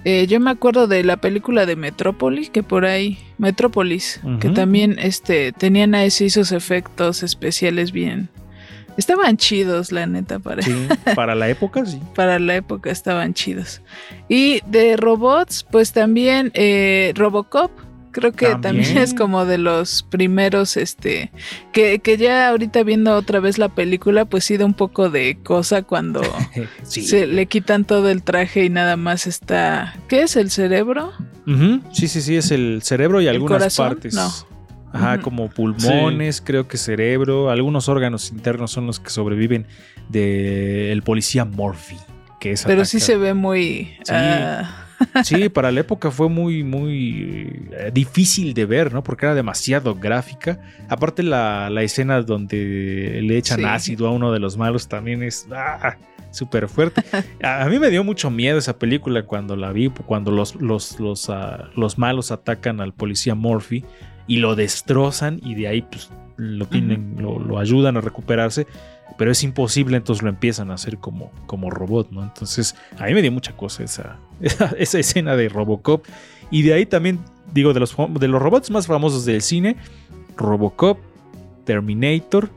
Eh, 0.05 0.25
yo 0.27 0.39
me 0.39 0.51
acuerdo 0.51 0.87
de 0.87 1.03
la 1.03 1.17
película 1.17 1.65
de 1.65 1.75
Metrópolis, 1.75 2.49
que 2.49 2.63
por 2.63 2.85
ahí, 2.85 3.19
Metrópolis, 3.37 4.19
que 4.39 4.49
también 4.49 4.97
este, 4.99 5.51
tenían 5.51 5.95
ahí 5.95 6.07
esos 6.07 6.51
efectos 6.51 7.23
especiales 7.23 7.91
bien. 7.91 8.29
Estaban 8.97 9.37
chidos, 9.37 9.91
la 9.91 10.05
neta, 10.05 10.39
para, 10.39 10.63
para 11.15 11.35
la 11.35 11.49
época, 11.49 11.85
sí. 11.85 11.99
para 12.15 12.39
la 12.39 12.55
época 12.55 12.91
estaban 12.91 13.33
chidos. 13.33 13.81
Y 14.27 14.61
de 14.67 14.97
robots, 14.97 15.65
pues 15.69 15.93
también 15.93 16.51
eh, 16.53 17.11
Robocop, 17.15 17.71
Creo 18.13 18.31
que 18.31 18.55
también. 18.61 18.97
es 18.99 19.13
como 19.15 19.45
de 19.45 19.57
los 19.57 20.03
primeros, 20.03 20.77
este, 20.77 21.31
que, 21.71 21.99
que, 21.99 22.17
ya 22.17 22.49
ahorita 22.49 22.83
viendo 22.83 23.15
otra 23.15 23.39
vez 23.39 23.57
la 23.57 23.69
película, 23.69 24.25
pues 24.25 24.45
sí 24.45 24.55
da 24.55 24.65
un 24.65 24.75
poco 24.75 25.09
de 25.09 25.39
cosa 25.43 25.81
cuando 25.81 26.21
se 26.83 27.25
le 27.25 27.47
quitan 27.47 27.85
todo 27.85 28.09
el 28.09 28.21
traje 28.21 28.65
y 28.65 28.69
nada 28.69 28.97
más 28.97 29.25
está, 29.25 29.95
¿qué 30.07 30.21
es 30.21 30.35
el 30.35 30.51
cerebro? 30.51 31.11
Sí, 31.91 32.07
sí, 32.07 32.21
sí, 32.21 32.37
es 32.37 32.51
el 32.51 32.81
cerebro 32.83 33.19
y 33.19 33.27
algunas 33.27 33.75
partes. 33.75 34.13
No. 34.13 34.31
Ajá, 34.93 35.19
como 35.21 35.49
pulmones, 35.49 36.39
creo 36.39 36.67
que 36.67 36.77
cerebro, 36.77 37.49
algunos 37.49 37.89
órganos 37.89 38.31
internos 38.31 38.71
son 38.71 38.85
los 38.85 38.99
que 38.99 39.09
sobreviven 39.09 39.65
del 40.09 41.01
policía 41.01 41.45
Morphy. 41.45 41.97
Que 42.39 42.51
es 42.51 42.63
Pero 42.63 42.85
sí 42.85 42.99
se 42.99 43.17
ve 43.17 43.33
muy... 43.33 43.97
Ah, 44.07 44.82
Sí, 45.23 45.49
para 45.49 45.71
la 45.71 45.81
época 45.81 46.11
fue 46.11 46.29
muy, 46.29 46.63
muy 46.63 47.67
eh, 47.71 47.91
difícil 47.93 48.53
de 48.53 48.65
ver, 48.65 48.93
¿no? 48.93 49.03
Porque 49.03 49.25
era 49.25 49.35
demasiado 49.35 49.95
gráfica. 49.95 50.59
Aparte 50.89 51.23
la, 51.23 51.69
escena 51.81 52.21
donde 52.21 53.19
le 53.23 53.37
echan 53.37 53.65
ácido 53.65 54.07
a 54.07 54.11
uno 54.11 54.31
de 54.31 54.39
los 54.39 54.57
malos 54.57 54.87
también 54.87 55.23
es 55.23 55.47
ah, 55.51 55.97
súper 56.31 56.67
fuerte. 56.67 57.03
A, 57.43 57.65
mí 57.67 57.79
me 57.79 57.89
dio 57.89 58.03
mucho 58.03 58.29
miedo 58.29 58.57
esa 58.57 58.77
película 58.77 59.23
cuando 59.23 59.55
la 59.55 59.71
vi, 59.71 59.89
cuando 59.89 60.31
los, 60.31 60.55
los, 60.55 60.99
los, 60.99 61.29
ah, 61.29 61.69
los 61.75 61.97
malos 61.97 62.31
atacan 62.31 62.81
al 62.81 62.93
policía 62.93 63.35
Murphy 63.35 63.83
y 64.27 64.37
lo 64.37 64.55
destrozan 64.55 65.39
y 65.43 65.55
de 65.55 65.67
ahí 65.67 65.81
pues, 65.81 66.09
lo, 66.37 66.65
tienen, 66.67 67.17
lo 67.19 67.59
ayudan 67.59 67.97
a 67.97 68.01
recuperarse 68.01 68.67
pero 69.17 69.31
es 69.31 69.43
imposible, 69.43 69.97
entonces 69.97 70.23
lo 70.23 70.29
empiezan 70.29 70.71
a 70.71 70.75
hacer 70.75 70.97
como, 70.97 71.31
como 71.45 71.69
robot, 71.69 72.11
¿no? 72.11 72.23
Entonces, 72.23 72.75
a 72.97 73.05
mí 73.05 73.13
me 73.13 73.21
dio 73.21 73.31
mucha 73.31 73.55
cosa 73.55 73.83
esa, 73.83 74.17
esa, 74.77 74.99
escena 74.99 75.35
de 75.35 75.49
Robocop. 75.49 76.05
Y 76.51 76.63
de 76.63 76.73
ahí 76.73 76.85
también, 76.85 77.19
digo, 77.53 77.73
de 77.73 77.79
los, 77.79 77.95
de 78.19 78.27
los 78.27 78.41
robots 78.41 78.69
más 78.69 78.87
famosos 78.87 79.25
del 79.25 79.41
cine, 79.41 79.77
Robocop, 80.37 80.99
Terminator, 81.65 82.49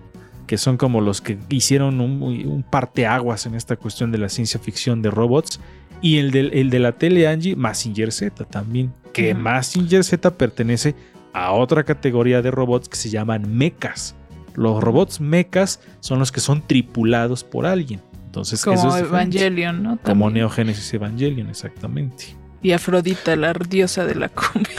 que 0.46 0.58
son 0.58 0.76
como 0.76 1.00
los 1.00 1.20
que 1.20 1.38
hicieron 1.48 2.00
un, 2.00 2.22
un 2.22 2.62
parteaguas 2.62 3.46
en 3.46 3.54
esta 3.54 3.76
cuestión 3.76 4.12
de 4.12 4.18
la 4.18 4.28
ciencia 4.28 4.60
ficción 4.60 5.02
de 5.02 5.10
robots. 5.10 5.60
Y 6.02 6.18
el 6.18 6.30
de, 6.30 6.40
el 6.40 6.70
de 6.70 6.78
la 6.78 6.92
tele 6.92 7.26
Angie, 7.26 7.56
Massinger 7.56 8.12
Z 8.12 8.44
también, 8.44 8.92
que 9.12 9.34
Massinger 9.34 10.04
Z 10.04 10.36
pertenece 10.36 10.94
a 11.32 11.52
otra 11.52 11.84
categoría 11.84 12.42
de 12.42 12.50
robots 12.50 12.88
que 12.88 12.96
se 12.96 13.08
llaman 13.08 13.56
mechas 13.56 14.14
los 14.56 14.82
robots 14.82 15.20
mechas 15.20 15.80
son 16.00 16.18
los 16.18 16.32
que 16.32 16.40
son 16.40 16.66
tripulados 16.66 17.44
por 17.44 17.66
alguien. 17.66 18.00
Entonces, 18.26 18.62
como 18.64 18.76
eso 18.76 18.96
es 18.96 19.04
Evangelion, 19.04 19.82
¿no? 19.82 19.98
Como 20.02 20.30
Neogénesis 20.30 20.92
Evangelion, 20.92 21.48
exactamente. 21.48 22.36
Y 22.62 22.72
Afrodita, 22.72 23.36
la 23.36 23.52
diosa 23.52 24.04
de 24.04 24.14
la 24.14 24.28
cumbia. 24.28 24.74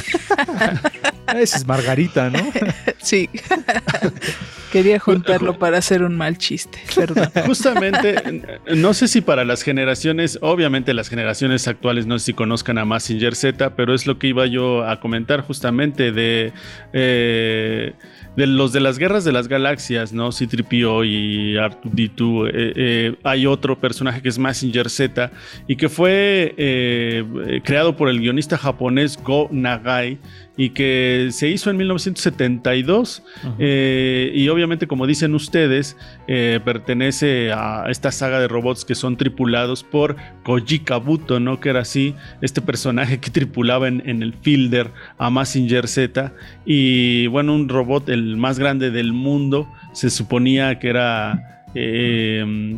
Esa 1.35 1.57
es 1.57 1.65
Margarita, 1.65 2.29
¿no? 2.29 2.39
sí. 3.01 3.29
Quería 4.71 4.99
juntarlo 4.99 5.57
para 5.57 5.77
hacer 5.77 6.03
un 6.03 6.17
mal 6.17 6.37
chiste, 6.37 6.79
perdón. 6.93 7.29
Justamente, 7.45 8.43
no 8.75 8.93
sé 8.93 9.07
si 9.07 9.21
para 9.21 9.45
las 9.45 9.63
generaciones, 9.63 10.37
obviamente 10.41 10.93
las 10.93 11.07
generaciones 11.07 11.69
actuales 11.69 12.05
no 12.05 12.19
sé 12.19 12.25
si 12.25 12.33
conozcan 12.33 12.77
a 12.77 12.83
Massinger 12.83 13.33
Z, 13.33 13.75
pero 13.75 13.93
es 13.93 14.05
lo 14.05 14.19
que 14.19 14.27
iba 14.27 14.45
yo 14.45 14.85
a 14.85 14.99
comentar 14.99 15.39
justamente 15.41 16.11
de, 16.11 16.51
eh, 16.91 17.93
de 18.37 18.45
los 18.45 18.71
de 18.71 18.79
las 18.79 18.99
guerras 18.99 19.25
de 19.25 19.31
las 19.31 19.47
galaxias, 19.47 20.13
¿no? 20.13 20.31
C-3PO 20.31 21.05
y 21.05 21.55
R2D2. 21.55 22.47
eh, 22.47 22.73
eh, 22.75 23.15
hay 23.23 23.47
otro 23.47 23.79
personaje 23.79 24.21
que 24.21 24.29
es 24.29 24.37
Massinger 24.37 24.91
Z 24.91 25.31
y 25.67 25.75
que 25.75 25.89
fue 25.89 26.53
eh, 26.55 27.61
creado 27.65 27.97
por 27.97 28.09
el 28.09 28.19
guionista 28.19 28.55
japonés 28.55 29.17
Go 29.21 29.49
Nagai 29.51 30.19
y 30.57 30.71
que 30.71 31.27
se 31.31 31.47
hizo 31.47 31.69
en 31.69 31.77
1972 31.77 33.23
eh, 33.59 34.31
y 34.33 34.49
obviamente 34.49 34.87
como 34.87 35.05
dicen 35.05 35.35
ustedes 35.35 35.95
eh, 36.27 36.59
pertenece 36.65 37.51
a 37.53 37.85
esta 37.89 38.11
saga 38.11 38.39
de 38.39 38.47
robots 38.47 38.83
que 38.83 38.95
son 38.95 39.17
tripulados 39.17 39.83
por 39.83 40.15
Koji 40.43 40.79
Kabuto, 40.79 41.39
¿no? 41.39 41.59
Que 41.59 41.69
era 41.69 41.81
así, 41.81 42.15
este 42.41 42.61
personaje 42.61 43.19
que 43.19 43.29
tripulaba 43.29 43.87
en, 43.87 44.01
en 44.09 44.23
el 44.23 44.33
Fielder 44.33 44.91
a 45.17 45.29
Massinger 45.29 45.87
Z 45.87 46.33
y 46.65 47.27
bueno, 47.27 47.53
un 47.53 47.69
robot 47.69 48.09
el 48.09 48.35
más 48.37 48.57
grande 48.57 48.89
del 48.89 49.13
mundo, 49.13 49.67
se 49.93 50.09
suponía 50.09 50.79
que 50.79 50.89
era... 50.89 51.63
eh, 51.75 52.75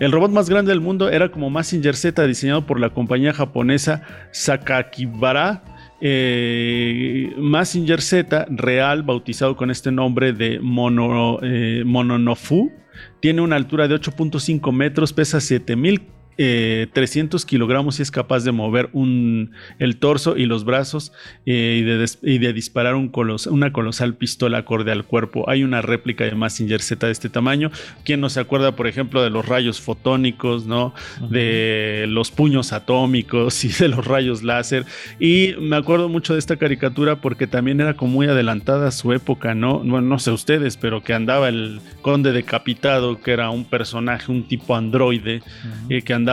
el 0.00 0.12
robot 0.12 0.30
más 0.30 0.48
grande 0.48 0.70
del 0.70 0.80
mundo 0.80 1.10
era 1.10 1.30
como 1.30 1.50
Massinger 1.50 1.94
Z, 1.94 2.26
diseñado 2.26 2.64
por 2.64 2.80
la 2.80 2.88
compañía 2.88 3.34
japonesa 3.34 4.02
Sakakibara. 4.32 5.62
Eh, 6.00 7.34
Massinger 7.36 8.00
Z, 8.00 8.46
real, 8.50 9.02
bautizado 9.02 9.56
con 9.56 9.70
este 9.70 9.92
nombre 9.92 10.32
de 10.32 10.58
Mono, 10.60 11.38
eh, 11.42 11.82
Mononofu, 11.84 12.72
tiene 13.20 13.42
una 13.42 13.56
altura 13.56 13.86
de 13.86 13.94
8.5 13.96 14.72
metros, 14.72 15.12
pesa 15.12 15.40
7000 15.40 16.19
eh, 16.42 16.86
300 16.94 17.44
kilogramos 17.44 17.98
y 17.98 18.02
es 18.02 18.10
capaz 18.10 18.44
de 18.44 18.52
mover 18.52 18.88
un, 18.94 19.50
el 19.78 19.98
torso 19.98 20.38
y 20.38 20.46
los 20.46 20.64
brazos 20.64 21.12
eh, 21.44 21.76
y, 21.80 21.82
de 21.84 21.98
des- 21.98 22.18
y 22.22 22.38
de 22.38 22.54
disparar 22.54 22.94
un 22.94 23.10
colos- 23.12 23.46
una 23.46 23.72
colosal 23.74 24.14
pistola 24.14 24.56
acorde 24.58 24.90
al 24.90 25.04
cuerpo. 25.04 25.50
Hay 25.50 25.64
una 25.64 25.82
réplica 25.82 26.24
de 26.24 26.34
Massinger 26.34 26.80
Z 26.80 27.04
de 27.06 27.12
este 27.12 27.28
tamaño. 27.28 27.70
¿Quién 28.04 28.22
no 28.22 28.30
se 28.30 28.40
acuerda, 28.40 28.74
por 28.74 28.86
ejemplo, 28.86 29.22
de 29.22 29.28
los 29.28 29.44
rayos 29.46 29.82
fotónicos, 29.82 30.64
¿no? 30.66 30.94
de 31.30 32.06
los 32.08 32.30
puños 32.30 32.72
atómicos 32.72 33.62
y 33.64 33.68
de 33.68 33.88
los 33.88 34.06
rayos 34.06 34.42
láser? 34.42 34.86
Y 35.18 35.54
me 35.60 35.76
acuerdo 35.76 36.08
mucho 36.08 36.32
de 36.32 36.38
esta 36.38 36.56
caricatura 36.56 37.16
porque 37.20 37.46
también 37.46 37.82
era 37.82 37.94
como 37.94 38.12
muy 38.12 38.26
adelantada 38.28 38.88
a 38.88 38.92
su 38.92 39.12
época, 39.12 39.54
¿no? 39.54 39.80
Bueno, 39.80 40.00
no 40.08 40.18
sé 40.18 40.30
ustedes, 40.30 40.78
pero 40.78 41.02
que 41.02 41.12
andaba 41.12 41.48
el 41.50 41.80
conde 42.00 42.32
decapitado, 42.32 43.20
que 43.20 43.32
era 43.32 43.50
un 43.50 43.64
personaje, 43.66 44.32
un 44.32 44.48
tipo 44.48 44.74
androide, 44.74 45.42
eh, 45.90 46.00
que 46.02 46.14
andaba 46.14 46.29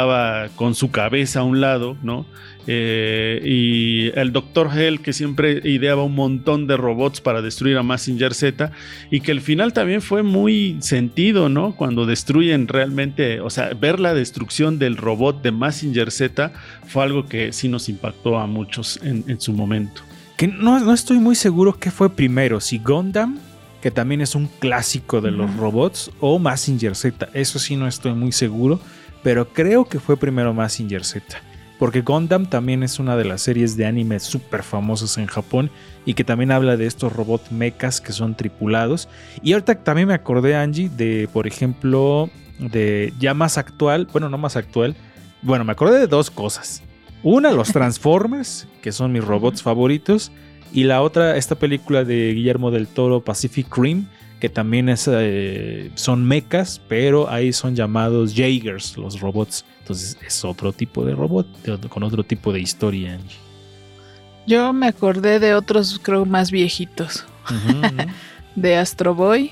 con 0.55 0.75
su 0.75 0.91
cabeza 0.91 1.41
a 1.41 1.43
un 1.43 1.61
lado, 1.61 1.97
¿no? 2.03 2.25
Eh, 2.69 3.41
y 3.45 4.19
el 4.19 4.33
Dr. 4.33 4.69
Hell, 4.77 4.99
que 4.99 5.13
siempre 5.13 5.61
ideaba 5.63 6.03
un 6.03 6.15
montón 6.15 6.67
de 6.67 6.75
robots 6.75 7.21
para 7.21 7.41
destruir 7.41 7.77
a 7.77 7.83
Massinger 7.83 8.33
Z, 8.33 8.71
y 9.09 9.21
que 9.21 9.31
el 9.31 9.39
final 9.39 9.71
también 9.71 10.01
fue 10.01 10.21
muy 10.21 10.77
sentido, 10.81 11.47
¿no? 11.47 11.75
Cuando 11.75 12.05
destruyen 12.05 12.67
realmente, 12.67 13.39
o 13.39 13.49
sea, 13.49 13.73
ver 13.73 13.99
la 13.99 14.13
destrucción 14.13 14.79
del 14.79 14.97
robot 14.97 15.41
de 15.41 15.51
Massinger 15.51 16.11
Z 16.11 16.51
fue 16.85 17.03
algo 17.03 17.25
que 17.25 17.53
sí 17.53 17.69
nos 17.69 17.87
impactó 17.87 18.37
a 18.37 18.47
muchos 18.47 18.99
en, 19.01 19.23
en 19.27 19.39
su 19.39 19.53
momento. 19.53 20.01
Que 20.35 20.47
no, 20.47 20.79
no 20.79 20.93
estoy 20.93 21.19
muy 21.19 21.35
seguro 21.35 21.79
qué 21.79 21.89
fue 21.89 22.09
primero, 22.09 22.59
si 22.59 22.79
Gundam, 22.79 23.39
que 23.81 23.91
también 23.91 24.21
es 24.21 24.35
un 24.35 24.47
clásico 24.59 25.21
de 25.21 25.31
los 25.31 25.55
robots, 25.55 26.11
o 26.19 26.37
Massinger 26.37 26.95
Z. 26.95 27.29
Eso 27.33 27.59
sí 27.59 27.77
no 27.77 27.87
estoy 27.87 28.13
muy 28.13 28.33
seguro, 28.33 28.81
pero 29.27 29.49
creo 29.49 29.83
que 29.83 29.99
fue 29.99 30.15
primero 30.15 30.53
Massinger 30.53 31.03
Z. 31.03 31.37
Porque 31.77 31.99
Gundam 31.99 32.45
también 32.45 32.81
es 32.81 32.97
una 32.97 33.17
de 33.17 33.25
las 33.25 33.41
series 33.41 33.75
de 33.75 33.85
anime 33.85 34.21
súper 34.21 34.63
famosas 34.63 35.17
en 35.17 35.25
Japón 35.25 35.69
y 36.05 36.13
que 36.13 36.23
también 36.23 36.49
habla 36.49 36.77
de 36.77 36.85
estos 36.85 37.11
robots 37.11 37.51
mechas 37.51 37.99
que 37.99 38.13
son 38.13 38.35
tripulados. 38.35 39.09
Y 39.43 39.51
ahorita 39.51 39.83
también 39.83 40.07
me 40.07 40.13
acordé, 40.13 40.55
Angie, 40.55 40.87
de, 40.87 41.27
por 41.33 41.45
ejemplo, 41.45 42.29
de 42.57 43.13
ya 43.19 43.33
más 43.33 43.57
actual, 43.57 44.07
bueno, 44.13 44.29
no 44.29 44.37
más 44.37 44.55
actual, 44.55 44.95
bueno, 45.41 45.65
me 45.65 45.73
acordé 45.73 45.99
de 45.99 46.07
dos 46.07 46.31
cosas. 46.31 46.81
Una, 47.21 47.51
los 47.51 47.67
Transformers, 47.73 48.65
que 48.81 48.93
son 48.93 49.11
mis 49.11 49.25
robots 49.25 49.61
favoritos. 49.61 50.31
Y 50.71 50.85
la 50.85 51.01
otra, 51.01 51.35
esta 51.35 51.55
película 51.55 52.05
de 52.05 52.31
Guillermo 52.33 52.71
del 52.71 52.87
Toro, 52.87 53.25
Pacific 53.25 53.67
Rim, 53.75 54.05
que 54.39 54.49
también 54.49 54.89
es, 54.89 55.09
eh, 55.11 55.91
son 55.95 56.23
mechas, 56.25 56.81
pero 56.87 57.29
ahí 57.29 57.53
son 57.53 57.75
llamados 57.75 58.33
Jaegers, 58.35 58.97
los 58.97 59.19
robots. 59.19 59.65
Entonces 59.79 60.17
es 60.25 60.43
otro 60.45 60.73
tipo 60.73 61.05
de 61.05 61.15
robot, 61.15 61.47
con 61.89 62.03
otro 62.03 62.23
tipo 62.23 62.51
de 62.53 62.59
historia. 62.59 63.13
Angie. 63.15 63.37
Yo 64.45 64.71
me 64.73 64.87
acordé 64.87 65.39
de 65.39 65.55
otros, 65.55 65.99
creo, 66.01 66.25
más 66.25 66.51
viejitos. 66.51 67.25
De 68.55 68.75
Astro 68.75 69.13
Boy. 69.13 69.51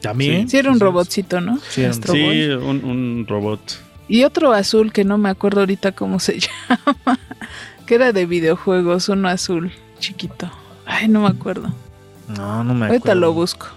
También. 0.00 0.48
Sí, 0.48 0.58
era 0.58 0.70
un 0.70 0.78
robotcito, 0.80 1.40
¿no? 1.40 1.58
Sí, 1.68 1.84
Astro 1.84 2.12
Sí, 2.12 2.22
Boy. 2.22 2.50
un, 2.50 2.84
un 2.84 3.26
robot. 3.28 3.60
Y 4.06 4.24
otro 4.24 4.52
azul 4.52 4.92
que 4.92 5.02
no 5.04 5.16
me 5.18 5.30
acuerdo 5.30 5.60
ahorita 5.60 5.92
cómo 5.92 6.18
se 6.20 6.38
llama. 6.40 7.18
Que 7.86 7.94
era 7.94 8.12
de 8.12 8.26
videojuegos, 8.26 9.08
uno 9.08 9.28
azul 9.28 9.72
chiquito. 9.98 10.50
Ay, 10.84 11.08
no 11.08 11.22
me 11.22 11.28
acuerdo. 11.28 11.72
No, 12.36 12.62
no 12.64 12.74
me 12.74 12.86
Ahorita 12.86 13.12
acuerdo. 13.12 13.20
lo 13.20 13.32
busco. 13.32 13.68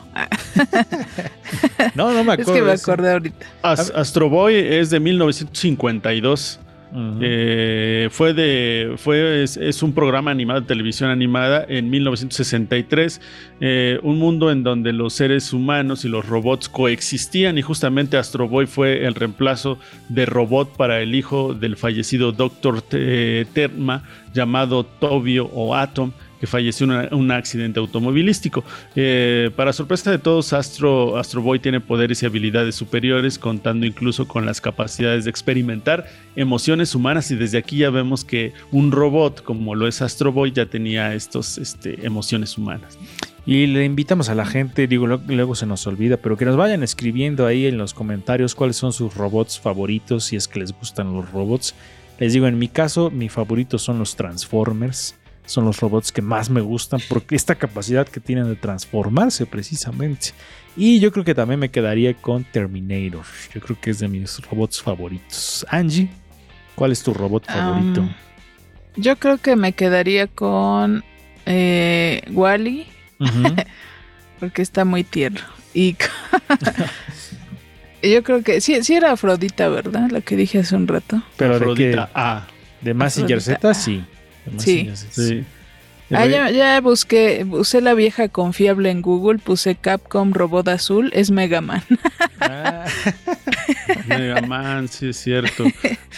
No, 1.95 2.13
no 2.13 2.23
me 2.23 2.33
Es 2.35 2.39
acuerdo. 2.41 2.53
que 2.53 2.61
me 2.61 2.71
acordé 2.71 3.11
ahorita. 3.11 3.45
As- 3.61 3.91
Astro 3.95 4.29
Boy 4.29 4.55
es 4.55 4.89
de 4.89 4.99
1952. 4.99 6.59
Ujú. 6.89 7.19
Eh, 7.21 8.07
fue 8.11 8.33
de 8.33 8.93
fue 8.95 9.43
es, 9.43 9.57
es 9.57 9.83
un 9.83 9.91
programa 9.91 10.31
animado 10.31 10.61
de 10.61 10.67
televisión 10.67 11.09
animada 11.09 11.65
en 11.67 11.89
1963 11.89 13.19
eh, 13.59 13.99
un 14.03 14.17
mundo 14.17 14.49
en 14.53 14.63
donde 14.63 14.93
los 14.93 15.11
seres 15.13 15.51
humanos 15.51 16.05
y 16.05 16.07
los 16.07 16.25
robots 16.25 16.69
coexistían 16.69 17.57
y 17.57 17.61
justamente 17.61 18.15
Astro 18.15 18.47
Boy 18.47 18.67
fue 18.67 19.05
el 19.05 19.15
reemplazo 19.15 19.77
de 20.07 20.25
robot 20.25 20.77
para 20.77 21.01
el 21.01 21.13
hijo 21.13 21.53
del 21.53 21.75
fallecido 21.75 22.31
Dr. 22.31 22.81
Te- 22.81 23.43
Terma 23.53 24.03
llamado 24.33 24.85
Tobio 24.85 25.47
o 25.53 25.75
Atom 25.75 26.13
que 26.39 26.47
falleció 26.47 26.85
en 26.85 27.13
un 27.13 27.31
accidente 27.31 27.79
automovilístico. 27.79 28.63
Eh, 28.95 29.51
para 29.55 29.73
sorpresa 29.73 30.11
de 30.11 30.19
todos, 30.19 30.53
Astro, 30.53 31.15
Boy 31.41 31.59
tiene 31.59 31.79
poderes 31.79 32.23
y 32.23 32.25
habilidades 32.25 32.75
superiores, 32.75 33.39
contando 33.39 33.85
incluso 33.85 34.27
con 34.27 34.45
las 34.45 34.61
capacidades 34.61 35.25
de 35.25 35.29
experimentar 35.29 36.05
emociones 36.35 36.95
humanas. 36.95 37.31
Y 37.31 37.35
desde 37.35 37.57
aquí 37.57 37.77
ya 37.77 37.89
vemos 37.89 38.23
que 38.23 38.53
un 38.71 38.91
robot, 38.91 39.43
como 39.43 39.75
lo 39.75 39.87
es 39.87 40.01
Astro 40.01 40.31
Boy, 40.31 40.51
ya 40.51 40.65
tenía 40.65 41.13
estas 41.13 41.57
este, 41.57 42.05
emociones 42.05 42.57
humanas. 42.57 42.97
Y 43.45 43.65
le 43.67 43.85
invitamos 43.85 44.27
a 44.27 44.35
la 44.35 44.45
gente, 44.45 44.87
digo, 44.87 45.07
luego 45.07 45.55
se 45.55 45.65
nos 45.65 45.87
olvida, 45.87 46.17
pero 46.17 46.35
que 46.35 46.43
nos 46.43 46.57
vayan 46.57 46.83
escribiendo 46.83 47.45
ahí 47.45 47.65
en 47.65 47.77
los 47.77 47.93
comentarios 47.93 48.55
cuáles 48.55 48.75
son 48.75 48.91
sus 48.91 49.13
robots 49.15 49.57
favoritos, 49.57 50.25
si 50.25 50.35
es 50.35 50.49
que 50.49 50.59
les 50.59 50.73
gustan 50.73 51.13
los 51.13 51.31
robots. 51.31 51.73
Les 52.19 52.33
digo, 52.33 52.47
en 52.47 52.59
mi 52.59 52.67
caso, 52.67 53.09
mi 53.09 53.29
favorito 53.29 53.77
son 53.79 53.99
los 53.99 54.15
Transformers. 54.15 55.15
Son 55.47 55.65
los 55.65 55.79
robots 55.79 56.11
que 56.11 56.21
más 56.21 56.49
me 56.49 56.61
gustan 56.61 56.99
porque 57.09 57.35
esta 57.35 57.55
capacidad 57.55 58.07
que 58.07 58.19
tienen 58.19 58.47
de 58.47 58.55
transformarse 58.55 59.45
precisamente. 59.45 60.33
Y 60.75 60.99
yo 60.99 61.11
creo 61.11 61.25
que 61.25 61.33
también 61.33 61.59
me 61.59 61.69
quedaría 61.69 62.13
con 62.13 62.43
Terminator. 62.43 63.23
Yo 63.53 63.61
creo 63.61 63.77
que 63.81 63.89
es 63.89 63.99
de 63.99 64.07
mis 64.07 64.39
robots 64.41 64.81
favoritos. 64.81 65.65
Angie, 65.69 66.09
¿cuál 66.75 66.91
es 66.91 67.01
tu 67.01 67.13
robot 67.13 67.45
favorito? 67.47 68.01
Am, 68.01 68.13
yo 68.97 69.15
creo 69.15 69.37
que 69.37 69.55
me 69.55 69.71
quedaría 69.71 70.27
con 70.27 71.03
eh, 71.45 72.21
Wally. 72.31 72.85
Porque 74.39 74.61
está 74.61 74.85
muy 74.85 75.03
tierno. 75.03 75.41
Y 75.73 75.95
yo 78.03 78.21
creo 78.23 78.43
que 78.43 78.61
sí, 78.61 78.83
sí 78.83 78.95
era 78.95 79.13
Afrodita, 79.13 79.69
¿verdad? 79.69 80.09
La 80.11 80.21
que 80.21 80.35
dije 80.35 80.59
hace 80.59 80.75
un 80.75 80.87
rato. 80.87 81.23
Pero 81.37 81.57
de 81.59 81.73
qué? 81.73 82.05
A. 82.13 82.47
De 82.81 82.93
Massinger. 82.93 83.41
Z, 83.41 83.73
sí. 83.73 84.03
Sí. 84.57 84.89
Ah, 86.11 86.25
ya, 86.25 86.49
ya 86.49 86.79
busqué, 86.79 87.45
usé 87.49 87.81
la 87.81 87.93
vieja 87.93 88.29
confiable 88.29 88.89
en 88.89 89.01
Google, 89.01 89.39
puse 89.39 89.75
Capcom 89.75 90.31
Robot 90.31 90.69
Azul, 90.69 91.11
es 91.13 91.31
Mega 91.31 91.61
Man. 91.61 91.83
Ah. 92.39 92.85
Mega 94.07 94.41
Man, 94.41 94.87
sí 94.87 95.09
es 95.09 95.17
cierto. 95.17 95.65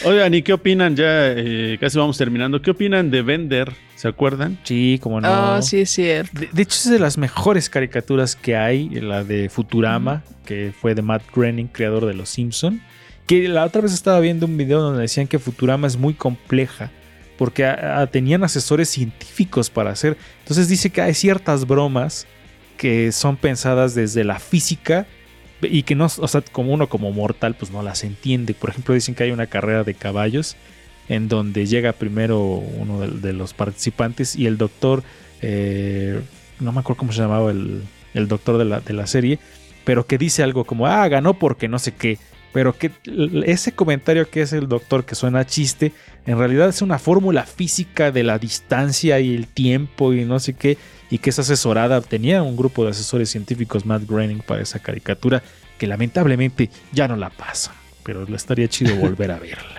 Oigan, 0.04 0.34
¿y 0.34 0.42
qué 0.42 0.52
opinan? 0.52 0.96
Ya 0.96 1.32
eh, 1.32 1.78
casi 1.80 1.98
vamos 1.98 2.18
terminando. 2.18 2.62
¿Qué 2.62 2.72
opinan 2.72 3.10
de 3.10 3.22
Vender? 3.22 3.72
¿Se 3.96 4.10
acuerdan? 4.10 4.60
Sí, 4.64 5.00
como 5.02 5.22
no. 5.22 5.56
Oh, 5.56 5.62
sí 5.62 5.80
es 5.80 5.90
cierto. 5.90 6.38
De, 6.40 6.50
de 6.52 6.62
hecho, 6.62 6.76
es 6.76 6.90
de 6.90 7.00
las 7.00 7.18
mejores 7.18 7.70
caricaturas 7.70 8.36
que 8.36 8.58
hay, 8.58 8.90
la 8.90 9.24
de 9.24 9.50
Futurama, 9.50 10.24
que 10.46 10.74
fue 10.80 10.94
de 10.94 11.02
Matt 11.02 11.24
Groening, 11.34 11.68
creador 11.68 12.06
de 12.06 12.14
Los 12.14 12.30
Simpson. 12.30 12.82
Que 13.26 13.48
la 13.48 13.64
otra 13.66 13.82
vez 13.82 13.94
estaba 13.94 14.20
viendo 14.20 14.46
un 14.46 14.58
video 14.58 14.82
donde 14.82 15.02
decían 15.02 15.26
que 15.26 15.40
Futurama 15.40 15.88
es 15.88 15.98
muy 15.98 16.14
compleja, 16.14 16.92
porque 17.40 17.74
tenían 18.12 18.44
asesores 18.44 18.90
científicos 18.90 19.70
para 19.70 19.92
hacer. 19.92 20.18
Entonces 20.40 20.68
dice 20.68 20.90
que 20.90 21.02
hay 21.02 21.14
ciertas 21.14 21.66
bromas 21.66 22.28
que 22.76 23.14
son 23.14 23.38
pensadas 23.38 23.96
desde 23.96 24.26
la 24.26 24.40
física 24.40 25.08
y 25.62 25.84
que 25.84 25.96
no, 25.96 26.08
o 26.08 26.28
sea, 26.28 26.42
como 26.52 26.74
uno 26.74 26.90
como 26.90 27.14
mortal, 27.14 27.56
pues 27.58 27.72
no 27.72 27.82
las 27.82 28.04
entiende. 28.04 28.54
Por 28.54 28.72
ejemplo, 28.72 28.94
dicen 28.94 29.16
que 29.16 29.24
hay 29.24 29.32
una 29.32 29.48
carrera 29.48 29.86
de 29.86 29.94
caballos 29.94 30.58
en 31.08 31.30
donde 31.30 31.66
llega 31.66 31.94
primero 31.94 32.42
uno 32.42 33.08
de, 33.08 33.32
los 33.32 33.54
participantes 33.54 34.36
y 34.36 34.46
el 34.46 34.58
doctor, 34.58 35.02
eh, 35.42 36.20
no 36.60 36.74
me 36.74 36.82
acuerdo 36.82 37.00
cómo 37.00 37.14
se 37.14 37.22
llamaba 37.22 37.52
el, 37.52 37.84
doctor 38.28 38.58
de 38.84 38.94
la 38.94 39.08
serie, 39.08 39.40
pero 39.86 40.06
que 40.06 40.18
dice 40.18 40.44
algo 40.44 40.66
como, 40.66 40.88
ah, 40.88 41.08
ganó 41.08 41.36
porque 41.36 41.70
no 41.70 41.80
sé 41.80 41.94
qué. 41.94 42.18
Pero 42.52 42.78
que 42.78 42.92
ese 43.46 43.74
comentario 43.74 44.30
que 44.30 44.42
es 44.42 44.54
el 44.54 44.68
doctor 44.68 45.06
que 45.06 45.16
suena 45.16 45.46
chiste, 45.46 45.92
en 46.26 46.38
realidad 46.38 46.70
es 46.70 46.82
una 46.82 46.98
fórmula 46.98 47.44
física 47.44 48.12
de 48.12 48.24
la 48.24 48.40
distancia 48.40 49.20
y 49.20 49.36
el 49.36 49.48
tiempo 49.48 50.14
y 50.14 50.26
no 50.26 50.40
sé 50.40 50.54
qué, 50.54 50.78
y 51.10 51.20
que 51.20 51.30
es 51.30 51.40
asesorada, 51.40 52.02
tenía 52.02 52.44
un 52.44 52.58
grupo 52.58 52.84
de 52.84 52.92
asesores 52.92 53.30
científicos, 53.30 53.86
Matt 53.86 54.04
Groening, 54.08 54.40
para 54.40 54.62
esa 54.62 54.80
caricatura, 54.80 55.44
que 55.78 55.88
lamentablemente 55.88 56.70
ya 56.92 57.08
no 57.08 57.16
la 57.16 57.30
pasan, 57.30 57.76
pero 58.04 58.24
estaría 58.36 58.68
chido 58.68 58.96
volver 58.96 59.32
a 59.32 59.40
verla. 59.40 59.79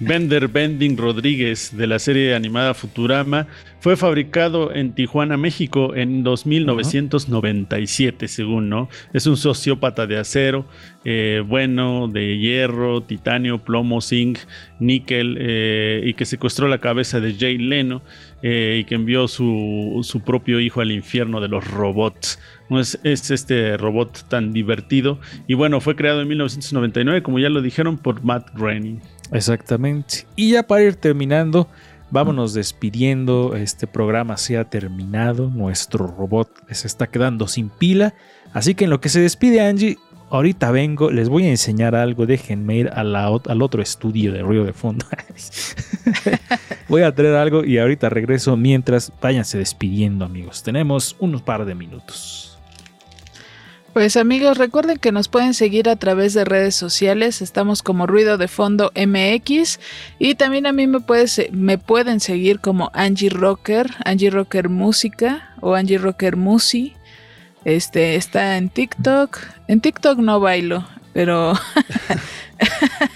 Bender 0.00 0.48
Bending 0.48 0.96
Rodríguez 0.96 1.76
de 1.76 1.86
la 1.86 1.98
serie 1.98 2.34
animada 2.34 2.72
Futurama 2.72 3.46
fue 3.80 3.96
fabricado 3.96 4.74
en 4.74 4.94
Tijuana, 4.94 5.36
México 5.36 5.94
en 5.94 6.24
2997, 6.24 8.26
según, 8.26 8.70
¿no? 8.70 8.88
Es 9.12 9.26
un 9.26 9.36
sociópata 9.36 10.06
de 10.06 10.18
acero, 10.18 10.64
eh, 11.04 11.42
bueno, 11.46 12.08
de 12.08 12.38
hierro, 12.38 13.02
titanio, 13.02 13.58
plomo, 13.58 14.00
zinc, 14.00 14.38
níquel, 14.78 15.36
eh, 15.38 16.00
y 16.04 16.14
que 16.14 16.24
secuestró 16.24 16.66
la 16.66 16.78
cabeza 16.78 17.20
de 17.20 17.36
Jay 17.38 17.58
Leno 17.58 18.00
eh, 18.42 18.78
y 18.80 18.84
que 18.84 18.94
envió 18.94 19.28
su, 19.28 20.00
su, 20.02 20.22
propio 20.22 20.60
hijo 20.60 20.80
al 20.80 20.92
infierno 20.92 21.42
de 21.42 21.48
los 21.48 21.70
robots. 21.70 22.38
Es, 22.70 22.98
es, 23.02 23.30
este 23.30 23.76
robot 23.76 24.26
tan 24.28 24.54
divertido. 24.54 25.20
Y 25.46 25.54
bueno, 25.54 25.82
fue 25.82 25.94
creado 25.94 26.22
en 26.22 26.28
1999, 26.28 27.22
como 27.22 27.38
ya 27.38 27.50
lo 27.50 27.60
dijeron, 27.60 27.98
por 27.98 28.24
Matt 28.24 28.48
Groening. 28.54 29.00
Exactamente. 29.32 30.26
Y 30.36 30.52
ya 30.52 30.62
para 30.62 30.82
ir 30.82 30.96
terminando, 30.96 31.68
vámonos 32.10 32.54
despidiendo. 32.54 33.54
Este 33.56 33.86
programa 33.86 34.36
se 34.36 34.58
ha 34.58 34.64
terminado. 34.64 35.48
Nuestro 35.48 36.06
robot 36.06 36.50
se 36.70 36.86
está 36.86 37.06
quedando 37.06 37.48
sin 37.48 37.68
pila. 37.68 38.14
Así 38.52 38.74
que 38.74 38.84
en 38.84 38.90
lo 38.90 39.00
que 39.00 39.08
se 39.08 39.20
despide 39.20 39.60
Angie, 39.60 39.98
ahorita 40.30 40.70
vengo, 40.70 41.10
les 41.10 41.28
voy 41.28 41.44
a 41.44 41.50
enseñar 41.50 41.94
algo. 41.94 42.26
Déjenme 42.26 42.76
ir 42.76 42.90
a 42.92 43.04
la, 43.04 43.26
al 43.26 43.62
otro 43.62 43.82
estudio 43.82 44.32
de 44.32 44.42
ruido 44.42 44.64
de 44.64 44.72
fondo. 44.72 45.06
voy 46.88 47.02
a 47.02 47.14
traer 47.14 47.36
algo 47.36 47.64
y 47.64 47.78
ahorita 47.78 48.08
regreso 48.08 48.56
mientras 48.56 49.12
váyanse 49.20 49.58
despidiendo 49.58 50.24
amigos. 50.24 50.62
Tenemos 50.62 51.16
unos 51.20 51.42
par 51.42 51.64
de 51.64 51.74
minutos. 51.74 52.49
Pues 53.92 54.16
amigos, 54.16 54.56
recuerden 54.56 54.98
que 54.98 55.10
nos 55.10 55.26
pueden 55.26 55.52
seguir 55.52 55.88
a 55.88 55.96
través 55.96 56.32
de 56.32 56.44
redes 56.44 56.76
sociales, 56.76 57.42
estamos 57.42 57.82
como 57.82 58.06
Ruido 58.06 58.38
de 58.38 58.46
Fondo 58.46 58.92
MX 58.94 59.80
y 60.20 60.36
también 60.36 60.66
a 60.66 60.72
mí 60.72 60.86
me, 60.86 61.00
pueden 61.00 62.20
seguir 62.20 62.60
como 62.60 62.92
Angie 62.94 63.30
Rocker, 63.30 63.90
Angie 64.04 64.30
Rocker 64.30 64.68
Música 64.68 65.54
o 65.60 65.74
Angie 65.74 65.98
Rocker 65.98 66.36
Musi. 66.36 66.94
Este 67.64 68.14
está 68.14 68.56
en 68.58 68.68
TikTok. 68.68 69.38
En 69.66 69.80
TikTok 69.80 70.18
no 70.18 70.38
bailo, 70.38 70.86
pero 71.12 71.54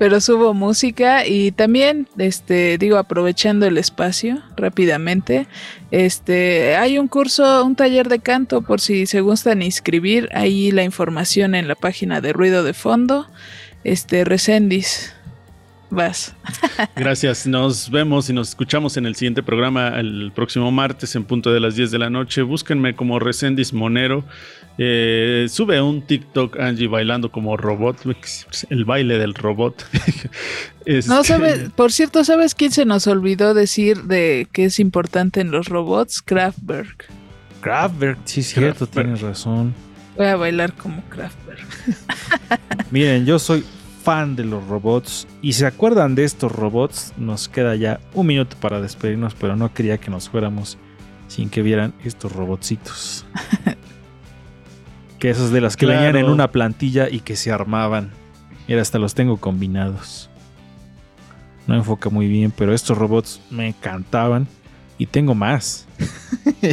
pero 0.00 0.18
subo 0.22 0.54
música 0.54 1.26
y 1.26 1.52
también 1.52 2.08
este 2.16 2.78
digo 2.78 2.96
aprovechando 2.96 3.66
el 3.66 3.76
espacio 3.76 4.42
rápidamente 4.56 5.46
este 5.90 6.74
hay 6.76 6.96
un 6.96 7.06
curso 7.06 7.62
un 7.66 7.76
taller 7.76 8.08
de 8.08 8.18
canto 8.18 8.62
por 8.62 8.80
si 8.80 9.04
se 9.04 9.20
gustan 9.20 9.60
inscribir 9.60 10.30
ahí 10.32 10.70
la 10.70 10.84
información 10.84 11.54
en 11.54 11.68
la 11.68 11.74
página 11.74 12.22
de 12.22 12.32
ruido 12.32 12.64
de 12.64 12.72
fondo. 12.72 13.26
Este 13.84 14.24
Recendis 14.24 15.12
vas. 15.90 16.34
Gracias 16.96 17.46
nos 17.46 17.90
vemos 17.90 18.30
y 18.30 18.32
nos 18.32 18.48
escuchamos 18.48 18.96
en 18.96 19.04
el 19.04 19.16
siguiente 19.16 19.42
programa 19.42 20.00
el 20.00 20.32
próximo 20.34 20.70
martes 20.70 21.14
en 21.14 21.24
punto 21.24 21.52
de 21.52 21.60
las 21.60 21.74
10 21.76 21.90
de 21.90 21.98
la 21.98 22.08
noche. 22.08 22.40
Búsquenme 22.40 22.96
como 22.96 23.18
Recendis 23.18 23.74
Monero 23.74 24.24
eh, 24.78 25.46
sube 25.50 25.80
un 25.80 26.02
TikTok 26.02 26.58
Angie 26.58 26.88
bailando 26.88 27.30
como 27.30 27.56
robot, 27.56 27.98
el 28.70 28.84
baile 28.84 29.18
del 29.18 29.34
robot. 29.34 29.84
este... 30.86 31.08
No 31.10 31.24
sabes, 31.24 31.70
por 31.70 31.92
cierto, 31.92 32.24
¿sabes 32.24 32.54
quién 32.54 32.72
se 32.72 32.84
nos 32.84 33.06
olvidó 33.06 33.54
decir 33.54 34.04
de 34.04 34.48
que 34.52 34.66
es 34.66 34.80
importante 34.80 35.40
en 35.40 35.50
los 35.50 35.68
robots? 35.68 36.22
Kraftwerk. 36.22 37.06
Kraftwerk, 37.60 38.20
sí, 38.24 38.42
cierto, 38.42 38.86
tienes 38.86 39.20
razón. 39.20 39.74
Voy 40.16 40.26
a 40.26 40.36
bailar 40.36 40.72
como 40.74 41.02
Kraftwerk. 41.10 41.66
Miren, 42.90 43.26
yo 43.26 43.38
soy 43.38 43.64
fan 44.02 44.34
de 44.34 44.44
los 44.44 44.66
robots 44.66 45.26
y 45.42 45.52
se 45.52 45.66
acuerdan 45.66 46.14
de 46.14 46.24
estos 46.24 46.50
robots, 46.52 47.12
nos 47.18 47.48
queda 47.48 47.76
ya 47.76 48.00
un 48.14 48.26
minuto 48.26 48.56
para 48.60 48.80
despedirnos, 48.80 49.34
pero 49.34 49.56
no 49.56 49.72
quería 49.74 49.98
que 49.98 50.10
nos 50.10 50.30
fuéramos 50.30 50.78
sin 51.28 51.50
que 51.50 51.62
vieran 51.62 51.94
estos 52.02 52.32
robotcitos. 52.32 53.26
Que 55.20 55.30
esos 55.30 55.52
de 55.52 55.60
las 55.60 55.76
que 55.76 55.86
claro. 55.86 56.00
venían 56.00 56.24
en 56.24 56.32
una 56.32 56.50
plantilla 56.50 57.08
y 57.08 57.20
que 57.20 57.36
se 57.36 57.52
armaban. 57.52 58.10
Y 58.66 58.74
hasta 58.74 58.98
los 58.98 59.14
tengo 59.14 59.36
combinados. 59.36 60.30
No 61.66 61.76
enfoca 61.76 62.10
muy 62.10 62.26
bien, 62.26 62.52
pero 62.56 62.74
estos 62.74 62.98
robots 62.98 63.40
me 63.50 63.68
encantaban. 63.68 64.48
Y 64.98 65.06
tengo 65.06 65.34
más. 65.34 65.86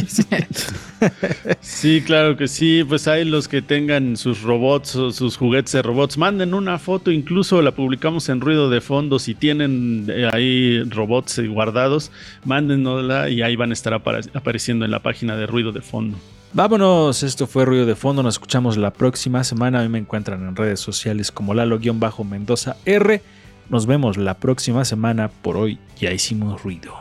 sí, 1.60 2.02
claro 2.02 2.36
que 2.36 2.46
sí. 2.48 2.84
Pues 2.86 3.08
hay 3.08 3.24
los 3.24 3.48
que 3.48 3.62
tengan 3.62 4.16
sus 4.16 4.42
robots 4.42 4.96
o 4.96 5.12
sus 5.12 5.36
juguetes 5.36 5.72
de 5.72 5.82
robots. 5.82 6.18
Manden 6.18 6.52
una 6.52 6.78
foto, 6.78 7.10
incluso 7.10 7.62
la 7.62 7.72
publicamos 7.72 8.28
en 8.28 8.40
ruido 8.40 8.68
de 8.70 8.80
fondo. 8.80 9.18
Si 9.18 9.34
tienen 9.34 10.06
eh, 10.10 10.28
ahí 10.32 10.82
robots 10.84 11.40
guardados, 11.48 12.10
mándenosla 12.44 13.30
y 13.30 13.40
ahí 13.40 13.56
van 13.56 13.70
a 13.70 13.74
estar 13.74 13.94
apareciendo 13.94 14.84
en 14.84 14.90
la 14.90 15.00
página 15.00 15.36
de 15.36 15.46
ruido 15.46 15.72
de 15.72 15.80
fondo. 15.80 16.18
Vámonos, 16.54 17.22
esto 17.22 17.46
fue 17.46 17.66
Ruido 17.66 17.84
de 17.84 17.94
Fondo, 17.94 18.22
nos 18.22 18.36
escuchamos 18.36 18.78
la 18.78 18.90
próxima 18.90 19.44
semana, 19.44 19.80
a 19.80 19.82
mí 19.82 19.90
me 19.90 19.98
encuentran 19.98 20.48
en 20.48 20.56
redes 20.56 20.80
sociales 20.80 21.30
como 21.30 21.52
Lalo-Mendoza 21.52 22.76
R. 22.86 23.22
Nos 23.68 23.84
vemos 23.84 24.16
la 24.16 24.38
próxima 24.38 24.86
semana, 24.86 25.28
por 25.28 25.58
hoy 25.58 25.78
ya 26.00 26.10
hicimos 26.10 26.62
ruido. 26.62 26.94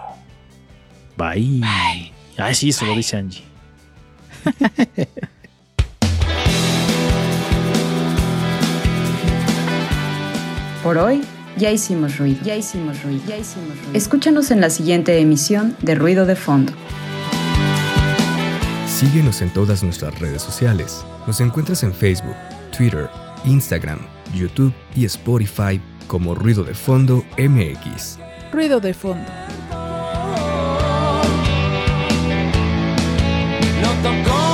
Bye. 1.17 1.61
Bye. 1.61 2.11
Ay, 2.37 2.55
sí, 2.55 2.69
eso 2.69 2.81
Bye. 2.81 2.89
lo 2.89 2.97
dice 2.97 3.15
Angie. 3.17 3.45
por 10.83 10.97
hoy 10.97 11.21
ya 11.57 11.71
hicimos 11.71 12.17
ruido, 12.17 12.39
ya 12.43 12.55
hicimos 12.55 13.01
ruido, 13.01 13.21
ya 13.27 13.37
hicimos 13.37 13.69
ruido. 13.69 13.93
Escúchanos 13.93 14.51
en 14.51 14.59
la 14.61 14.69
siguiente 14.69 15.17
emisión 15.19 15.75
de 15.81 15.95
Ruido 15.95 16.25
de 16.25 16.35
Fondo. 16.35 16.73
Síguenos 18.97 19.43
en 19.43 19.53
todas 19.53 19.83
nuestras 19.83 20.19
redes 20.19 20.41
sociales. 20.41 21.05
Nos 21.27 21.39
encuentras 21.39 21.83
en 21.83 21.93
Facebook, 21.93 22.35
Twitter, 22.75 23.07
Instagram, 23.45 23.99
YouTube 24.33 24.73
y 24.95 25.05
Spotify 25.05 25.79
como 26.07 26.33
Ruido 26.33 26.63
de 26.63 26.73
Fondo 26.73 27.23
MX. 27.37 28.17
Ruido 28.51 28.79
de 28.79 28.95
Fondo. 28.95 29.29
No 33.83 34.46